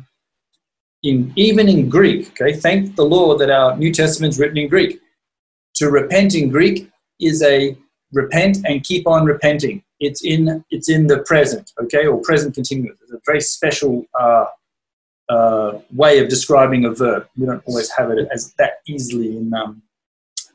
[1.04, 4.68] In, even in Greek, okay, thank the Lord that our New Testament is written in
[4.68, 5.00] Greek.
[5.76, 6.90] To repent in Greek
[7.22, 7.78] is a
[8.12, 9.84] repent and keep on repenting.
[10.00, 12.98] It's in, it's in the present, okay, or present continuous.
[13.04, 14.46] It's a very special uh,
[15.30, 17.28] uh, way of describing a verb.
[17.38, 19.82] We don't always have it as that easily in, um,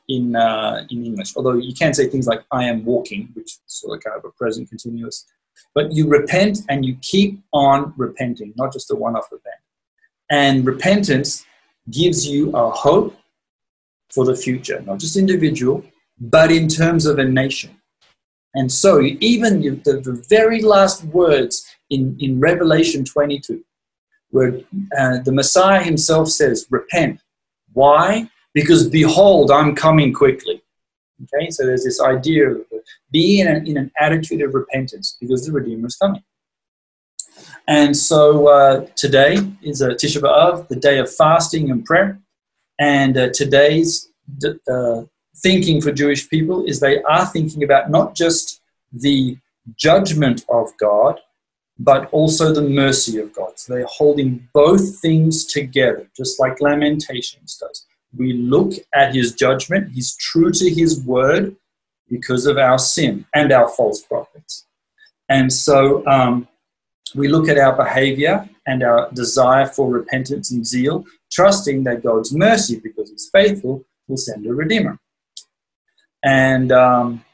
[0.09, 1.36] in, uh, in English.
[1.36, 4.24] Although you can say things like I am walking, which is sort of kind of
[4.24, 5.27] a present continuous.
[5.74, 9.62] But you repent and you keep on repenting, not just a one off event.
[10.30, 11.44] And repentance
[11.90, 13.16] gives you a hope
[14.10, 15.84] for the future, not just individual,
[16.20, 17.76] but in terms of a nation.
[18.54, 23.64] And so, even the, the very last words in, in Revelation 22,
[24.30, 24.60] where
[24.98, 27.20] uh, the Messiah himself says, Repent.
[27.72, 28.28] Why?
[28.52, 30.62] Because behold, I'm coming quickly.
[31.22, 32.60] Okay, so there's this idea of
[33.10, 36.22] be in an, in an attitude of repentance because the Redeemer is coming.
[37.68, 42.20] And so uh, today is a Tisha B'Av, the day of fasting and prayer.
[42.78, 44.09] And uh, today's
[44.68, 45.02] uh,
[45.36, 48.60] thinking for Jewish people is they are thinking about not just
[48.92, 49.36] the
[49.76, 51.20] judgment of God,
[51.78, 53.59] but also the mercy of God.
[53.59, 57.86] So they're holding both things together, just like Lamentations does.
[58.16, 61.56] We look at his judgment, he's true to his word
[62.12, 64.66] because of our sin and our false prophets.
[65.28, 66.47] And so um,
[67.14, 72.32] we look at our behavior and our desire for repentance and zeal, trusting that God's
[72.34, 73.74] mercy, because he's faithful,
[74.06, 74.98] will send a redeemer.
[76.22, 77.24] And um,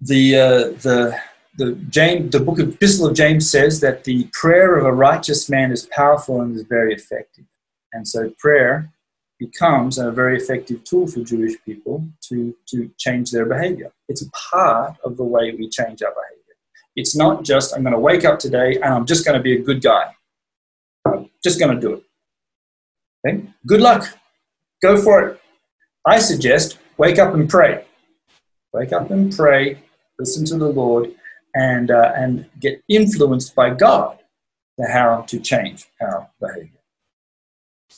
[0.00, 1.20] the, uh, the
[1.58, 5.50] the James, the book of Epistle of James says that the prayer of a righteous
[5.50, 7.46] man is powerful and is very effective.
[7.92, 8.92] And so prayer
[9.38, 13.92] becomes a very effective tool for Jewish people to, to change their behavior.
[14.08, 16.56] It's a part of the way we change our behavior.
[16.96, 19.56] It's not just, I'm going to wake up today and I'm just going to be
[19.56, 20.14] a good guy.
[21.06, 22.02] I'm just going to do it.
[23.26, 23.44] Okay?
[23.66, 24.04] Good luck.
[24.82, 25.40] Go for it.
[26.06, 27.84] I suggest wake up and pray.
[28.72, 29.78] Wake up and pray,
[30.18, 31.10] listen to the Lord,
[31.54, 34.18] and, uh, and get influenced by God
[34.78, 36.77] to how to change our behavior.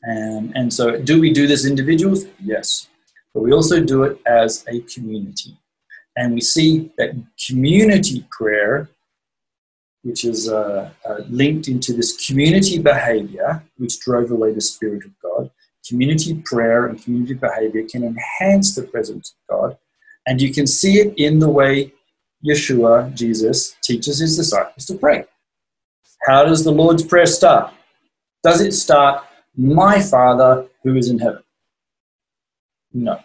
[0.02, 2.24] And, and so, do we do this individuals?
[2.42, 2.88] Yes.
[3.34, 5.56] But we also do it as a community.
[6.16, 7.10] And we see that
[7.46, 8.90] community prayer,
[10.02, 15.12] which is uh, uh, linked into this community behavior, which drove away the Spirit of
[15.22, 15.50] God,
[15.86, 19.78] community prayer and community behavior can enhance the presence of God.
[20.26, 21.92] And you can see it in the way
[22.44, 25.24] Yeshua, Jesus, teaches his disciples to pray.
[26.26, 27.72] How does the Lord's Prayer start?
[28.42, 29.24] Does it start,
[29.56, 31.42] My Father who is in heaven?
[32.92, 33.20] No.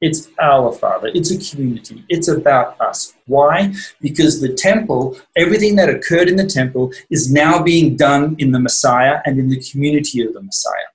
[0.00, 1.10] It's our Father.
[1.14, 2.04] It's a community.
[2.08, 3.14] It's about us.
[3.26, 3.72] Why?
[4.00, 8.60] Because the temple, everything that occurred in the temple, is now being done in the
[8.60, 10.90] Messiah and in the community of the Messiah.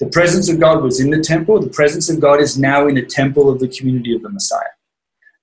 [0.00, 1.60] The presence of God was in the temple.
[1.60, 4.74] The presence of God is now in the temple of the community of the Messiah.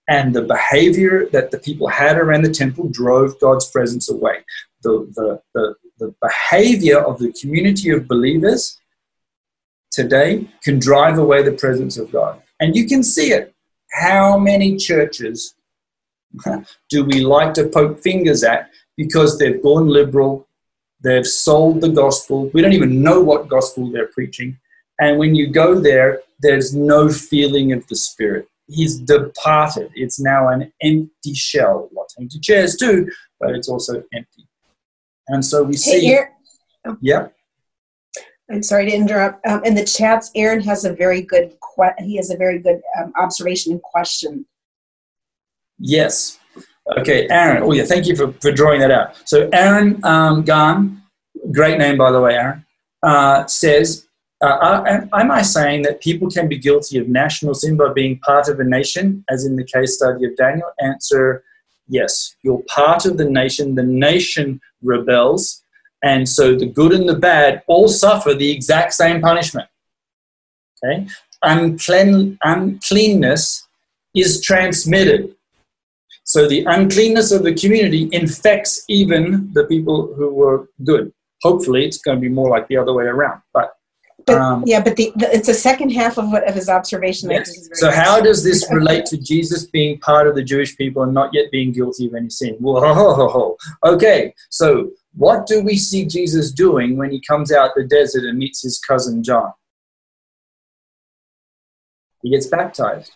[0.07, 4.43] And the behavior that the people had around the temple drove God's presence away.
[4.83, 8.79] The, the, the, the behavior of the community of believers
[9.91, 12.41] today can drive away the presence of God.
[12.59, 13.53] And you can see it.
[13.91, 15.55] How many churches
[16.89, 20.47] do we like to poke fingers at because they've gone liberal,
[21.03, 24.57] they've sold the gospel, we don't even know what gospel they're preaching.
[24.99, 29.91] And when you go there, there's no feeling of the Spirit he's departed.
[29.95, 31.89] It's now an empty shell.
[31.93, 34.47] Lots of empty chairs too, but it's also empty.
[35.27, 36.01] And so we see.
[36.01, 36.97] Hey, Aaron.
[37.01, 37.27] Yeah.
[38.51, 39.45] I'm sorry to interrupt.
[39.47, 41.55] Um, in the chats, Aaron has a very good.
[41.75, 44.45] Que- he has a very good um, observation and question.
[45.79, 46.39] Yes.
[46.97, 47.63] Okay, Aaron.
[47.63, 49.15] Oh yeah, thank you for, for drawing that out.
[49.25, 51.01] So Aaron um, Gan,
[51.51, 52.65] great name by the way, Aaron,
[53.01, 54.05] uh, says
[54.43, 54.83] uh,
[55.13, 58.59] am I saying that people can be guilty of national sin by being part of
[58.59, 60.69] a nation, as in the case study of Daniel?
[60.81, 61.43] Answer
[61.87, 62.35] yes.
[62.43, 63.75] You're part of the nation.
[63.75, 65.63] The nation rebels.
[66.03, 69.69] And so the good and the bad all suffer the exact same punishment.
[70.83, 71.07] Okay?
[71.41, 73.65] Unclean, uncleanness
[74.13, 75.35] is transmitted.
[76.25, 81.11] So the uncleanness of the community infects even the people who were good.
[81.41, 83.41] Hopefully, it's going to be more like the other way around.
[83.53, 83.73] But
[84.25, 87.29] but, um, yeah, but the, the, it's the second half of what of his observation.
[87.29, 87.69] Yes.
[87.73, 91.33] so, how does this relate to Jesus being part of the Jewish people and not
[91.33, 92.55] yet being guilty of any sin?
[92.59, 94.33] Whoa, okay.
[94.49, 98.61] So, what do we see Jesus doing when he comes out the desert and meets
[98.61, 99.51] his cousin John?
[102.21, 103.11] He gets baptized.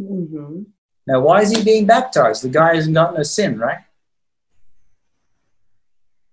[0.00, 0.62] Mm-hmm.
[1.06, 2.42] Now, why is he being baptized?
[2.42, 3.78] The guy hasn't got no sin, right?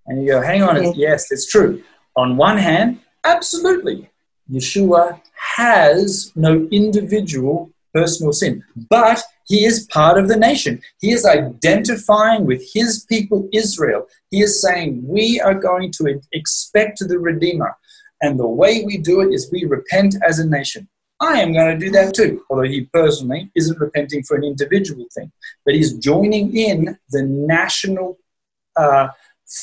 [0.06, 0.93] And you go, hang on, okay.
[0.95, 1.84] yes, it's true.
[2.15, 4.10] On one hand, absolutely,
[4.52, 5.22] Yeshua
[5.57, 10.82] has no individual personal sin, but he is part of the nation.
[10.99, 14.07] He is identifying with his people, Israel.
[14.30, 17.76] He is saying, We are going to expect the Redeemer.
[18.22, 20.88] And the way we do it is we repent as a nation.
[21.19, 25.06] I am going to do that too, although he personally isn't repenting for an individual
[25.14, 25.32] thing,
[25.65, 28.18] but he's joining in the national
[28.76, 29.10] uh,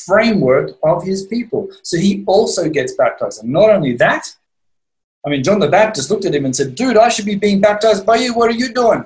[0.05, 1.69] framework of his people.
[1.83, 3.43] So he also gets baptized.
[3.43, 4.33] And not only that,
[5.25, 7.59] I mean, John the Baptist looked at him and said, Dude, I should be being
[7.61, 8.33] baptized by you.
[8.33, 9.05] What are you doing?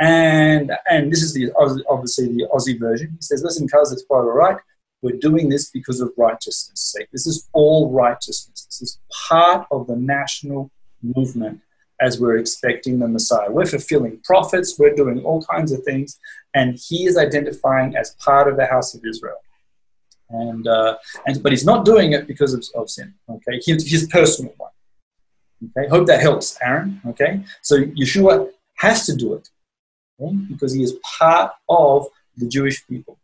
[0.00, 1.52] And, and this is the
[1.88, 3.10] obviously the Aussie version.
[3.10, 4.56] He says, Listen, cuz, it's quite all right.
[5.02, 7.08] We're doing this because of righteousness' sake.
[7.12, 8.64] This is all righteousness.
[8.64, 8.98] This is
[9.28, 10.70] part of the national
[11.02, 11.60] movement
[12.00, 13.50] as we're expecting the Messiah.
[13.50, 16.18] We're fulfilling prophets, we're doing all kinds of things,
[16.54, 19.38] and he is identifying as part of the house of Israel.
[20.30, 23.14] and uh, and but he's not doing it because of, of sin.
[23.28, 24.70] Okay, his, his personal one.
[25.64, 27.00] Okay, hope that helps, Aaron.
[27.06, 29.48] Okay, so Yeshua has to do it
[30.20, 30.34] okay?
[30.48, 32.06] because he is part of
[32.36, 33.18] the Jewish people.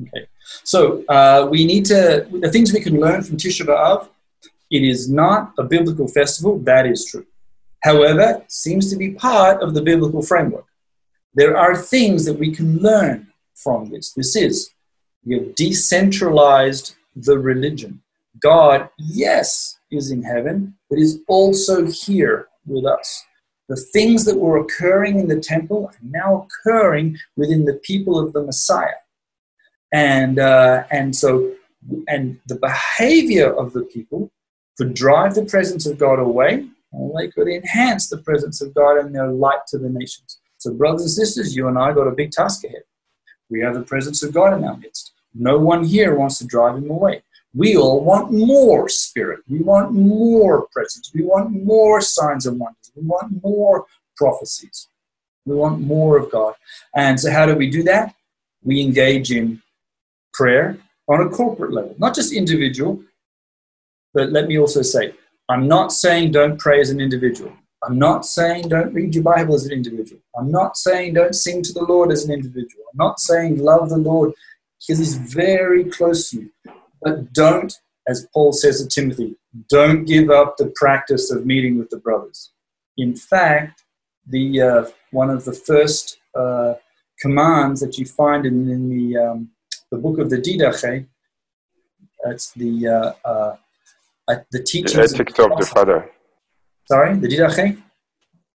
[0.00, 0.26] Okay,
[0.62, 4.08] so uh, we need to the things we can learn from Tisha B'av.
[4.70, 6.58] It is not a biblical festival.
[6.60, 7.26] That is true.
[7.82, 10.66] However, seems to be part of the biblical framework.
[11.34, 14.12] There are things that we can learn from this.
[14.12, 14.70] This is
[15.24, 18.02] we have decentralized the religion.
[18.38, 23.24] God, yes, is in heaven, but is also here with us.
[23.68, 28.32] The things that were occurring in the temple are now occurring within the people of
[28.32, 29.00] the Messiah.
[29.92, 31.52] And, uh, and so,
[32.08, 34.30] and the behavior of the people
[34.76, 38.98] could drive the presence of God away, or they could enhance the presence of God
[38.98, 40.38] and their light to the nations.
[40.58, 42.82] So, brothers and sisters, you and I got a big task ahead.
[43.48, 45.12] We have the presence of God in our midst.
[45.34, 47.22] No one here wants to drive him away.
[47.56, 49.40] We all want more spirit.
[49.48, 51.10] We want more presence.
[51.14, 52.92] We want more signs and wonders.
[52.94, 54.88] We want more prophecies.
[55.46, 56.52] We want more of God.
[56.94, 58.14] And so, how do we do that?
[58.62, 59.62] We engage in
[60.34, 60.78] prayer
[61.08, 63.02] on a corporate level, not just individual,
[64.12, 65.14] but let me also say,
[65.48, 67.52] I'm not saying don't pray as an individual.
[67.86, 70.20] I'm not saying don't read your Bible as an individual.
[70.36, 72.84] I'm not saying don't sing to the Lord as an individual.
[72.92, 74.32] I'm not saying love the Lord
[74.80, 76.50] because he's very close to you.
[77.06, 77.72] But don't,
[78.08, 79.36] as Paul says to Timothy,
[79.68, 82.50] don't give up the practice of meeting with the brothers.
[82.98, 83.84] In fact,
[84.26, 86.74] the uh, one of the first uh,
[87.20, 89.50] commands that you find in, in the um,
[89.92, 91.06] the book of the Didache,
[92.24, 93.54] that's the uh, uh
[94.50, 96.10] the teachings the ethics of, of the father.
[96.86, 97.80] Sorry, the Didache.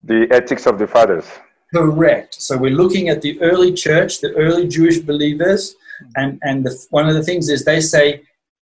[0.05, 1.27] The ethics of the fathers.
[1.75, 2.41] Correct.
[2.41, 5.75] So we're looking at the early church, the early Jewish believers,
[6.17, 8.23] and and the, one of the things is they say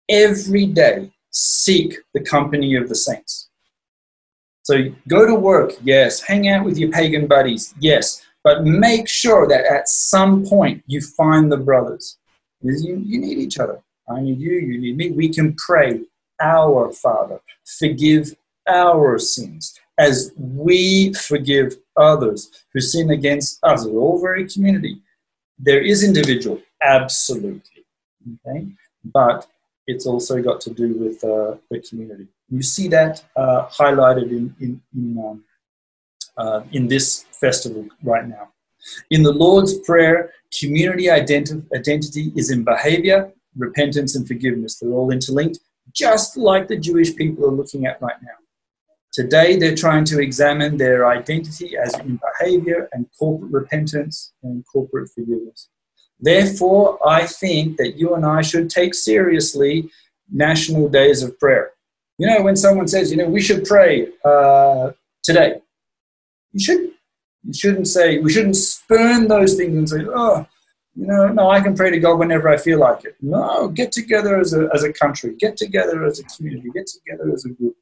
[0.09, 3.49] every day seek the company of the saints.
[4.63, 6.21] So go to work, yes.
[6.21, 8.21] Hang out with your pagan buddies, yes.
[8.43, 12.17] But make sure that at some point you find the brothers.
[12.61, 13.81] You, you need each other.
[14.09, 15.11] I need you, you need me.
[15.11, 16.01] We can pray,
[16.41, 17.39] Our Father,
[17.79, 18.35] forgive
[18.67, 23.85] our sins as we forgive others who sin against us.
[23.85, 25.01] We're all very community.
[25.57, 27.85] There is individual, absolutely.
[28.45, 28.67] Okay?
[29.03, 29.47] But
[29.87, 32.27] it's also got to do with uh, the community.
[32.49, 35.43] You see that uh, highlighted in, in, in, um,
[36.37, 38.49] uh, in this festival right now.
[39.09, 44.77] In the Lord's Prayer, community identi- identity is in behavior, repentance, and forgiveness.
[44.77, 45.59] They're all interlinked,
[45.93, 48.37] just like the Jewish people are looking at right now.
[49.13, 55.09] Today, they're trying to examine their identity as in behavior and corporate repentance and corporate
[55.15, 55.69] forgiveness.
[56.19, 59.89] Therefore, I think that you and I should take seriously
[60.31, 61.71] national days of prayer.
[62.17, 64.91] You know, when someone says, you know, we should pray uh,
[65.23, 65.61] today,
[66.51, 66.93] you shouldn't.
[67.43, 70.45] you shouldn't say we shouldn't spurn those things and say, oh,
[70.95, 73.15] you know, no, I can pray to God whenever I feel like it.
[73.21, 77.31] No, get together as a as a country, get together as a community, get together
[77.31, 77.75] as a group.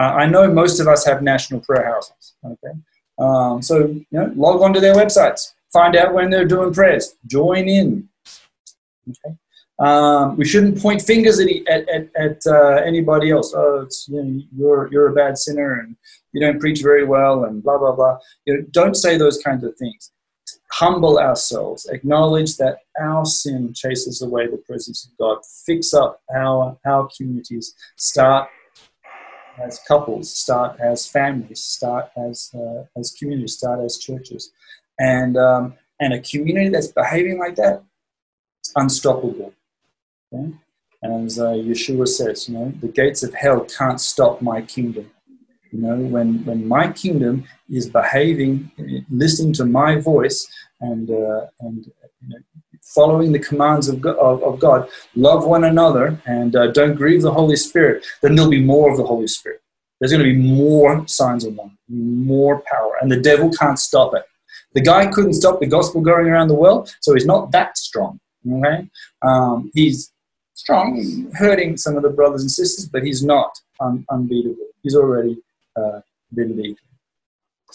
[0.00, 2.34] Uh, I know most of us have national prayer houses.
[2.44, 2.78] Okay,
[3.18, 7.14] um, so you know, log on to their websites Find out when they're doing prayers.
[7.26, 8.08] Join in.
[9.08, 9.36] Okay.
[9.80, 11.48] Um, we shouldn't point fingers at
[11.88, 13.54] at, at, uh, anybody else.
[13.56, 15.96] Oh, it's you know, you're you're a bad sinner and
[16.32, 18.18] you don't preach very well and blah blah blah.
[18.44, 20.12] You know, don't say those kinds of things.
[20.72, 21.86] Humble ourselves.
[21.86, 25.38] Acknowledge that our sin chases away the presence of God.
[25.64, 27.74] Fix up our our communities.
[27.96, 28.50] Start
[29.62, 30.30] as couples.
[30.30, 31.60] Start as families.
[31.60, 33.56] Start as uh, as communities.
[33.56, 34.50] Start as churches
[35.00, 37.82] and um, and a community that's behaving like that,
[38.60, 39.52] it's unstoppable.
[40.32, 40.52] Okay?
[41.02, 45.10] And as uh, Yeshua says, you know, the gates of hell can't stop my kingdom.
[45.72, 48.70] You know, when when my kingdom is behaving,
[49.10, 50.46] listening to my voice,
[50.80, 52.38] and uh, and you know,
[52.82, 57.22] following the commands of God, of, of God, love one another, and uh, don't grieve
[57.22, 59.62] the Holy Spirit, then there'll be more of the Holy Spirit.
[60.00, 64.14] There's going to be more signs of wonder, more power, and the devil can't stop
[64.14, 64.24] it.
[64.74, 68.20] The guy couldn't stop the gospel going around the world, so he's not that strong.
[68.50, 68.88] Okay,
[69.22, 70.12] um, he's
[70.54, 74.68] strong, hurting some of the brothers and sisters, but he's not un- unbeatable.
[74.82, 75.36] He's already
[75.76, 76.00] uh,
[76.32, 76.76] been beaten.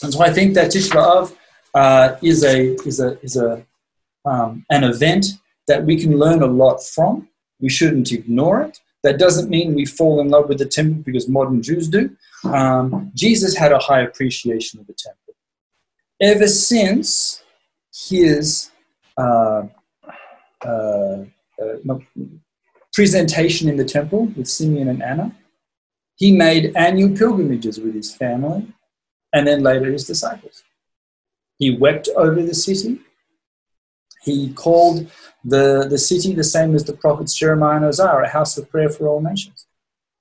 [0.01, 1.35] And so I think that Tisha B'av
[1.73, 3.65] uh, is a is a is a
[4.26, 5.26] um, an event
[5.67, 7.27] that we can learn a lot from.
[7.59, 8.80] We shouldn't ignore it.
[9.03, 12.15] That doesn't mean we fall in love with the temple because modern Jews do.
[12.43, 15.24] Um, Jesus had a high appreciation of the temple
[16.22, 17.44] ever since
[18.10, 18.72] his
[19.18, 19.64] uh,
[20.66, 21.24] uh,
[21.62, 21.98] uh,
[22.94, 25.36] presentation in the temple with Simeon and Anna.
[26.16, 28.68] He made annual pilgrimages with his family
[29.34, 30.64] and then later his disciples.
[31.58, 33.02] He wept over the city.
[34.24, 35.12] He called
[35.44, 38.90] the, the city the same as the prophets Jeremiah and Hosea, a house of prayer
[38.90, 39.68] for all nations.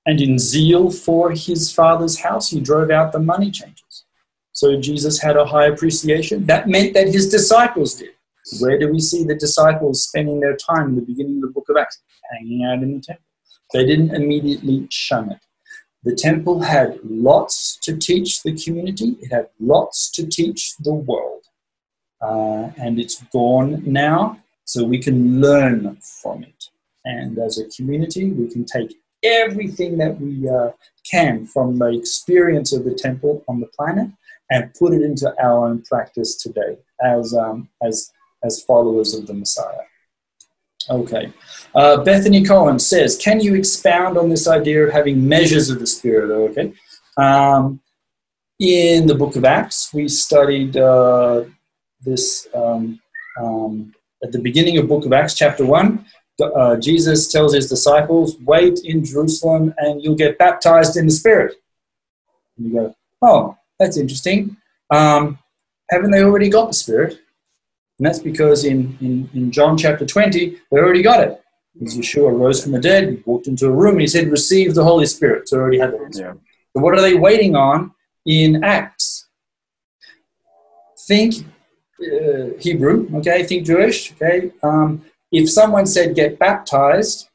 [0.05, 3.84] And in zeal for his father's house, he drove out the money changers.
[4.55, 6.45] So Jesus had a high appreciation.
[6.45, 8.11] That meant that his disciples did.
[8.61, 11.67] Where do we see the disciples spending their time in the beginning of the book
[11.67, 12.01] of Acts?
[12.31, 13.25] Hanging out in the temple.
[13.73, 15.39] They didn't immediately shun it.
[16.05, 21.43] The temple had lots to teach the community, it had lots to teach the world.
[22.21, 26.69] Uh, and it's gone now, so we can learn from it.
[27.03, 30.71] And as a community, we can take everything that we uh,
[31.11, 34.09] can from the experience of the temple on the planet
[34.51, 38.11] and put it into our own practice today as, um, as,
[38.43, 39.81] as followers of the Messiah.
[40.89, 41.33] Okay.
[41.73, 45.87] Uh, Bethany Cohen says, Can you expound on this idea of having measures of the
[45.87, 46.31] Spirit?
[46.31, 46.73] Okay.
[47.17, 47.79] Um,
[48.59, 51.45] in the book of Acts, we studied uh,
[52.01, 52.99] this um,
[53.41, 53.93] um,
[54.23, 56.05] at the beginning of book of Acts, chapter 1.
[56.39, 61.55] Uh, Jesus tells his disciples, Wait in Jerusalem and you'll get baptized in the Spirit.
[62.57, 64.57] And you go, Oh, that's interesting.
[64.91, 65.39] Um,
[65.89, 67.19] haven't they already got the Spirit?
[67.99, 71.41] And that's because in, in, in John chapter 20, they already got it.
[71.73, 74.75] Because Yeshua rose from the dead, he walked into a room, and he said, Receive
[74.75, 75.49] the Holy Spirit.
[75.49, 76.15] So already had Spirit.
[76.15, 76.33] Yeah.
[76.75, 77.91] So what are they waiting on
[78.25, 79.27] in Acts?
[81.07, 81.35] Think
[82.01, 83.43] uh, Hebrew, okay?
[83.43, 84.51] Think Jewish, okay?
[84.63, 87.29] Um, if someone said get baptized,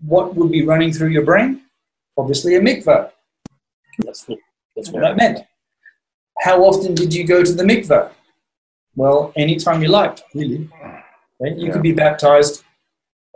[0.00, 1.62] what would be running through your brain?
[2.16, 3.10] Obviously a mikveh.
[3.98, 4.38] That's what,
[4.76, 5.40] that's what that meant.
[6.42, 8.10] How often did you go to the mikveh?
[8.96, 10.68] Well, anytime you liked, really.
[11.40, 11.54] Okay?
[11.56, 11.72] You yeah.
[11.72, 12.64] could be baptized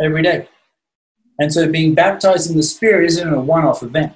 [0.03, 0.49] every day.
[1.39, 4.15] And so being baptized in the Spirit isn't a one off event.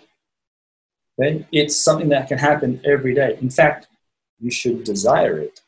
[1.20, 1.46] Okay?
[1.52, 3.38] It's something that can happen every day.
[3.40, 3.86] In fact,
[4.40, 5.60] you should desire it.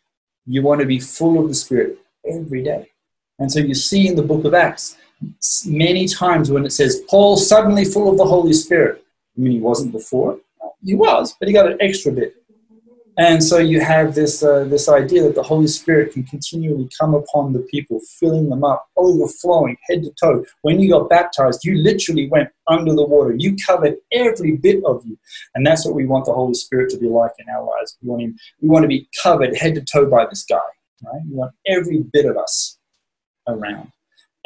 [0.45, 2.89] You want to be full of the Spirit every day.
[3.39, 4.97] And so you see in the book of Acts
[5.65, 9.05] many times when it says, Paul suddenly full of the Holy Spirit.
[9.37, 10.41] I mean, he wasn't before.
[10.85, 12.35] He was, but he got an extra bit.
[13.19, 17.13] And so you have this, uh, this idea that the Holy Spirit can continually come
[17.15, 20.45] upon the people, filling them up, overflowing head to toe.
[20.63, 23.35] When you got baptized, you literally went under the water.
[23.37, 25.19] You covered every bit of you.
[25.55, 27.99] And that's what we want the Holy Spirit to be like in our lives.
[28.03, 30.57] We want, him, we want to be covered head to toe by this guy.
[31.05, 31.21] Right?
[31.29, 32.79] We want every bit of us
[33.47, 33.93] around.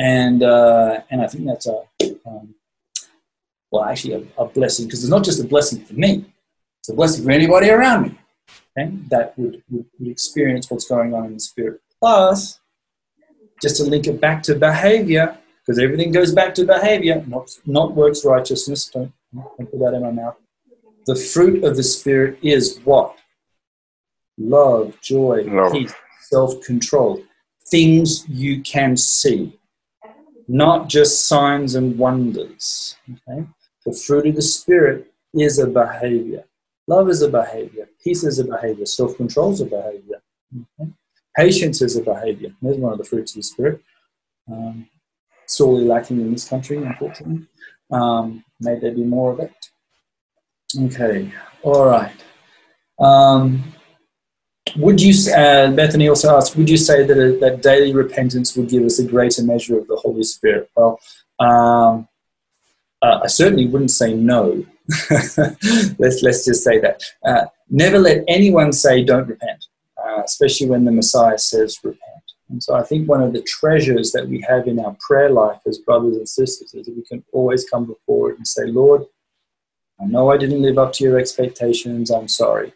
[0.00, 1.82] And, uh, and I think that's a,
[2.26, 2.54] um,
[3.70, 6.24] well, actually a, a blessing, because it's not just a blessing for me,
[6.80, 8.18] it's a blessing for anybody around me
[8.76, 11.80] okay, that would, would, would experience what's going on in the spirit.
[12.00, 12.60] Plus,
[13.62, 17.94] just to link it back to behavior, because everything goes back to behavior, not, not
[17.94, 18.86] works righteousness.
[18.86, 20.36] Don't, don't put that in my mouth.
[21.06, 23.16] The fruit of the Spirit is what?
[24.38, 25.72] Love, joy, Love.
[25.72, 27.22] peace, self control.
[27.70, 29.58] Things you can see,
[30.46, 32.96] not just signs and wonders.
[33.10, 33.46] Okay?
[33.84, 36.44] The fruit of the Spirit is a behavior.
[36.86, 37.88] Love is a behavior.
[38.02, 38.86] Peace is a behavior.
[38.86, 40.22] Self control is a behavior.
[40.80, 40.90] Okay?
[41.36, 42.50] Patience is a behavior.
[42.62, 43.82] There's one of the fruits of the Spirit.
[44.50, 44.88] Um,
[45.46, 47.46] sorely lacking in this country, unfortunately.
[47.90, 49.52] Um, may there be more of it.
[50.78, 51.32] Okay,
[51.62, 52.12] all right.
[52.98, 53.72] Um,
[54.76, 58.68] would you, uh, Bethany also asked, would you say that, a, that daily repentance would
[58.68, 60.70] give us a greater measure of the Holy Spirit?
[60.76, 60.98] Well,
[61.38, 62.08] um,
[63.00, 64.64] uh, I certainly wouldn't say no.
[65.98, 67.02] let's let's just say that.
[67.24, 69.64] Uh, never let anyone say don't repent,
[70.02, 72.02] uh, especially when the Messiah says repent.
[72.48, 75.60] And so I think one of the treasures that we have in our prayer life
[75.66, 79.02] as brothers and sisters is that we can always come before it and say, Lord,
[80.00, 82.10] I know I didn't live up to your expectations.
[82.10, 82.72] I'm sorry.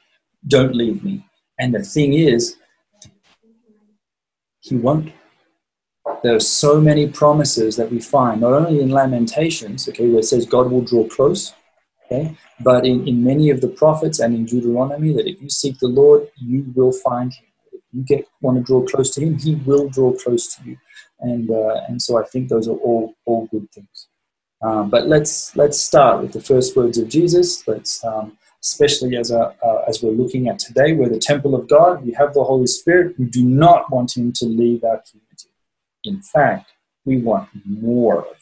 [0.48, 1.24] Don't leave me.
[1.58, 2.56] And the thing is,
[4.60, 5.12] He won't.
[6.22, 10.24] There are so many promises that we find, not only in Lamentations, okay, where it
[10.24, 11.54] says God will draw close,
[12.10, 12.36] Okay?
[12.60, 15.88] But in, in many of the prophets and in Deuteronomy, that if you seek the
[15.88, 17.46] Lord, you will find him.
[17.72, 20.76] If you get want to draw close to him, he will draw close to you.
[21.20, 24.08] And uh, and so I think those are all all good things.
[24.62, 27.66] Um, but let's let's start with the first words of Jesus.
[27.68, 31.68] Let's um, especially as a, uh, as we're looking at today, we're the temple of
[31.68, 32.04] God.
[32.04, 33.18] We have the Holy Spirit.
[33.18, 35.48] We do not want Him to leave our community.
[36.04, 36.72] In fact,
[37.04, 38.39] we want more of.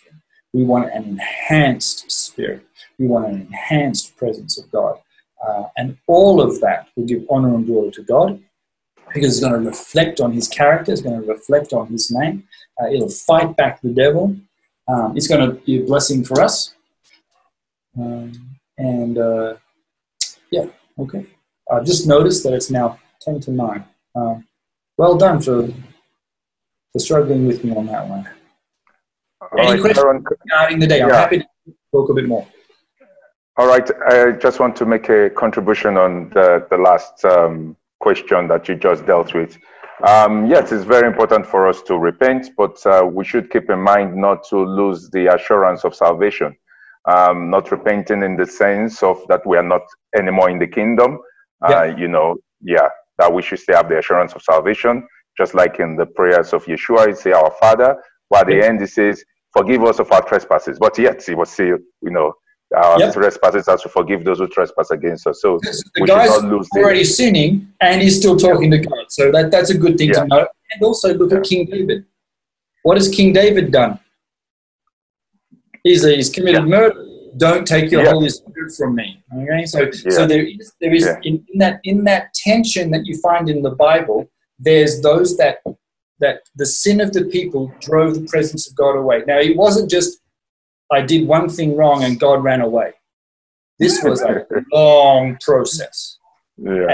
[0.59, 2.67] We want an enhanced Spirit.
[2.99, 4.99] We want an enhanced presence of God.
[5.47, 8.43] Uh, and all of that will give honor and glory to God
[9.15, 12.43] because it's going to reflect on his character, it's going to reflect on his name.
[12.83, 14.37] Uh, it'll fight back the devil.
[14.89, 16.75] um, it's going to be a blessing for us.
[17.97, 18.33] Um,
[18.79, 19.55] and uh,
[20.51, 20.67] yeah,
[20.99, 21.25] okay.
[21.71, 23.85] I've just noticed that it's now 10 to 9.
[24.17, 24.45] Um,
[24.97, 25.69] well done for,
[26.93, 28.29] for struggling with me on that one.
[29.41, 31.03] All Any right, questions Aaron, regarding the day?
[31.03, 31.17] I'm Yeah.
[31.17, 31.47] happy to
[31.93, 32.47] talk a bit more.
[33.57, 38.49] All right, I just want to make a contribution on the, the last um, question
[38.49, 39.57] that you just dealt with.
[40.07, 43.81] Um, yes, it's very important for us to repent, but uh, we should keep in
[43.81, 46.57] mind not to lose the assurance of salvation.
[47.09, 49.83] Um, not repenting in the sense of that we are not
[50.17, 51.19] anymore in the kingdom.
[51.65, 51.97] Uh, Yeah.
[51.97, 52.89] You know, yeah,
[53.19, 55.07] that we should still have the assurance of salvation,
[55.37, 57.97] just like in the prayers of Yeshua, he say, Our Father.
[58.29, 59.25] While at the end, he says,
[59.57, 60.79] Forgive us of our trespasses.
[60.79, 62.33] But yet, he was still, you know,
[62.77, 63.15] our Yep.
[63.15, 65.41] trespasses as to forgive those who trespass against us.
[65.41, 69.07] So The guy's not lose the already sinning and he's still talking to God.
[69.09, 70.21] So that, that's a good thing Yeah.
[70.21, 70.47] to know.
[70.73, 72.05] And also look at King David.
[72.83, 73.99] What has King David done?
[75.83, 77.05] He's, he's committed murder.
[77.39, 78.11] Don't take your Yeah.
[78.11, 79.23] Holy Spirit from me.
[79.35, 80.11] Okay, so Yeah.
[80.11, 81.21] so there is there is Yeah.
[81.23, 84.29] in, in that in that tension that you find in the Bible,
[84.59, 85.59] there's those that
[86.21, 89.23] that the sin of the people drove the presence of God away.
[89.27, 90.19] Now it wasn't just
[90.91, 92.95] I did one thing wrong and God ran away.
[93.79, 96.19] This was a long process
[96.61, 96.87] yeah,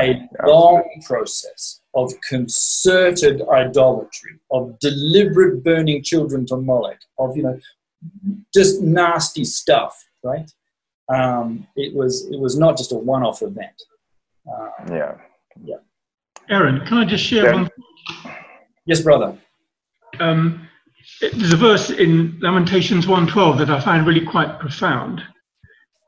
[0.43, 7.59] a long process of concerted idolatry, of deliberate burning children to Moloch, of you know,
[8.53, 10.51] just nasty stuff, right?
[11.09, 13.83] Um, it was it was not just a one-off event.
[14.47, 15.15] Uh, yeah.
[16.51, 17.55] Aaron, can I just share Yeah.
[17.55, 17.71] one?
[18.87, 19.39] Yes, brother.
[20.21, 20.69] Um,
[21.21, 25.23] there's a verse in Lamentations 1:12 that I find really quite profound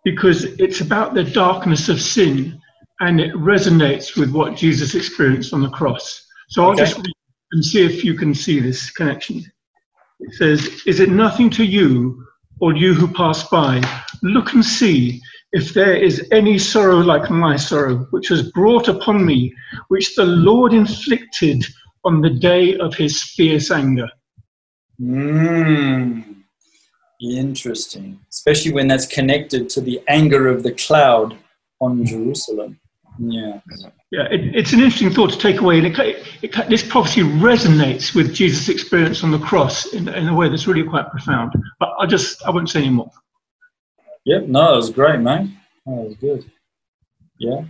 [0.05, 2.61] because it's about the darkness of sin
[3.01, 6.25] and it resonates with what Jesus experienced on the cross.
[6.49, 6.85] So I'll Okay.
[6.85, 7.13] just read
[7.53, 9.45] and see if you can see this connection.
[10.21, 12.25] It says, Is it nothing to you,
[12.61, 13.83] or you who pass by?
[14.23, 15.21] Look and see
[15.53, 19.55] if there is any sorrow like my sorrow, which was brought upon me,
[19.89, 21.65] which the Lord inflicted
[22.07, 24.09] on the day of his fierce anger.
[25.01, 26.37] Mm,
[27.21, 31.37] interesting, especially when that's connected to the anger of the cloud
[31.81, 32.79] on Jerusalem.
[33.19, 33.61] Yeah.
[34.13, 35.79] Yeah, it, it's an interesting thought to take away.
[35.79, 40.29] And it, it, it, this prophecy resonates with Jesus' experience on the cross in, in
[40.29, 41.53] a way that's really quite profound.
[41.81, 43.11] But I just, I won't say any more.
[44.27, 44.45] Yep.
[44.47, 45.51] No, it was great, mate.
[45.87, 46.51] That was good.
[47.39, 47.63] Yeah.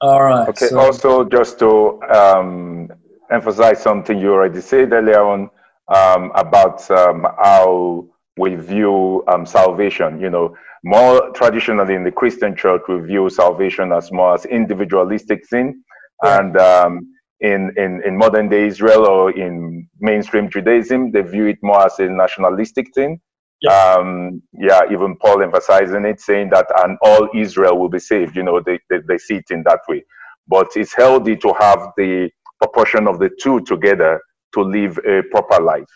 [0.00, 0.48] All right.
[0.48, 0.66] Okay.
[0.66, 2.90] so- also, just to um,
[3.32, 5.50] emphasize something you already said earlier on
[5.94, 8.06] um, about um, how
[8.38, 10.20] we view um, salvation.
[10.20, 15.48] You know, more traditionally in the Christian church, we view salvation as more as individualistic
[15.48, 15.82] thing,
[16.22, 16.40] Yeah.
[16.40, 17.08] and um,
[17.40, 21.98] in, in in modern day Israel or in mainstream Judaism, they view it more as
[22.00, 23.20] a nationalistic thing.
[23.62, 23.72] Yeah.
[23.72, 28.36] Um, yeah, even Paul emphasizing it, saying that and all Israel will be saved.
[28.36, 30.04] You know, they, they, they see it in that way.
[30.48, 32.30] But it's healthy to have the
[32.62, 34.20] proportion of the two together
[34.54, 35.92] to live a proper life.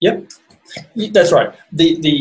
[0.00, 0.16] Yep,
[1.12, 1.50] that's right.
[1.72, 2.14] The the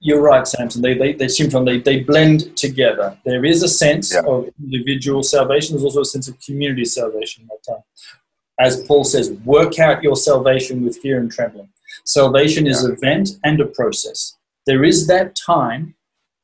[0.00, 0.82] you're right, Samson.
[0.82, 3.16] They they they symptom they they blend together.
[3.24, 4.22] There is a sense Yeah.
[4.32, 5.70] of individual salvation.
[5.76, 7.48] There's also a sense of community salvation.
[8.58, 9.26] As Paul says,
[9.56, 11.70] work out your salvation with fear and trembling.
[12.04, 14.36] Salvation is an event and a process.
[14.66, 15.94] There is that time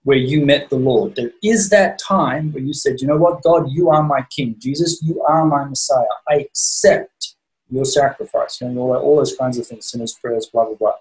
[0.08, 1.16] where you met the Lord.
[1.16, 4.56] There is that time where you said, you know what, God, you are my King.
[4.58, 6.16] Jesus, you are my Messiah.
[6.26, 7.34] I accept
[7.68, 8.58] your sacrifice.
[8.62, 10.94] You know, all, all those kinds of things, sinners' prayers, blah, blah, blah.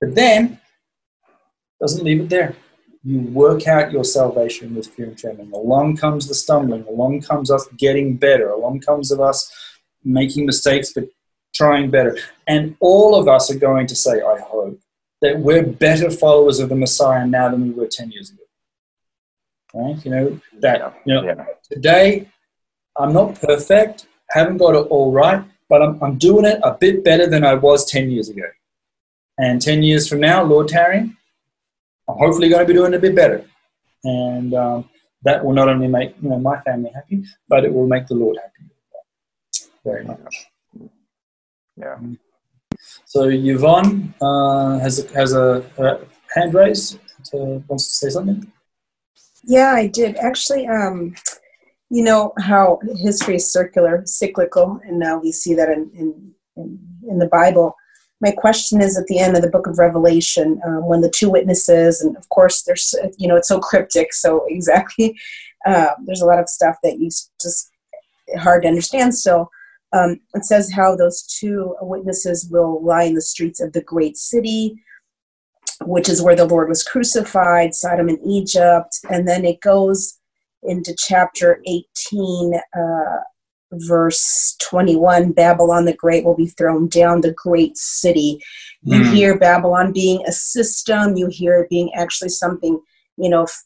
[0.00, 0.60] But then,
[1.80, 2.54] doesn't leave it there.
[3.02, 5.50] You work out your salvation with fear and trembling.
[5.50, 6.84] Along comes the stumbling.
[6.84, 8.50] Along comes us getting better.
[8.50, 9.50] Along comes of us
[10.04, 11.08] making mistakes, but
[11.52, 12.16] trying better.
[12.46, 14.78] And all of us are going to say, I hope,
[15.22, 18.42] that we're better followers of the Messiah now than we were 10 years ago.
[19.74, 20.04] Right?
[20.04, 21.44] You know, that, you know, Yeah.
[21.70, 22.28] today
[22.98, 27.02] I'm not perfect, haven't got it all right, but I'm, I'm doing it a bit
[27.02, 28.44] better than I was 10 years ago.
[29.38, 31.16] And 10 years from now, Lord tarrying,
[32.08, 33.44] I'm hopefully going to be doing a bit better.
[34.04, 34.90] And um,
[35.22, 38.14] that will not only make you know, my family happy, but it will make the
[38.14, 38.70] Lord happy.
[39.84, 40.46] Very much.
[41.76, 41.96] Yeah.
[43.12, 45.98] So Yvonne uh, has a, has a, a
[46.34, 46.98] hand raised.
[47.24, 48.50] To, wants to say something.
[49.44, 50.16] Yeah, I did.
[50.16, 51.14] Actually, um,
[51.90, 56.78] you know how history is circular, cyclical, and now we see that in, in, in,
[57.06, 57.76] in the Bible.
[58.22, 61.28] My question is at the end of the book of Revelation, um, when the two
[61.28, 65.14] witnesses, and of course, there's, you know, it's so cryptic, so exactly,
[65.66, 67.10] uh, there's a lot of stuff that you
[67.42, 67.70] just
[68.38, 69.50] hard to understand still.
[69.92, 74.16] Um, it says how those two witnesses will lie in the streets of the great
[74.16, 74.82] city,
[75.82, 78.98] which is where the Lord was crucified, Sodom and Egypt.
[79.10, 80.18] And then it goes
[80.62, 83.16] into chapter 18, uh,
[83.72, 88.42] verse 21 Babylon the Great will be thrown down, the great city.
[88.82, 89.12] You Mm.
[89.14, 92.78] hear Babylon being a system, you hear it being actually something,
[93.16, 93.64] you know, f-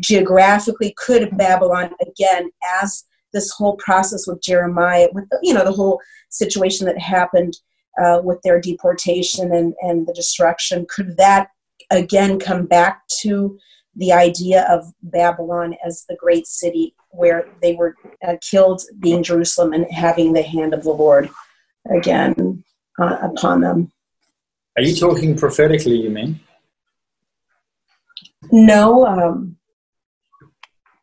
[0.00, 0.94] geographically.
[0.96, 6.00] Could Babylon, again, as this whole process with Jeremiah, with the, you know the whole
[6.28, 7.54] situation that happened
[8.02, 11.48] uh, with their deportation and and the destruction, could that
[11.90, 13.58] again come back to
[13.96, 17.96] the idea of Babylon as the great city where they were
[18.26, 21.28] uh, killed, being Jerusalem, and having the hand of the Lord
[21.90, 22.64] again
[23.00, 23.90] uh, upon them?
[24.76, 26.40] Are you talking prophetically, you mean?
[28.52, 29.56] No, um,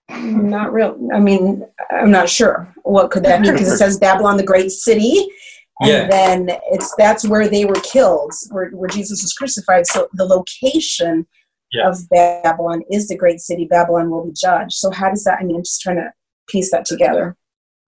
[0.09, 0.97] not real.
[1.13, 4.71] I mean, I'm not sure what could that be because it says Babylon, the great
[4.71, 5.27] city,
[5.81, 6.07] and Yeah.
[6.07, 9.85] then it's that's where they were killed, where where Jesus was crucified.
[9.87, 11.27] So the location
[11.71, 11.89] Yeah.
[11.89, 13.65] of Babylon is the great city.
[13.65, 14.73] Babylon will be judged.
[14.73, 15.39] So how does that?
[15.39, 16.11] I mean, I'm just trying to
[16.47, 17.35] piece that together.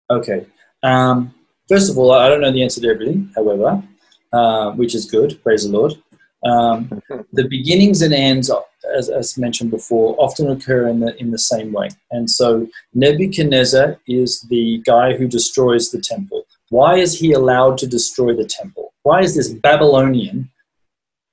[0.10, 0.46] Okay.
[0.84, 1.34] Um,
[1.70, 3.82] first of all, I don't know the answer to everything, however,
[4.34, 5.42] uh, which is good.
[5.44, 5.94] Praise the Lord.
[6.46, 7.02] Um,
[7.34, 8.50] the beginnings and ends,
[8.98, 11.90] as, as mentioned before, often occur in the, in the same way.
[12.12, 16.46] And so Nebuchadnezzar is the guy who destroys the temple.
[16.70, 18.94] Why is he allowed to destroy the temple?
[19.04, 20.50] Why is this Babylonian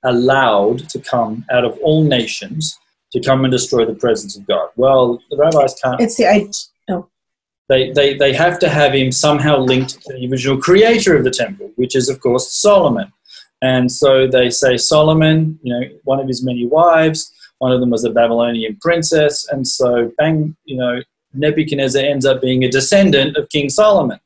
[0.03, 2.77] allowed to come out of all nations
[3.13, 4.69] to come and destroy the presence of God?
[4.75, 6.49] Well, the rabbis can't It's the I.
[7.69, 11.31] they, they, they have to have him somehow linked to the original creator of the
[11.31, 13.11] temple, which is, of course, Solomon.
[13.61, 17.89] And so they say Solomon, you know, one of his many wives, one of them
[17.89, 19.47] was a Babylonian princess.
[19.49, 21.01] And so, bang, you know,
[21.33, 24.19] Nebuchadnezzar ends up being a descendant of King Solomon,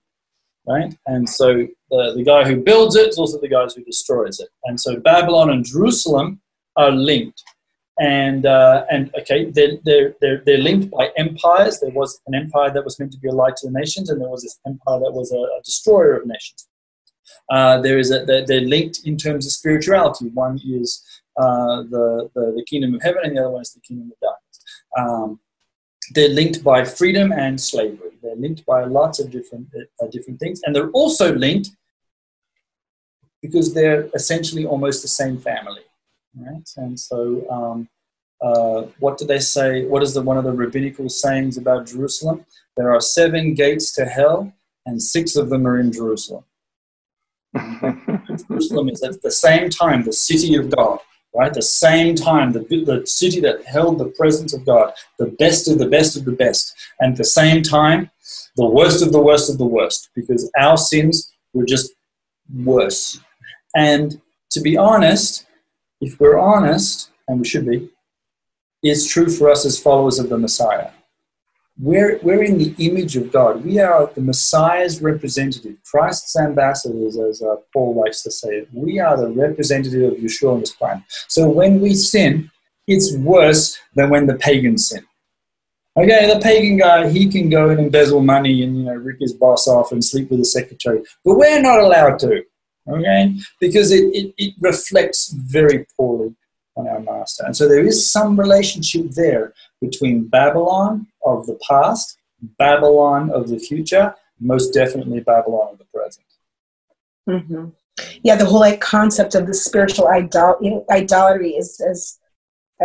[0.68, 0.94] right?
[1.08, 4.50] And so the, the guy who builds it is also the guy who destroys it.
[4.66, 6.42] And so Babylon and Jerusalem
[6.76, 7.42] are linked
[8.02, 11.80] and uh, and okay, they're, they're, they're, they're linked by empires.
[11.80, 14.20] There was an empire that was meant to be a light to the nations, and
[14.20, 16.68] there was this empire that was a, a destroyer of nations.
[17.50, 20.30] Uh, there is a, they're, they're linked in terms of spirituality.
[20.30, 21.04] One is
[21.38, 24.20] uh, the, the the kingdom of heaven, and the other one is the kingdom of
[24.20, 24.64] darkness.
[24.98, 25.40] Um,
[26.14, 28.12] they're linked by freedom and slavery.
[28.22, 29.68] They're linked by lots of different
[30.02, 31.72] uh, different things, and they're also linked
[33.42, 35.82] because they're essentially almost the same family
[36.36, 36.70] right?
[36.78, 37.90] And so, um,
[38.42, 39.86] uh, what do they say?
[39.86, 42.46] What is the one of the rabbinical sayings about Jerusalem?
[42.76, 44.54] There are seven gates to hell,
[44.86, 46.44] and six of them are in Jerusalem.
[47.56, 51.00] Jerusalem is at the same time the city of God,
[51.36, 51.54] right?
[51.54, 55.80] The same time the, the city that held the presence of God, the best of
[55.80, 58.10] the best of the best, and at the same time
[58.56, 61.92] the worst of the worst of the worst, because our sins were just
[62.54, 63.20] worse.
[63.76, 64.22] And
[64.52, 65.46] to be honest,
[66.02, 67.90] if we're honest, and we should be,
[68.84, 70.92] it's true for us as followers of the Messiah.
[71.82, 73.66] We're, we're in the image of God.
[73.66, 78.68] We are the Messiah's representative, Christ's ambassadors, as uh, Paul likes to say.
[78.72, 81.04] We are the representative of Yeshua on this planet.
[81.28, 82.52] So when we sin,
[82.88, 85.04] it's worse than when the pagans sin.
[85.98, 89.34] Okay, the pagan guy, he can go and embezzle money and you know rip his
[89.34, 92.44] boss off and sleep with the secretary, but we're not allowed to
[92.88, 93.36] okay?
[93.60, 96.36] Because it, it, it reflects very poorly
[96.76, 97.44] on our master.
[97.46, 102.18] And so there is some relationship there between Babylon of the past,
[102.58, 106.26] Babylon of the future, most definitely Babylon of the present.
[107.28, 107.66] hmm
[108.24, 112.18] Yeah, the whole like concept of the spiritual idol- idolatry is as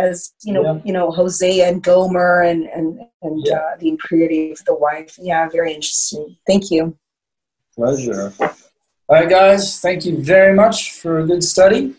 [0.07, 0.79] as you know, Yeah.
[0.85, 2.87] you know, Hosea and Gomer and and
[3.23, 3.55] and Yeah.
[3.57, 5.17] uh, the impurity of the wife.
[5.29, 6.37] Yeah, very interesting.
[6.45, 6.95] Thank you.
[7.75, 8.31] Pleasure.
[8.39, 11.95] All right, guys, thank you very much for a good study.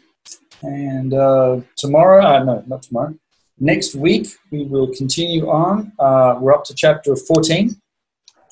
[0.62, 3.14] And uh, tomorrow, uh, no, not tomorrow,
[3.60, 5.92] next week, we will continue on.
[5.98, 7.80] Uh, we're up to chapter 14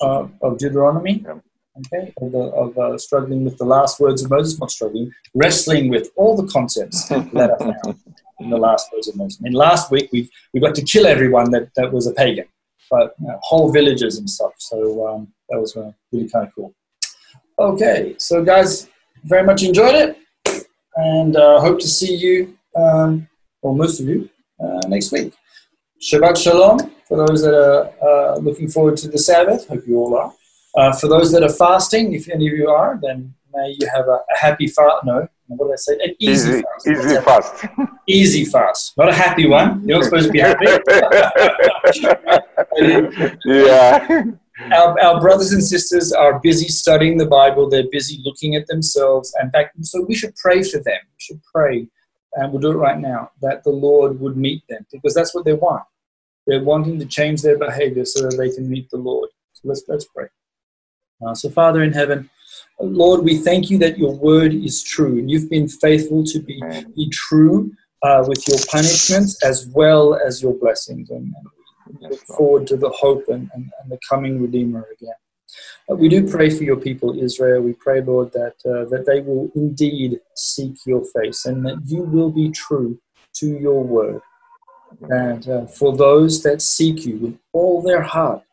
[0.01, 1.25] uh, of Deuteronomy.
[1.93, 5.89] Okay, of, the, of uh, struggling with the last words of Moses, not struggling, wrestling
[5.89, 7.99] with all the concepts that are found
[8.39, 9.39] in the last words of Moses.
[9.39, 12.45] I mean, last week we, we got to kill everyone that, that was a pagan,
[12.89, 14.53] but you know, whole villages and stuff.
[14.57, 16.73] So um, that was uh, really kind of cool.
[17.59, 18.89] Okay, so guys,
[19.25, 23.27] very much enjoyed it, and uh, hope to see you, um,
[23.61, 24.29] or most of you,
[24.87, 25.33] next week.
[26.01, 29.67] Shabbat Shalom for those that are uh, looking forward to the Sabbath.
[29.67, 30.33] Hope you all are.
[30.75, 34.07] Uh, for those that are fasting, if any of you are, then may you have
[34.07, 35.05] a, a happy fast.
[35.05, 35.93] No, what did I say?
[36.03, 36.87] An easy, easy, fast.
[36.87, 37.65] easy fast.
[38.07, 39.87] Easy fast, not a happy one.
[39.87, 40.65] You're not supposed to be happy.
[43.45, 44.23] yeah.
[44.71, 47.69] our, our brothers and sisters are busy studying the Bible.
[47.69, 49.33] They're busy looking at themselves.
[49.41, 50.99] In fact, so we should pray for them.
[51.05, 51.87] We should pray,
[52.37, 55.43] and we'll do it right now, that the Lord would meet them because that's what
[55.43, 55.83] they want.
[56.45, 59.29] They're wanting to change their behavior so that they can meet the Lord.
[59.53, 60.27] So let's, let's pray.
[61.25, 62.29] Uh, so, Father in heaven,
[62.79, 65.17] Lord, we thank you that your word is true.
[65.17, 66.61] And you've been faithful to be,
[66.95, 67.71] be true
[68.03, 71.09] uh, with your punishments as well as your blessings.
[71.09, 75.15] And, and we look forward to the hope and, and, and the coming Redeemer again.
[75.89, 77.61] Uh, we do pray for your people, Israel.
[77.61, 82.01] We pray, Lord, that, uh, that they will indeed seek your face and that you
[82.01, 82.99] will be true
[83.35, 84.21] to your word.
[85.09, 88.43] And uh, for those that seek you with all their heart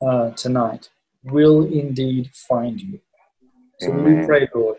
[0.00, 0.90] uh, tonight,
[1.24, 2.98] will indeed find you.
[3.80, 4.78] So we pray, Lord,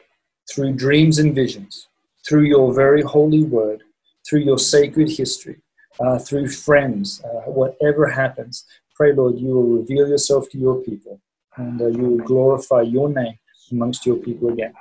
[0.52, 1.88] through dreams and visions,
[2.28, 3.84] through your very holy word,
[4.28, 5.62] through your sacred history,
[6.00, 8.66] uh, through friends, uh, whatever happens,
[8.96, 11.20] pray, Lord, you will reveal yourself to your people
[11.58, 13.38] and uh, you glorify your name
[13.72, 14.74] amongst your people again.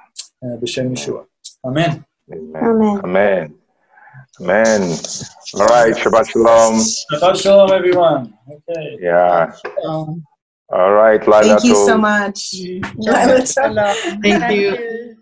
[0.42, 1.26] Uh, B'Shem Yeshua.
[1.64, 2.04] Amen.
[2.32, 3.00] Amen.
[3.04, 3.54] Amen.
[4.40, 4.82] Amen.
[5.54, 5.94] All right.
[5.94, 6.74] Shabbat Shalom.
[7.12, 8.34] Shabbat Shalom, everyone.
[8.50, 8.98] Okay.
[9.00, 9.52] Yeah.
[9.86, 10.24] Um,
[10.72, 11.42] All right, Lila.
[11.42, 12.54] Thank you so much.
[14.22, 15.16] Thank you.